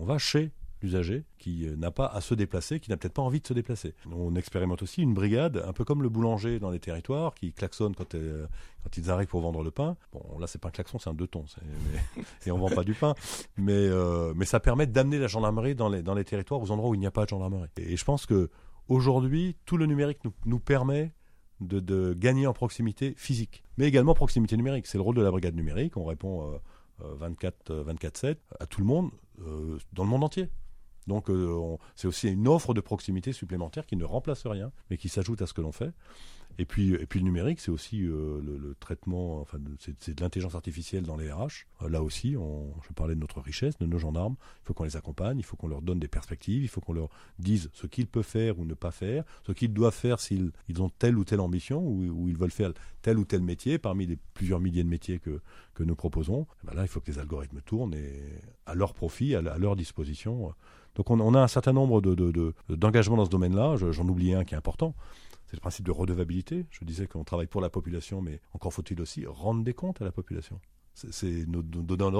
on 0.00 0.04
va 0.04 0.18
chez 0.18 0.50
l'usager 0.82 1.24
qui 1.38 1.66
euh, 1.66 1.76
n'a 1.76 1.90
pas 1.90 2.06
à 2.06 2.20
se 2.20 2.34
déplacer, 2.34 2.80
qui 2.80 2.90
n'a 2.90 2.96
peut-être 2.96 3.14
pas 3.14 3.22
envie 3.22 3.40
de 3.40 3.46
se 3.46 3.52
déplacer. 3.52 3.94
On 4.10 4.34
expérimente 4.36 4.82
aussi 4.82 5.02
une 5.02 5.14
brigade, 5.14 5.62
un 5.66 5.72
peu 5.72 5.84
comme 5.84 6.02
le 6.02 6.08
boulanger 6.08 6.58
dans 6.58 6.70
les 6.70 6.78
territoires, 6.78 7.34
qui 7.34 7.52
klaxonne 7.52 7.94
quand, 7.94 8.14
euh, 8.14 8.46
quand 8.82 8.96
ils 8.96 9.10
arrivent 9.10 9.28
pour 9.28 9.40
vendre 9.40 9.62
le 9.62 9.70
pain. 9.70 9.96
Bon, 10.12 10.38
là, 10.38 10.46
c'est 10.46 10.60
pas 10.60 10.68
un 10.68 10.72
klaxon, 10.72 10.98
c'est 10.98 11.10
un 11.10 11.14
deux 11.14 11.26
tons, 11.26 11.44
et 12.46 12.50
on 12.50 12.58
vend 12.58 12.70
pas 12.70 12.84
du 12.84 12.94
pain. 12.94 13.14
Mais, 13.56 13.72
euh, 13.72 14.34
ça 14.44 14.60
permet 14.60 14.86
d'amener 14.86 15.18
la 15.18 15.26
gendarmerie 15.26 15.74
dans 15.74 15.88
les, 15.88 16.24
territoires, 16.24 16.60
aux 16.60 16.70
endroits 16.70 16.90
où 16.90 16.94
il 16.94 17.00
n'y 17.00 17.06
a 17.06 17.10
pas 17.10 17.24
de 17.24 17.30
gendarmerie. 17.30 17.68
Et, 17.76 17.96
je 17.96 18.04
pense 18.04 18.24
que 18.24 18.50
aujourd'hui, 18.88 19.56
tout 19.66 19.76
le 19.76 19.86
numérique 19.86 20.20
nous, 20.46 20.58
permet 20.58 21.12
de, 21.60 22.14
gagner 22.14 22.46
en 22.46 22.52
proximité 22.52 23.14
physique, 23.16 23.64
mais 23.76 23.86
également 23.86 24.14
proximité 24.14 24.56
numérique. 24.56 24.86
C'est 24.86 24.96
le 24.98 25.02
rôle 25.02 25.16
de 25.16 25.22
la 25.22 25.30
brigade 25.30 25.54
numérique. 25.54 25.96
On 25.96 26.04
répond 26.04 26.58
24 27.00 27.84
24/7 27.84 28.36
à 28.58 28.66
tout 28.66 28.80
le 28.80 28.86
monde 28.86 29.10
dans 29.92 30.04
le 30.04 30.08
monde 30.08 30.24
entier. 30.24 30.48
Donc 31.08 31.30
euh, 31.30 31.76
c'est 31.96 32.06
aussi 32.06 32.28
une 32.28 32.46
offre 32.46 32.74
de 32.74 32.80
proximité 32.80 33.32
supplémentaire 33.32 33.86
qui 33.86 33.96
ne 33.96 34.04
remplace 34.04 34.46
rien, 34.46 34.70
mais 34.90 34.96
qui 34.96 35.08
s'ajoute 35.08 35.42
à 35.42 35.46
ce 35.46 35.54
que 35.54 35.62
l'on 35.62 35.72
fait. 35.72 35.90
Et 36.60 36.64
puis, 36.64 36.92
et 36.94 37.06
puis 37.06 37.20
le 37.20 37.24
numérique, 37.24 37.60
c'est 37.60 37.70
aussi 37.70 38.02
euh, 38.02 38.40
le, 38.42 38.74
traitement, 38.80 39.40
enfin, 39.40 39.58
c'est 39.78 40.16
de 40.16 40.20
l'intelligence 40.20 40.56
artificielle 40.56 41.04
dans 41.04 41.16
les 41.16 41.30
RH. 41.30 41.66
Euh, 41.82 41.88
là 41.88 42.02
aussi, 42.02 42.32
je 42.32 42.92
parlais 42.94 43.14
de 43.14 43.20
notre 43.20 43.40
richesse, 43.40 43.78
de 43.78 43.86
nos 43.86 43.98
gendarmes. 43.98 44.34
Il 44.62 44.66
faut 44.66 44.74
qu'on 44.74 44.82
les 44.82 44.96
accompagne, 44.96 45.38
il 45.38 45.44
faut 45.44 45.56
qu'on 45.56 45.68
leur 45.68 45.82
donne 45.82 46.00
des 46.00 46.08
perspectives, 46.08 46.64
il 46.64 46.68
faut 46.68 46.80
qu'on 46.80 46.94
leur 46.94 47.10
dise 47.38 47.70
ce 47.74 47.86
qu'ils 47.86 48.08
peuvent 48.08 48.24
faire 48.24 48.58
ou 48.58 48.64
ne 48.64 48.74
pas 48.74 48.90
faire, 48.90 49.22
ce 49.46 49.52
qu'ils 49.52 49.72
doivent 49.72 49.94
faire 49.94 50.18
s'ils 50.18 50.50
ils 50.68 50.82
ont 50.82 50.88
telle 50.88 51.16
ou 51.16 51.24
telle 51.24 51.40
ambition 51.40 51.80
ou, 51.86 52.28
ils 52.28 52.36
veulent 52.36 52.50
faire 52.50 52.72
tel 53.02 53.18
ou 53.18 53.24
tel 53.24 53.40
métier 53.40 53.78
parmi 53.78 54.06
les 54.06 54.18
plusieurs 54.34 54.58
milliers 54.58 54.82
de 54.82 54.88
métiers 54.88 55.20
que, 55.20 55.40
nous 55.80 55.94
proposons. 55.94 56.48
Ben 56.64 56.74
là, 56.74 56.82
il 56.82 56.88
faut 56.88 56.98
que 56.98 57.08
les 57.08 57.20
algorithmes 57.20 57.60
tournent 57.60 57.94
et 57.94 58.20
à 58.66 58.74
leur 58.74 58.94
profit, 58.94 59.36
à, 59.36 59.40
leur 59.40 59.76
disposition. 59.76 60.52
Donc 60.96 61.08
on, 61.08 61.34
a 61.34 61.40
un 61.40 61.46
certain 61.46 61.72
nombre 61.72 62.00
d'engagements 62.00 63.14
de, 63.14 63.20
dans 63.20 63.24
ce 63.26 63.30
domaine-là. 63.30 63.76
J'en 63.76 64.08
oublie 64.08 64.34
un 64.34 64.44
qui 64.44 64.54
est 64.54 64.56
important 64.56 64.96
c'est 65.48 65.56
le 65.56 65.60
principe 65.60 65.86
de 65.86 65.90
redevabilité. 65.90 66.66
Je 66.70 66.84
disais 66.84 67.06
qu'on 67.06 67.24
travaille 67.24 67.46
pour 67.46 67.62
la 67.62 67.70
population, 67.70 68.20
mais 68.20 68.42
encore 68.52 68.74
faut-il 68.74 69.00
aussi 69.00 69.24
rendre 69.26 69.64
des 69.64 69.72
comptes 69.72 70.02
à 70.02 70.04
la 70.04 70.12
population. 70.12 70.60
C'est 71.10 71.46
nos, 71.46 71.62
donneurs 71.62 72.10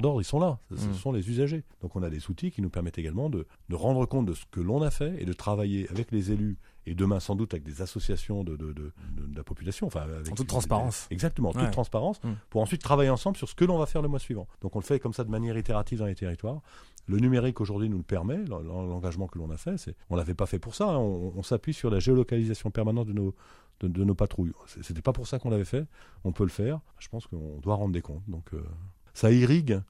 d'ordre, 0.00 0.20
ils 0.20 0.24
sont 0.24 0.40
là, 0.40 0.58
ce 0.74 0.86
mm. 0.86 0.94
sont 0.94 1.12
les 1.12 1.28
usagers. 1.28 1.64
Donc 1.82 1.94
on 1.96 2.02
a 2.02 2.10
des 2.10 2.30
outils 2.30 2.50
qui 2.50 2.62
nous 2.62 2.70
permettent 2.70 2.98
également 2.98 3.28
de, 3.28 3.46
de 3.68 3.74
rendre 3.74 4.06
compte 4.06 4.26
de 4.26 4.34
ce 4.34 4.44
que 4.50 4.60
l'on 4.60 4.82
a 4.82 4.90
fait 4.90 5.20
et 5.20 5.24
de 5.24 5.32
travailler 5.32 5.88
avec 5.90 6.10
les 6.10 6.32
élus 6.32 6.58
et 6.86 6.94
demain 6.94 7.20
sans 7.20 7.36
doute 7.36 7.54
avec 7.54 7.62
des 7.62 7.80
associations 7.80 8.42
de, 8.42 8.56
de, 8.56 8.72
de, 8.72 8.92
de 9.16 9.36
la 9.36 9.44
population. 9.44 9.86
Enfin, 9.86 10.02
avec 10.02 10.32
en 10.32 10.34
toute 10.34 10.48
transparence. 10.48 11.06
exactement, 11.10 11.52
toute 11.52 11.70
transparence, 11.70 12.22
mm. 12.22 12.32
pour 12.50 12.60
ensuite 12.60 12.82
travailler 12.82 13.10
ensemble 13.10 13.36
sur 13.36 13.48
ce 13.48 13.54
que 13.54 13.64
l'on 13.64 13.78
va 13.78 13.86
faire 13.86 14.02
le 14.02 14.08
mois 14.08 14.18
suivant. 14.18 14.48
Donc 14.60 14.74
on 14.74 14.78
le 14.78 14.84
fait 14.84 14.98
comme 14.98 15.12
ça 15.12 15.24
de 15.24 15.30
manière 15.30 15.56
itérative 15.56 15.98
dans 15.98 16.06
les 16.06 16.14
territoires. 16.14 16.60
Le 17.06 17.18
numérique 17.18 17.60
aujourd'hui 17.60 17.88
nous 17.88 17.98
le 17.98 18.04
permet, 18.04 18.38
l'engagement 18.44 19.26
que 19.26 19.38
l'on 19.38 19.50
a 19.50 19.56
fait, 19.56 19.76
c'est, 19.76 19.96
on 20.08 20.16
l'avait 20.16 20.34
pas 20.34 20.46
fait 20.46 20.60
pour 20.60 20.76
ça, 20.76 20.88
hein. 20.90 20.98
on, 20.98 21.42
s'appuie 21.42 21.74
sur 21.74 21.90
la 21.90 21.98
géolocalisation 21.98 22.70
permanente 22.70 23.08
de 23.08 23.12
nos, 23.12 23.34
de, 23.82 24.04
nos 24.04 24.14
patrouilles. 24.14 24.52
C'était 24.82 25.02
pas 25.02 25.12
pour 25.12 25.26
ça 25.26 25.38
qu'on 25.38 25.50
l'avait 25.50 25.64
fait, 25.64 25.86
on 26.24 26.32
peut 26.32 26.44
le 26.44 26.50
faire, 26.50 26.80
je 26.98 27.08
pense 27.08 27.26
qu'on 27.26 27.58
doit 27.60 27.74
rendre 27.74 27.92
des 27.92 28.02
comptes. 28.02 28.28
Donc 28.28 28.54
euh, 28.54 28.62
ça 29.14 29.30
irrigue 29.30 29.80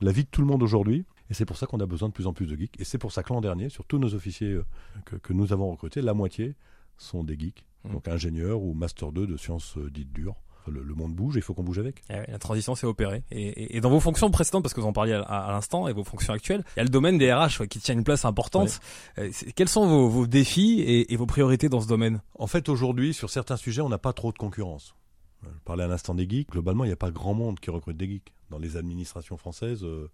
la 0.00 0.12
vie 0.12 0.24
de 0.24 0.28
tout 0.28 0.40
le 0.40 0.46
monde 0.46 0.62
aujourd'hui, 0.62 1.04
et 1.30 1.34
c'est 1.34 1.44
pour 1.44 1.56
ça 1.56 1.66
qu'on 1.66 1.80
a 1.80 1.86
besoin 1.86 2.08
de 2.08 2.14
plus 2.14 2.26
en 2.26 2.32
plus 2.32 2.46
de 2.46 2.56
geeks, 2.56 2.80
et 2.80 2.84
c'est 2.84 2.98
pour 2.98 3.12
ça 3.12 3.22
que 3.22 3.32
l'an 3.32 3.40
dernier, 3.40 3.68
sur 3.68 3.84
tous 3.84 3.98
nos 3.98 4.14
officiers 4.14 4.52
euh, 4.52 4.64
que, 5.04 5.32
nous 5.32 5.52
avons 5.52 5.70
recrutés, 5.70 6.02
la 6.02 6.14
moitié 6.14 6.56
sont 6.98 7.24
des 7.24 7.38
geeks, 7.38 7.64
mmh. 7.84 7.92
donc 7.92 8.08
ingénieurs 8.08 8.62
ou 8.62 8.74
master 8.74 9.12
2 9.12 9.26
de 9.26 9.36
sciences 9.36 9.76
euh, 9.78 9.90
dites 9.90 10.12
dures 10.12 10.36
le, 10.70 10.94
monde 10.94 11.14
bouge, 11.14 11.34
il 11.36 11.42
faut 11.42 11.54
qu'on 11.54 11.62
bouge 11.62 11.78
avec. 11.78 12.02
Eh 12.10 12.30
la 12.30 12.38
transition 12.38 12.74
s'est 12.74 12.86
opérée. 12.86 13.24
Et, 13.30 13.80
dans 13.80 13.90
vos 13.90 14.00
fonctions 14.00 14.30
précédentes, 14.30 14.62
parce 14.62 14.74
que 14.74 14.80
vous 14.80 14.86
en 14.86 14.92
parliez 14.92 15.14
à, 15.14 15.48
l'instant, 15.50 15.88
et 15.88 15.92
vos 15.92 16.04
fonctions 16.04 16.32
actuelles, 16.32 16.64
il 16.76 16.78
y 16.78 16.80
a 16.80 16.84
le 16.84 16.88
domaine 16.88 17.18
des 17.18 17.32
RH 17.32 17.66
qui 17.68 17.78
tient 17.80 17.94
une 17.94 18.04
place 18.04 18.24
importante. 18.24 18.80
Euh, 19.18 19.30
quels 19.56 19.68
sont 19.68 20.08
vos, 20.08 20.26
défis 20.26 20.80
et, 20.80 21.16
vos 21.16 21.26
priorités 21.26 21.68
dans 21.68 21.80
ce 21.80 21.88
domaine? 21.88 22.20
En 22.38 22.46
fait, 22.46 22.68
aujourd'hui, 22.68 23.14
sur 23.14 23.30
certains 23.30 23.56
sujets, 23.56 23.82
on 23.82 23.88
n'a 23.88 23.98
pas 23.98 24.12
trop 24.12 24.32
de 24.32 24.38
concurrence. 24.38 24.94
Je 25.42 25.48
parlais 25.64 25.84
à 25.84 25.88
l'instant 25.88 26.14
des 26.14 26.28
geeks. 26.28 26.50
Globalement, 26.50 26.84
il 26.84 26.88
n'y 26.88 26.92
a 26.92 26.96
pas 26.96 27.10
grand 27.10 27.34
monde 27.34 27.58
qui 27.58 27.70
recrute 27.70 27.96
des 27.96 28.06
geeks. 28.06 28.32
Dans 28.50 28.58
les 28.58 28.76
administrations 28.76 29.36
françaises, 29.36 29.82
euh, 29.82 30.10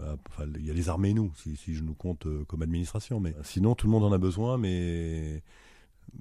euh, 0.00 0.16
il 0.56 0.66
y 0.66 0.70
a 0.70 0.74
les 0.74 0.88
armées, 0.88 1.14
nous, 1.14 1.32
si, 1.36 1.56
si 1.56 1.74
je 1.74 1.82
nous 1.82 1.94
compte 1.94 2.26
comme 2.46 2.62
administration. 2.62 3.20
Mais 3.20 3.34
sinon, 3.42 3.74
tout 3.74 3.86
le 3.86 3.92
monde 3.92 4.04
en 4.04 4.12
a 4.12 4.18
besoin, 4.18 4.58
mais 4.58 5.42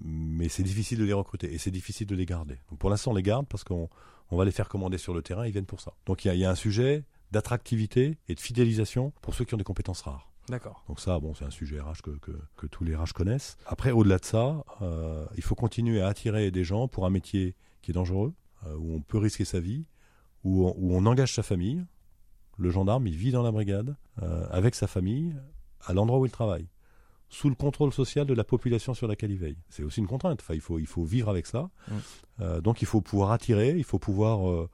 mais 0.04 0.50
c'est 0.50 0.63
difficile 0.63 1.00
de 1.00 1.06
les 1.06 1.13
recruter 1.13 1.54
et 1.54 1.58
c'est 1.58 1.71
difficile 1.71 2.08
de 2.08 2.15
les 2.15 2.26
garder. 2.26 2.58
Donc 2.69 2.80
pour 2.80 2.89
l'instant, 2.89 3.12
on 3.12 3.15
les 3.15 3.23
garde 3.23 3.47
parce 3.47 3.63
qu'on 3.63 3.89
on 4.30 4.38
va 4.38 4.45
les 4.45 4.52
faire 4.52 4.69
commander 4.69 4.97
sur 4.97 5.13
le 5.13 5.21
terrain, 5.21 5.45
ils 5.45 5.52
viennent 5.52 5.65
pour 5.65 5.82
ça. 5.82 5.93
Donc 6.06 6.26
il 6.26 6.34
y 6.36 6.45
a, 6.45 6.50
un 6.50 6.56
sujet 6.56 7.06
d'attractivité 7.32 8.17
et 8.28 8.36
de 8.36 8.39
fidélisation 8.39 9.13
pour 9.21 9.34
ceux 9.34 9.45
qui 9.45 9.54
ont 9.54 9.58
des 9.58 9.63
compétences 9.63 10.02
rares. 10.02 10.32
D'accord. 10.50 10.84
Donc 10.88 11.00
ça, 11.00 11.19
bon, 11.19 11.34
c'est 11.34 11.43
un 11.43 11.50
sujet 11.50 11.80
RH 11.80 12.02
que, 12.04 12.12
que, 12.12 12.32
que 12.56 12.67
tous 12.67 12.86
les 12.86 12.95
RH 12.95 13.12
connaissent. 13.13 13.58
Après, 13.65 13.91
au-delà 13.91 14.17
de 14.17 14.26
ça, 14.26 14.63
euh, 14.82 15.26
il 15.36 15.43
faut 15.43 15.56
continuer 15.56 16.02
à 16.02 16.08
attirer 16.08 16.52
des 16.52 16.63
gens 16.63 16.88
pour 16.88 17.06
un 17.06 17.10
métier 17.10 17.56
qui 17.82 17.91
est 17.91 17.93
dangereux, 17.93 18.34
euh, 18.65 18.76
où 18.78 18.95
on 18.95 19.02
peut 19.02 19.17
risquer 19.17 19.43
sa 19.43 19.60
vie, 19.60 19.86
où 20.45 20.67
on, 20.67 20.76
où 20.78 20.95
on 20.95 21.06
engage 21.06 21.34
sa 21.34 21.43
famille. 21.43 21.86
Le 22.58 22.69
gendarme, 22.69 23.08
il 23.08 23.15
vit 23.15 23.32
dans 23.32 23.43
la 23.43 23.52
brigade, 23.52 23.97
euh, 24.23 24.47
avec 24.50 24.73
sa 24.73 24.88
famille, 24.88 25.36
à 25.86 25.93
l'endroit 25.93 26.19
où 26.19 26.26
il 26.26 26.32
travaille, 26.32 26.67
sous 27.30 27.50
le 27.50 27.56
contrôle 27.56 27.92
social 27.92 28.26
de 28.26 28.34
la 28.34 28.44
population 28.44 28.94
sur 28.94 29.08
laquelle 29.08 29.32
il 29.32 29.38
veille. 29.38 29.58
C'est 29.70 29.84
aussi 29.84 30.00
une 30.00 30.08
contrainte. 30.08 30.40
Enfin, 30.42 30.54
il 30.54 30.62
faut, 30.62 30.80
il 30.80 30.88
faut 30.88 31.04
vivre 31.04 31.30
avec 31.30 31.46
ça. 31.46 31.70
Mm. 31.88 31.94
Euh, 32.42 32.62
donc, 32.62 32.82
il 32.82 32.86
faut 32.86 33.02
pouvoir 33.02 33.32
attirer, 33.32 33.76
il 33.78 33.84
faut 33.84 34.00
pouvoir 34.00 34.50
euh, 34.50 34.70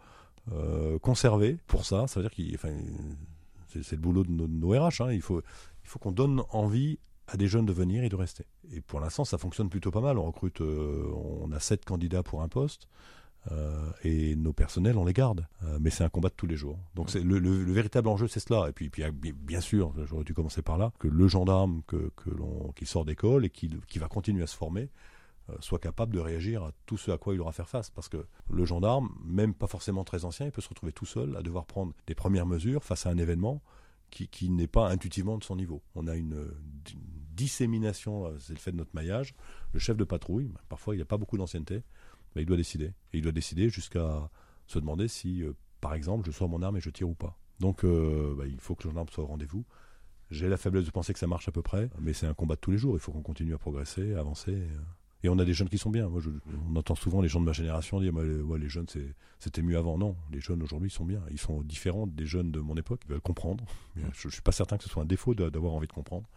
euh, 0.51 0.99
conserver. 0.99 1.57
Pour 1.67 1.85
ça, 1.85 2.07
ça 2.07 2.19
veut 2.19 2.27
dire 2.27 2.35
qu'il, 2.35 2.53
enfin, 2.53 2.73
c'est 3.67 3.93
le 3.93 3.97
boulot 3.97 4.23
de 4.23 4.31
nos, 4.31 4.47
de 4.47 4.53
nos 4.53 4.69
RH. 4.69 5.01
hein. 5.01 5.11
Il 5.11 5.21
faut, 5.21 5.41
il 5.83 5.89
faut 5.89 5.99
qu'on 5.99 6.11
donne 6.11 6.43
envie 6.51 6.99
à 7.27 7.37
des 7.37 7.47
jeunes 7.47 7.65
de 7.65 7.73
venir 7.73 8.03
et 8.03 8.09
de 8.09 8.15
rester. 8.15 8.45
Et 8.71 8.81
pour 8.81 8.99
l'instant, 8.99 9.25
ça 9.25 9.37
fonctionne 9.37 9.69
plutôt 9.69 9.91
pas 9.91 10.01
mal. 10.01 10.17
On 10.17 10.25
recrute, 10.25 10.61
on 10.61 11.51
a 11.51 11.59
sept 11.59 11.85
candidats 11.85 12.21
pour 12.21 12.41
un 12.41 12.49
poste. 12.49 12.87
Euh, 13.51 13.91
et 14.03 14.35
nos 14.35 14.53
personnels, 14.53 14.97
on 14.97 15.05
les 15.05 15.13
garde. 15.13 15.45
Euh, 15.63 15.77
mais 15.81 15.89
c'est 15.89 16.03
un 16.03 16.09
combat 16.09 16.29
de 16.29 16.33
tous 16.35 16.47
les 16.47 16.55
jours. 16.55 16.79
Donc 16.95 17.09
c'est 17.09 17.21
le, 17.21 17.39
le- 17.39 17.63
le 17.63 17.71
véritable 17.73 18.07
enjeu, 18.07 18.27
c'est 18.27 18.39
cela. 18.39 18.69
Et 18.69 18.71
puis, 18.71 18.89
puis 18.89 19.03
bien- 19.33 19.61
sûr, 19.61 19.93
j'aurais 20.05 20.23
dû 20.23 20.33
commencer 20.33 20.61
par 20.61 20.77
là, 20.77 20.91
que 20.99 21.07
le 21.07 21.27
gendarme 21.27 21.81
que, 21.87 22.11
qui 22.75 22.85
sort 22.85 23.05
d'école 23.05 23.45
et 23.45 23.49
qui, 23.49 23.69
va 23.97 24.07
continuer 24.07 24.43
à 24.43 24.47
se 24.47 24.55
former 24.55 24.89
euh, 25.49 25.55
soit 25.59 25.79
capable 25.79 26.13
de 26.13 26.19
réagir 26.19 26.63
à 26.63 26.71
tout 26.85 26.97
ce 26.97 27.11
à 27.11 27.17
quoi 27.17 27.33
il 27.33 27.41
aura 27.41 27.49
à 27.49 27.53
faire 27.53 27.67
face. 27.67 27.89
Parce 27.89 28.07
que 28.07 28.25
le 28.49 28.65
gendarme, 28.65 29.09
même 29.25 29.53
pas 29.53 29.67
forcément 29.67 30.05
très 30.05 30.23
ancien, 30.23 30.45
il 30.45 30.51
peut 30.53 30.61
se 30.61 30.69
retrouver 30.69 30.93
tout 30.93 31.05
seul 31.05 31.35
à 31.35 31.41
devoir 31.41 31.65
prendre 31.65 31.93
des 32.07 32.15
premières 32.15 32.45
mesures 32.45 32.83
face 32.83 33.05
à 33.05 33.09
un 33.09 33.17
événement 33.17 33.61
qui, 34.09 34.49
n'est 34.51 34.67
pas 34.67 34.89
intuitivement 34.89 35.37
de 35.39 35.43
son 35.43 35.55
niveau. 35.55 35.81
On 35.95 36.05
a 36.07 36.15
une, 36.15 36.33
une 36.93 37.01
dissémination, 37.35 38.31
c'est 38.39 38.53
le 38.53 38.59
fait 38.59 38.71
de 38.71 38.77
notre 38.77 38.93
maillage. 38.93 39.33
Le 39.73 39.79
chef 39.79 39.97
de 39.97 40.03
patrouille, 40.03 40.51
parfois 40.69 40.93
il 40.93 40.97
n'y 40.99 41.01
a 41.01 41.05
pas 41.05 41.17
beaucoup 41.17 41.37
d'ancienneté, 41.37 41.83
mais 42.35 42.41
il 42.43 42.45
doit 42.45 42.57
décider. 42.57 42.85
Et 43.13 43.17
il 43.17 43.21
doit 43.21 43.31
décider 43.31 43.69
jusqu'à 43.69 44.29
se 44.67 44.79
demander 44.79 45.07
si, 45.07 45.43
euh, 45.43 45.53
par 45.81 45.93
exemple, 45.93 46.25
je 46.25 46.31
sors 46.31 46.47
mon 46.49 46.61
arme 46.61 46.77
et 46.77 46.81
je 46.81 46.89
tire 46.89 47.09
ou 47.09 47.15
pas. 47.15 47.37
Donc 47.59 47.83
euh, 47.83 48.35
ben, 48.37 48.45
il 48.45 48.59
faut 48.59 48.75
que 48.75 48.83
le 48.83 48.89
gendarme 48.89 49.07
soit 49.09 49.23
au 49.23 49.27
rendez-vous. 49.27 49.65
J'ai 50.31 50.49
la 50.49 50.57
faiblesse 50.57 50.85
de 50.85 50.91
penser 50.91 51.13
que 51.13 51.19
ça 51.19 51.27
marche 51.27 51.47
à 51.47 51.51
peu 51.51 51.61
près, 51.61 51.89
mais 51.99 52.13
c'est 52.13 52.25
un 52.25 52.33
combat 52.33 52.55
de 52.55 52.59
tous 52.59 52.71
les 52.71 52.77
jours. 52.77 52.95
Il 52.95 52.99
faut 52.99 53.11
qu'on 53.11 53.21
continue 53.21 53.53
à 53.53 53.57
progresser, 53.57 54.13
à 54.15 54.19
avancer. 54.19 54.51
euh. 54.53 54.77
Et 55.25 55.29
on 55.29 55.39
a 55.39 55.45
des 55.45 55.53
jeunes 55.53 55.69
qui 55.69 55.77
sont 55.77 55.89
bien. 55.91 56.09
Moi, 56.09 56.19
je- 56.19 56.29
on 56.69 56.75
entend 56.75 56.95
souvent 56.95 57.21
les 57.21 57.29
gens 57.29 57.39
de 57.39 57.45
ma 57.45 57.53
génération 57.53 58.01
dire 58.01 58.13
Ouais, 58.13 58.25
les, 58.25 58.41
ouais, 58.41 58.59
les 58.59 58.67
jeunes, 58.67 58.87
c'était 59.39 59.61
mieux 59.61 59.77
avant. 59.77 59.97
Non, 59.97 60.17
les 60.31 60.41
jeunes 60.41 60.61
aujourd'hui 60.63 60.89
sont 60.89 61.05
bien. 61.05 61.21
Ils 61.31 61.37
sont 61.39 61.61
différents 61.61 62.07
des 62.07 62.25
jeunes 62.25 62.51
de 62.51 62.59
mon 62.59 62.75
époque. 62.75 63.01
Ils 63.05 63.11
veulent 63.11 63.21
comprendre. 63.21 63.63
Je 63.95 64.27
ne 64.27 64.31
suis 64.33 64.41
pas 64.41 64.51
certain 64.51 64.77
que 64.77 64.83
ce 64.83 64.89
soit 64.89 65.03
un 65.03 65.05
défaut 65.05 65.33
d'avoir 65.35 65.73
envie 65.73 65.87
de 65.87 65.93
comprendre. 65.93 66.27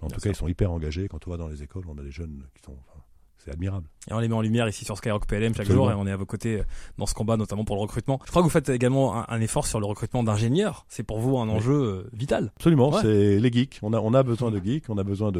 Mais 0.00 0.04
en 0.04 0.08
Bien 0.08 0.16
tout 0.16 0.20
cas, 0.20 0.28
ils 0.30 0.36
sont 0.36 0.48
hyper 0.48 0.72
engagés. 0.72 1.08
Quand 1.08 1.26
on 1.26 1.30
va 1.30 1.36
dans 1.38 1.48
les 1.48 1.62
écoles, 1.62 1.84
on 1.88 1.96
a 1.96 2.02
des 2.02 2.10
jeunes 2.10 2.44
qui 2.54 2.62
sont. 2.64 2.76
enfin, 2.88 3.02
c'est 3.38 3.50
admirable. 3.50 3.88
Et 4.10 4.12
on 4.14 4.18
les 4.18 4.28
met 4.28 4.34
en 4.34 4.40
lumière 4.42 4.68
ici 4.68 4.84
sur 4.84 4.96
Skyrock 4.98 5.26
PLM 5.26 5.52
chaque 5.52 5.60
Absolument. 5.62 5.84
jour 5.84 5.90
et 5.92 5.94
on 5.94 6.06
est 6.06 6.10
à 6.12 6.16
vos 6.16 6.26
côtés 6.26 6.60
euh, 6.60 6.64
dans 6.98 7.06
ce 7.06 7.14
combat, 7.14 7.36
notamment 7.36 7.64
pour 7.64 7.76
le 7.76 7.82
recrutement. 7.82 8.18
Je 8.24 8.30
crois 8.30 8.42
que 8.42 8.44
vous 8.44 8.50
faites 8.50 8.68
également 8.70 9.16
un, 9.16 9.26
un 9.28 9.40
effort 9.40 9.66
sur 9.66 9.80
le 9.80 9.86
recrutement 9.86 10.22
d'ingénieurs. 10.22 10.84
C'est 10.88 11.02
pour 11.02 11.18
vous 11.20 11.36
un 11.38 11.48
enjeu 11.48 11.72
euh, 11.74 12.10
vital. 12.12 12.52
Absolument, 12.56 12.90
Ouais. 12.90 13.00
c'est 13.02 13.38
les 13.40 13.52
geeks. 13.52 13.78
On 13.82 13.92
a, 13.92 13.98
on 14.00 14.14
a 14.14 14.22
besoin 14.22 14.50
de 14.50 14.58
geeks, 14.62 14.88
on 14.88 14.98
a 14.98 15.04
besoin 15.04 15.32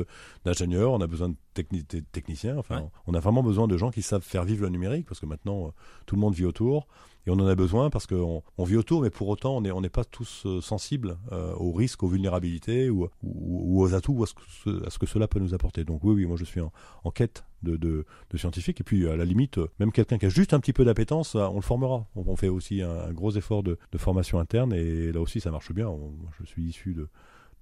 d'ingénieurs, 0.45 0.93
on 0.93 1.01
a 1.01 1.07
besoin 1.07 1.31
de 1.31 1.37
techni- 1.55 1.87
de 1.89 2.01
techniciens. 2.13 2.57
Enfin, 2.59 2.81
Ouais. 2.81 2.89
on 3.07 3.15
a 3.15 3.21
vraiment 3.21 3.43
besoin 3.43 3.69
de 3.69 3.77
gens 3.77 3.91
qui 3.91 4.03
savent 4.03 4.23
faire 4.23 4.45
vivre 4.45 4.63
le 4.63 4.69
numérique 4.71 5.07
parce 5.07 5.21
que 5.21 5.27
maintenant 5.27 5.67
euh, 5.67 5.71
tout 6.07 6.15
le 6.17 6.21
monde 6.21 6.35
vit 6.35 6.45
autour 6.45 6.87
et 7.27 7.31
on 7.31 7.35
en 7.35 7.47
a 7.47 7.55
besoin 7.55 7.91
parce 7.91 8.07
qu'on 8.07 8.43
on 8.59 8.65
vit 8.65 8.77
autour, 8.77 9.03
mais 9.03 9.11
pour 9.11 9.29
autant 9.29 9.57
on 9.57 9.81
n'est 9.81 9.89
pas 9.89 10.05
tous 10.05 10.43
euh, 10.47 10.61
sensibles 10.61 11.17
euh, 11.33 11.55
aux 11.55 11.73
risques, 11.73 12.03
aux 12.03 12.09
vulnérabilités 12.09 12.91
ou, 12.91 13.09
aux 13.23 13.95
atouts 13.95 14.15
ou 14.15 14.25
à 14.25 14.27
ce, 14.27 14.99
que, 14.99 15.07
cela 15.07 15.29
peut 15.29 15.41
nous 15.41 15.55
apporter. 15.55 15.85
Donc 15.85 16.05
oui, 16.05 16.15
oui, 16.15 16.27
moi 16.27 16.37
je 16.37 16.45
suis 16.45 16.61
en, 16.61 17.11
quête 17.11 17.45
de, 17.63 18.05
scientifiques 18.37 18.81
et 18.81 18.85
puis 18.85 19.09
à 19.09 19.17
la 19.17 19.25
limite, 19.25 19.59
euh, 19.59 19.69
même 19.79 19.93
quelqu'un 19.93 20.19
qui 20.19 20.27
a 20.27 20.29
juste 20.29 20.53
un 20.55 20.61
petit 20.61 20.73
peu 20.73 20.85
d'appétence, 20.85 21.35
on 21.35 21.57
le 21.57 21.63
formera. 21.63 22.07
On, 22.15 22.37
fait 22.37 22.49
aussi 22.49 22.83
un, 22.83 23.13
gros 23.13 23.33
effort 23.33 23.63
de, 23.63 23.79
formation 23.97 24.39
interne 24.39 24.73
et 24.73 25.13
là 25.13 25.21
aussi 25.21 25.41
ça 25.41 25.51
marche 25.51 25.73
bien. 25.73 25.91
Je 26.41 26.47
suis 26.47 26.65
issu 26.65 26.95
de 26.95 27.09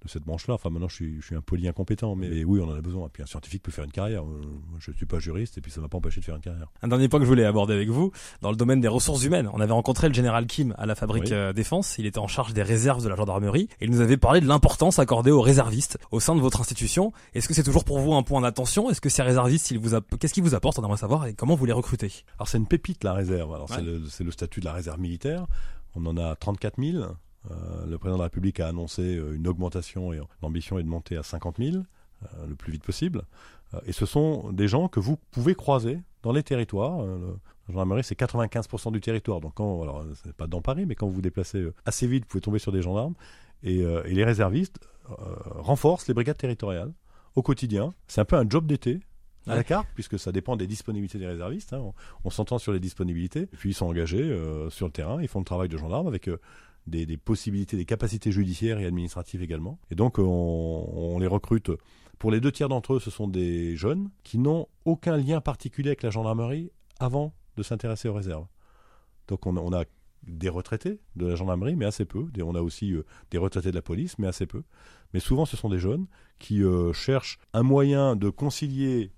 de 0.05 0.09
cette 0.09 0.23
branche-là. 0.23 0.53
Enfin, 0.55 0.69
maintenant, 0.69 0.87
je 0.89 0.95
suis, 0.95 1.21
je 1.21 1.25
suis 1.25 1.35
un 1.35 1.41
poly 1.41 1.67
incompétent, 1.67 2.15
mais 2.15 2.43
oui, 2.43 2.59
on 2.61 2.69
en 2.69 2.75
a 2.75 2.81
besoin. 2.81 3.07
Et 3.07 3.09
puis, 3.11 3.23
un 3.23 3.25
scientifique 3.25 3.63
peut 3.63 3.71
faire 3.71 3.85
une 3.85 3.91
carrière. 3.91 4.23
Euh, 4.23 4.41
Je 4.79 4.91
ne 4.91 4.95
suis 4.95 5.05
pas 5.05 5.19
juriste, 5.19 5.57
et 5.57 5.61
puis 5.61 5.71
ça 5.71 5.79
ne 5.79 5.85
m'a 5.85 5.89
pas 5.89 5.97
empêché 5.97 6.19
de 6.19 6.25
faire 6.25 6.35
une 6.35 6.41
carrière. 6.41 6.67
Un 6.81 6.87
dernier 6.87 7.07
point 7.09 7.19
que 7.19 7.25
je 7.25 7.29
voulais 7.29 7.45
aborder 7.45 7.73
avec 7.73 7.89
vous, 7.89 8.11
dans 8.41 8.49
le 8.51 8.55
domaine 8.57 8.81
des 8.81 8.87
ressources 8.87 9.23
humaines. 9.23 9.49
On 9.53 9.59
avait 9.61 9.73
rencontré 9.73 10.07
le 10.09 10.13
général 10.13 10.45
Kim 10.47 10.73
à 10.77 10.85
la 10.85 10.95
fabrique 10.95 11.23
Oui. 11.25 11.33
euh, 11.33 11.53
défense. 11.53 11.97
Il 11.97 12.05
était 12.05 12.19
en 12.19 12.27
charge 12.27 12.53
des 12.53 12.63
réserves 12.63 13.03
de 13.03 13.09
la 13.09 13.15
gendarmerie 13.15 13.67
et 13.79 13.85
il 13.85 13.91
nous 13.91 14.01
avait 14.01 14.17
parlé 14.17 14.41
de 14.41 14.47
l'importance 14.47 14.99
accordée 14.99 15.31
aux 15.31 15.41
réservistes 15.41 15.97
au 16.11 16.19
sein 16.19 16.35
de 16.35 16.41
votre 16.41 16.59
institution. 16.61 17.13
Est-ce 17.33 17.47
que 17.47 17.53
c'est 17.53 17.63
toujours 17.63 17.85
pour 17.85 17.99
vous 17.99 18.13
un 18.13 18.23
point 18.23 18.41
d'attention? 18.41 18.89
Est-ce 18.89 19.01
que 19.01 19.09
ces 19.09 19.21
réservistes, 19.23 19.71
ils 19.71 19.79
vous 19.79 19.93
app- 19.95 20.17
qu'est-ce 20.19 20.33
qu'ils 20.33 20.43
vous 20.43 20.55
apportent? 20.55 20.79
On 20.79 20.83
aimerait 20.83 20.97
savoir 20.97 21.25
et 21.27 21.33
comment 21.33 21.55
vous 21.55 21.65
les 21.65 21.71
recrutez? 21.73 22.11
Alors, 22.37 22.47
c'est 22.47 22.57
une 22.57 22.67
pépite, 22.67 23.03
la 23.03 23.13
réserve. 23.13 23.53
Alors, 23.53 23.69
c'est 23.69 23.77
Ouais. 23.77 23.81
le, 23.83 24.01
c'est 24.09 24.23
le 24.23 24.31
statut 24.31 24.59
de 24.59 24.65
la 24.65 24.73
réserve 24.73 24.99
militaire. 24.99 25.45
On 25.95 26.05
en 26.05 26.17
a 26.17 26.35
34 26.35 26.81
000. 26.81 27.03
Euh, 27.51 27.85
le 27.85 27.97
président 27.97 28.15
de 28.17 28.21
la 28.21 28.25
République 28.25 28.59
a 28.59 28.67
annoncé 28.67 29.17
euh, 29.17 29.35
une 29.35 29.47
augmentation 29.47 30.13
et 30.13 30.21
l'ambition 30.41 30.79
est 30.79 30.83
de 30.83 30.87
monter 30.87 31.17
à 31.17 31.23
50 31.23 31.57
000 31.57 31.77
euh, 31.77 32.47
le 32.47 32.55
plus 32.55 32.71
vite 32.71 32.83
possible. 32.83 33.23
Et 33.85 33.91
ce 33.91 34.05
sont 34.05 34.51
des 34.51 34.67
gens 34.67 34.87
que 34.87 34.99
vous 34.99 35.17
pouvez 35.31 35.55
croiser 35.55 35.99
dans 36.21 36.31
les 36.31 36.43
territoires. 36.43 37.01
Le- 37.03 37.37
la 37.67 37.73
gendarmerie, 37.73 38.03
c'est 38.03 38.17
95% 38.17 38.91
du 38.91 39.01
territoire. 39.01 39.41
Donc, 39.41 39.53
quand, 39.55 39.81
alors, 39.81 40.05
c'est 40.23 40.33
pas 40.33 40.45
dans 40.47 40.61
Paris, 40.61 40.85
mais 40.85 40.93
quand 40.95 41.07
vous 41.07 41.13
vous 41.13 41.21
déplacez 41.21 41.65
assez 41.85 42.05
vite, 42.07 42.23
vous 42.25 42.29
pouvez 42.29 42.41
tomber 42.41 42.59
sur 42.59 42.71
des 42.71 42.81
gendarmes. 42.83 43.15
Et, 43.63 43.79
et 43.79 44.13
les 44.13 44.23
réservistes 44.23 44.79
renforcent 45.45 46.07
les 46.07 46.13
brigades 46.13 46.37
territoriales 46.37 46.93
au 47.35 47.41
quotidien. 47.41 47.93
C'est 48.07 48.21
un 48.21 48.25
peu 48.25 48.35
un 48.35 48.47
job 48.47 48.67
d'été 48.67 48.99
à 49.47 49.55
la 49.55 49.63
carte, 49.63 49.87
puisque 49.95 50.19
ça 50.19 50.31
dépend 50.31 50.55
des 50.55 50.67
disponibilités 50.67 51.17
des 51.17 51.27
réservistes. 51.27 51.73
hein. 51.73 51.79
On, 51.81 51.93
on 52.25 52.29
s'entend 52.29 52.59
sur 52.59 52.71
les 52.73 52.79
disponibilités. 52.79 53.41
Et 53.41 53.57
puis, 53.57 53.71
ils 53.71 53.73
sont 53.73 53.87
engagés 53.87 54.21
euh, 54.21 54.69
sur 54.69 54.85
le 54.85 54.91
terrain. 54.93 55.21
Ils 55.21 55.27
font 55.27 55.39
le 55.39 55.45
travail 55.45 55.67
de 55.67 55.77
gendarme 55.77 56.07
avec 56.07 56.27
euh, 56.29 56.39
des, 56.87 57.17
possibilités, 57.17 57.77
des 57.77 57.85
capacités 57.85 58.31
judiciaires 58.31 58.79
et 58.79 58.85
administratives 58.85 59.41
également. 59.41 59.79
Et 59.91 59.95
donc, 59.95 60.19
on, 60.19 60.23
on 60.23 61.19
les 61.19 61.27
recrute. 61.27 61.71
Pour 62.19 62.31
les 62.31 62.39
deux 62.39 62.51
tiers 62.51 62.69
d'entre 62.69 62.93
eux, 62.95 62.99
ce 62.99 63.11
sont 63.11 63.27
des 63.27 63.75
jeunes 63.75 64.09
qui 64.23 64.37
n'ont 64.37 64.67
aucun 64.85 65.17
lien 65.17 65.41
particulier 65.41 65.89
avec 65.89 66.03
la 66.03 66.09
gendarmerie 66.09 66.71
avant 66.99 67.33
de 67.57 67.63
s'intéresser 67.63 68.07
aux 68.07 68.13
réserves. 68.13 68.47
Donc, 69.27 69.45
on, 69.45 69.73
a- 69.73 69.85
des 70.25 70.49
retraités 70.49 71.01
de 71.17 71.25
la 71.27 71.35
gendarmerie, 71.35 71.75
mais 71.75 71.85
assez 71.85 72.05
peu. 72.05 72.25
On 72.41 72.55
a 72.55 72.61
aussi 72.61 72.93
euh, 72.93 73.03
des 73.31 73.37
retraités 73.37 73.71
de 73.71 73.75
la 73.75 73.81
police, 73.81 74.17
mais 74.19 74.27
assez 74.27 74.45
peu. 74.45 74.63
Mais 75.13 75.19
souvent, 75.19 75.45
ce 75.45 75.57
sont 75.57 75.69
des 75.69 75.79
jeunes 75.79 76.07
qui 76.39 76.63
euh, 76.63 76.93
cherchent 76.93 77.39
un 77.53 77.63
moyen 77.63 78.15
de 78.15 78.29
concilier 78.29 79.11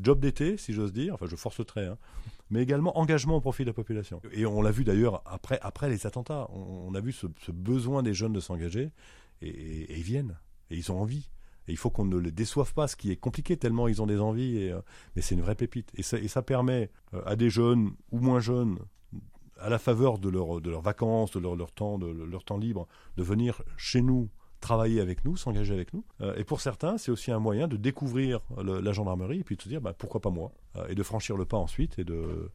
job 0.00 0.20
d'été, 0.20 0.56
si 0.56 0.72
j'ose 0.72 0.92
dire, 0.92 1.14
enfin 1.14 1.26
je 1.26 1.36
force 1.36 1.58
le 1.58 1.64
trait, 1.64 1.86
hein, 1.86 1.96
mais 2.50 2.62
également 2.62 2.98
engagement 2.98 3.36
au 3.36 3.40
profit 3.40 3.62
de 3.62 3.68
la 3.68 3.74
population. 3.74 4.20
Et 4.32 4.46
on 4.46 4.62
l'a 4.62 4.70
vu 4.70 4.84
d'ailleurs 4.84 5.22
après, 5.26 5.58
après 5.62 5.88
les 5.88 6.06
attentats, 6.06 6.48
on, 6.50 6.94
a 6.94 7.00
vu 7.00 7.12
ce, 7.12 7.26
besoin 7.52 8.02
des 8.02 8.14
jeunes 8.14 8.32
de 8.32 8.40
s'engager, 8.40 8.90
et, 9.42 9.96
ils 9.96 10.02
viennent, 10.02 10.38
et 10.70 10.76
ils 10.76 10.90
ont 10.92 11.00
envie. 11.00 11.28
Et 11.66 11.72
il 11.72 11.76
faut 11.76 11.90
qu'on 11.90 12.06
ne 12.06 12.16
les 12.16 12.32
déçoive 12.32 12.72
pas, 12.72 12.88
ce 12.88 12.96
qui 12.96 13.10
est 13.10 13.16
compliqué 13.16 13.56
tellement 13.58 13.88
ils 13.88 14.00
ont 14.00 14.06
des 14.06 14.18
envies, 14.18 14.58
et, 14.58 14.72
euh, 14.72 14.80
mais 15.14 15.22
c'est 15.22 15.34
une 15.34 15.42
vraie 15.42 15.54
pépite. 15.54 15.90
Et 15.96 16.02
ça, 16.02 16.18
et 16.18 16.28
ça 16.28 16.42
permet 16.42 16.90
euh, 17.12 17.22
à 17.26 17.36
des 17.36 17.50
jeunes 17.50 17.92
ou 18.10 18.20
moins 18.20 18.40
jeunes, 18.40 18.78
à 19.60 19.68
la 19.68 19.78
faveur 19.78 20.18
de, 20.18 20.30
de 20.30 20.70
leurs 20.70 20.80
vacances, 20.80 21.32
de 21.32 21.40
leur, 21.40 21.56
leur 21.56 21.72
temps, 21.72 21.98
de 21.98 22.06
leur 22.06 22.44
temps 22.44 22.58
libre, 22.58 22.86
de 23.16 23.22
venir 23.22 23.62
chez 23.76 24.00
nous 24.00 24.30
travailler 24.60 25.00
avec 25.00 25.24
nous, 25.24 25.36
s'engager 25.36 25.74
avec 25.74 25.92
nous. 25.94 26.04
Euh, 26.20 26.34
et 26.36 26.44
pour 26.44 26.60
certains, 26.60 26.98
c'est 26.98 27.10
aussi 27.10 27.30
un 27.30 27.38
moyen 27.38 27.68
de 27.68 27.76
découvrir 27.76 28.40
la 28.56 28.92
gendarmerie 28.92 29.40
et 29.40 29.44
puis 29.44 29.56
de 29.56 29.62
se 29.62 29.68
dire 29.68 29.80
bah, 29.80 29.94
pourquoi 29.96 30.20
pas 30.20 30.30
moi 30.30 30.52
Euh, 30.78 30.86
et 30.88 30.94
de 30.94 31.02
franchir 31.02 31.36
le 31.36 31.44
pas 31.44 31.56
ensuite 31.56 31.98
et 31.98 32.04
de, 32.04 32.50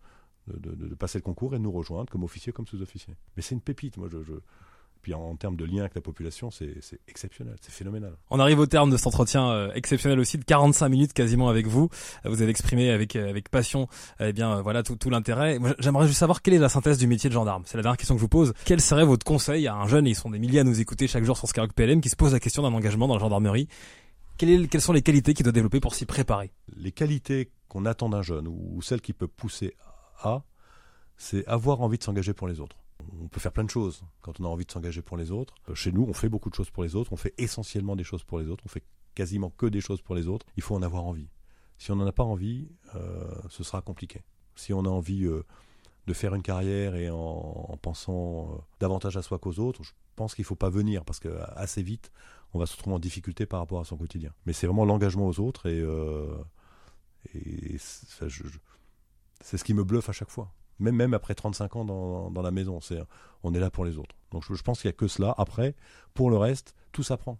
de, 0.47 0.95
passer 0.95 1.17
le 1.17 1.23
concours 1.23 1.55
et 1.55 1.57
de 1.57 1.63
nous 1.63 1.71
rejoindre 1.71 2.11
comme 2.11 2.23
officier, 2.23 2.53
comme 2.53 2.67
sous-officier. 2.67 3.15
Mais 3.35 3.41
c'est 3.41 3.55
une 3.55 3.61
pépite, 3.61 3.97
moi 3.97 4.07
je... 4.09 4.17
Puis 5.03 5.13
en, 5.13 5.19
en 5.21 5.35
termes 5.35 5.57
de 5.57 5.65
lien 5.65 5.81
avec 5.81 5.95
la 5.95 6.01
population, 6.01 6.49
c'est 6.49 6.73
exceptionnel, 7.09 7.55
c'est 7.61 7.73
phénoménal. 7.73 8.15
On 8.29 8.39
arrive 8.39 8.59
au 8.59 8.65
terme 8.65 8.89
de 8.89 8.95
cet 8.95 9.05
entretien 9.07 9.49
euh, 9.51 9.71
exceptionnel 9.75 10.17
aussi 10.17 10.37
de 10.37 10.45
45 10.45 10.87
minutes 10.87 11.13
quasiment 11.13 11.49
avec 11.49 11.67
vous. 11.67 11.89
Euh, 12.25 12.29
Vous 12.29 12.41
avez 12.41 12.49
exprimé 12.49 12.89
avec 12.89 13.17
euh, 13.17 13.29
avec 13.29 13.49
passion, 13.49 13.89
eh 14.21 14.31
bien 14.31 14.61
voilà 14.61 14.81
tout, 14.81 14.95
tout 14.95 15.09
l'intérêt. 15.09 15.59
J'aimerais 15.79 16.07
juste 16.07 16.19
savoir 16.19 16.41
quelle 16.41 16.53
est 16.53 16.59
la 16.59 16.69
synthèse 16.69 16.97
du 16.97 17.07
métier 17.07 17.29
de 17.29 17.33
gendarme. 17.33 17.63
C'est 17.65 17.75
la 17.75 17.83
dernière 17.83 17.97
question 17.97 18.15
que 18.15 18.19
je 18.19 18.23
vous 18.23 18.29
pose. 18.29 18.53
Quel 18.63 18.79
serait 18.79 19.03
votre 19.03 19.25
conseil 19.25 19.67
à 19.67 19.75
un 19.75 19.87
jeune, 19.87 20.07
et 20.07 20.11
ils 20.11 20.15
sont 20.15 20.29
des 20.29 20.39
milliers 20.39 20.61
à 20.61 20.63
nous 20.63 20.79
écouter 20.79 21.07
chaque 21.07 21.25
jour 21.25 21.37
sur 21.37 21.49
Skyrock 21.49 21.73
PLM, 21.73 21.99
qui 21.99 22.09
se 22.09 22.15
pose 22.15 22.31
la 22.31 22.39
question 22.39 22.63
d'un 22.63 22.73
engagement 22.73 23.07
dans 23.09 23.15
la 23.15 23.19
gendarmerie? 23.19 23.67
Quelles 24.37 24.81
sont 24.81 24.93
les 24.93 25.01
qualités 25.01 25.33
qu'il 25.33 25.43
doit 25.43 25.51
développer 25.51 25.79
pour 25.81 25.95
s'y 25.95 26.05
préparer? 26.05 26.51
Les 26.77 26.93
qualités 26.93 27.51
qu'on 27.67 27.85
attend 27.85 28.07
d'un 28.07 28.21
jeune 28.21 28.47
ou, 28.47 28.71
ou 28.75 28.81
celles 28.81 29.01
qui 29.01 29.11
peuvent 29.11 29.27
pousser 29.27 29.75
à, 30.21 30.43
c'est 31.17 31.45
avoir 31.47 31.81
envie 31.81 31.97
de 31.97 32.03
s'engager 32.03 32.33
pour 32.33 32.47
les 32.47 32.59
autres. 32.61 32.77
On 33.21 33.27
peut 33.27 33.39
faire 33.39 33.51
plein 33.51 33.63
de 33.63 33.69
choses 33.69 34.03
quand 34.21 34.39
on 34.39 34.45
a 34.45 34.47
envie 34.47 34.65
de 34.65 34.71
s'engager 34.71 35.01
pour 35.01 35.17
les 35.17 35.31
autres. 35.31 35.55
Euh, 35.69 35.75
Chez 35.75 35.91
nous, 35.91 36.05
on 36.07 36.13
fait 36.13 36.29
beaucoup 36.29 36.49
de 36.49 36.55
choses 36.55 36.69
pour 36.69 36.83
les 36.83 36.95
autres. 36.95 37.13
On 37.13 37.17
fait 37.17 37.33
essentiellement 37.37 37.95
des 37.95 38.03
choses 38.03 38.23
pour 38.23 38.39
les 38.39 38.47
autres. 38.47 38.63
On 38.65 38.69
fait 38.69 38.83
quasiment 39.15 39.49
que 39.49 39.65
des 39.65 39.81
choses 39.81 40.01
pour 40.01 40.15
les 40.15 40.27
autres. 40.27 40.45
Il 40.57 40.63
faut 40.63 40.75
en 40.75 40.81
avoir 40.81 41.05
envie. 41.05 41.29
Si 41.77 41.91
on 41.91 41.95
n'en 41.95 42.07
a 42.07 42.11
pas 42.11 42.23
envie, 42.23 42.69
euh, 42.95 43.29
ce 43.49 43.63
sera 43.63 43.81
compliqué. 43.81 44.23
Si 44.55 44.73
on 44.73 44.85
a 44.85 44.89
envie 44.89 45.25
euh, 45.25 45.43
de 46.07 46.13
faire 46.13 46.35
une 46.35 46.43
carrière 46.43 46.95
et 46.95 47.09
en, 47.09 47.17
en 47.17 47.77
pensant 47.77 48.65
davantage 48.79 49.17
à 49.17 49.21
soi 49.21 49.39
qu'aux 49.39 49.59
autres, 49.59 49.83
je 49.83 49.91
pense 50.15 50.35
qu'il 50.35 50.45
faut 50.45 50.55
pas 50.55 50.69
venir 50.69 51.03
parce 51.03 51.19
que 51.19 51.29
assez 51.55 51.81
vite, 51.81 52.11
on 52.53 52.59
va 52.59 52.65
se 52.65 52.73
retrouver 52.73 52.95
en 52.95 52.99
difficulté 52.99 53.45
par 53.45 53.59
rapport 53.59 53.79
à 53.79 53.83
son 53.83 53.97
quotidien. 53.97 54.31
Mais 54.45 54.53
c'est 54.53 54.67
vraiment 54.67 54.85
l'engagement 54.85 55.27
aux 55.27 55.39
autres 55.39 55.67
et, 55.67 55.83
c'est 57.79 59.57
ce 59.57 59.63
qui 59.63 59.73
me 59.73 59.83
bluffe 59.83 60.09
à 60.09 60.11
chaque 60.11 60.29
fois. 60.29 60.53
Même, 60.83 60.95
même 60.95 61.13
après 61.13 61.33
35 61.33 61.75
ans 61.77 61.85
dans, 61.85 62.41
la 62.41 62.51
maison, 62.51 62.79
on 63.43 63.53
est 63.53 63.59
là 63.59 63.71
pour 63.71 63.85
les 63.85 63.97
autres. 63.97 64.15
Donc 64.31 64.43
je, 64.43 64.61
pense 64.61 64.81
qu'il 64.81 64.89
n'y 64.89 64.93
a 64.93 64.97
que 64.97 65.07
cela. 65.07 65.33
Après, 65.37 65.75
pour 66.13 66.29
le 66.29 66.37
reste, 66.37 66.75
tout 66.91 67.03
s'apprend. 67.03 67.39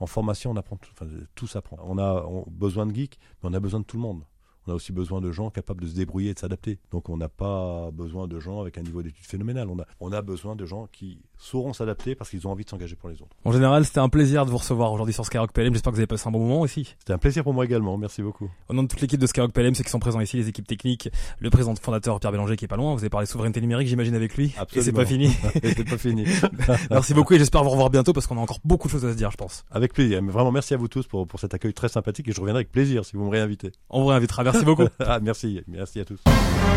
En 0.00 0.06
formation, 0.06 0.50
on 0.50 0.56
apprend 0.56 0.76
tout, 0.76 0.90
enfin, 0.92 1.06
tout 1.34 1.46
s'apprend. 1.46 1.78
On 1.82 1.98
a 1.98 2.26
besoin 2.50 2.84
de 2.84 2.94
geeks, 2.94 3.18
mais 3.42 3.48
on 3.48 3.54
a 3.54 3.60
besoin 3.60 3.80
de 3.80 3.86
tout 3.86 3.96
le 3.96 4.02
monde. 4.02 4.24
On 4.66 4.72
a 4.72 4.74
aussi 4.74 4.92
besoin 4.92 5.20
de 5.20 5.32
gens 5.32 5.50
capables 5.50 5.82
de 5.82 5.88
se 5.88 5.94
débrouiller 5.94 6.30
et 6.30 6.34
de 6.34 6.38
s'adapter. 6.38 6.78
Donc 6.90 7.08
on 7.08 7.16
n'a 7.16 7.28
pas 7.28 7.90
besoin 7.90 8.28
de 8.28 8.38
gens 8.38 8.60
avec 8.60 8.76
un 8.76 8.82
niveau 8.82 9.02
d'études 9.02 9.24
phénoménal. 9.24 9.68
On 10.00 10.12
a 10.12 10.22
besoin 10.22 10.56
de 10.56 10.66
gens 10.66 10.86
qui 10.86 11.18
sauront 11.38 11.72
s'adapter 11.72 12.14
parce 12.14 12.30
qu'ils 12.30 12.46
ont 12.46 12.50
envie 12.50 12.64
de 12.64 12.70
s'engager 12.70 12.96
pour 12.96 13.08
les 13.08 13.16
autres. 13.16 13.36
En 13.44 13.52
général, 13.52 13.84
c'était 13.84 14.00
un 14.00 14.08
plaisir 14.08 14.46
de 14.46 14.50
vous 14.50 14.58
recevoir 14.58 14.92
aujourd'hui 14.92 15.12
sur 15.12 15.24
Skyrock 15.24 15.52
PLM. 15.52 15.72
J'espère 15.72 15.92
que 15.92 15.96
vous 15.96 16.00
avez 16.00 16.06
passé 16.06 16.28
un 16.28 16.30
bon 16.30 16.40
moment 16.40 16.60
aussi. 16.60 16.94
C'était 16.98 17.12
un 17.12 17.18
plaisir 17.18 17.42
pour 17.42 17.54
moi 17.54 17.64
également. 17.64 17.96
Merci 17.96 18.22
beaucoup. 18.22 18.50
Au 18.68 18.74
nom 18.74 18.82
de 18.82 18.88
toute 18.88 19.00
l'équipe 19.00 19.20
de 19.20 19.26
Skyrock 19.26 19.52
PLM, 19.52 19.74
ceux 19.74 19.84
qui 19.84 19.90
sont 19.90 19.98
présents 19.98 20.20
ici, 20.20 20.36
les 20.36 20.48
équipes 20.48 20.66
techniques, 20.66 21.08
le 21.38 21.50
président 21.50 21.74
fondateur 21.74 22.18
Pierre 22.20 22.32
Bélanger 22.32 22.56
qui 22.56 22.64
est 22.64 22.68
pas 22.68 22.76
loin. 22.76 22.94
Vous 22.94 23.00
avez 23.00 23.10
parlé 23.10 23.26
souveraineté 23.26 23.60
numérique, 23.60 23.88
j'imagine, 23.88 24.14
avec 24.14 24.36
lui. 24.36 24.54
Et 24.74 24.82
c'est 24.82 24.92
pas 24.92 25.06
fini. 25.06 25.30
c'est 25.62 25.88
pas 25.88 25.98
fini. 25.98 26.24
Merci 26.90 27.14
beaucoup 27.14 27.34
et 27.34 27.38
j'espère 27.38 27.62
vous 27.64 27.70
revoir 27.70 27.90
bientôt 27.90 28.12
parce 28.12 28.26
qu'on 28.26 28.38
a 28.38 28.40
encore 28.40 28.60
beaucoup 28.64 28.88
de 28.88 28.92
choses 28.92 29.04
à 29.04 29.12
se 29.12 29.16
dire, 29.16 29.30
je 29.30 29.36
pense. 29.36 29.64
Avec 29.70 29.92
plaisir. 29.92 30.22
Mais 30.22 30.32
vraiment, 30.32 30.52
merci 30.52 30.74
à 30.74 30.76
vous 30.76 30.88
tous 30.88 31.06
pour, 31.06 31.26
pour 31.26 31.40
cet 31.40 31.54
accueil 31.54 31.74
très 31.74 31.88
sympathique 31.88 32.28
et 32.28 32.32
je 32.32 32.40
reviendrai 32.40 32.60
avec 32.60 32.72
plaisir 32.72 33.04
si 33.04 33.16
vous 33.16 33.24
me 33.24 33.30
réinvitez. 33.30 33.72
On 33.90 34.02
vous 34.02 34.08
réinvitera. 34.08 34.44
Merci 34.44 34.64
beaucoup. 34.64 34.84
Ah, 35.06 35.18
merci. 35.20 35.60
Merci 35.68 36.00
à 36.00 36.04
tous. 36.04 36.20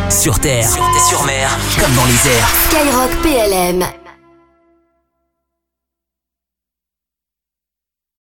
Sur 0.10 0.40
terre, 0.40 0.70
sur 1.10 1.24
mer, 1.26 1.50
comme 1.80 1.96
dans 1.96 2.06
les 2.06 2.28
airs. 2.30 2.48
Skyrock 2.70 3.22
PLM. 3.22 4.07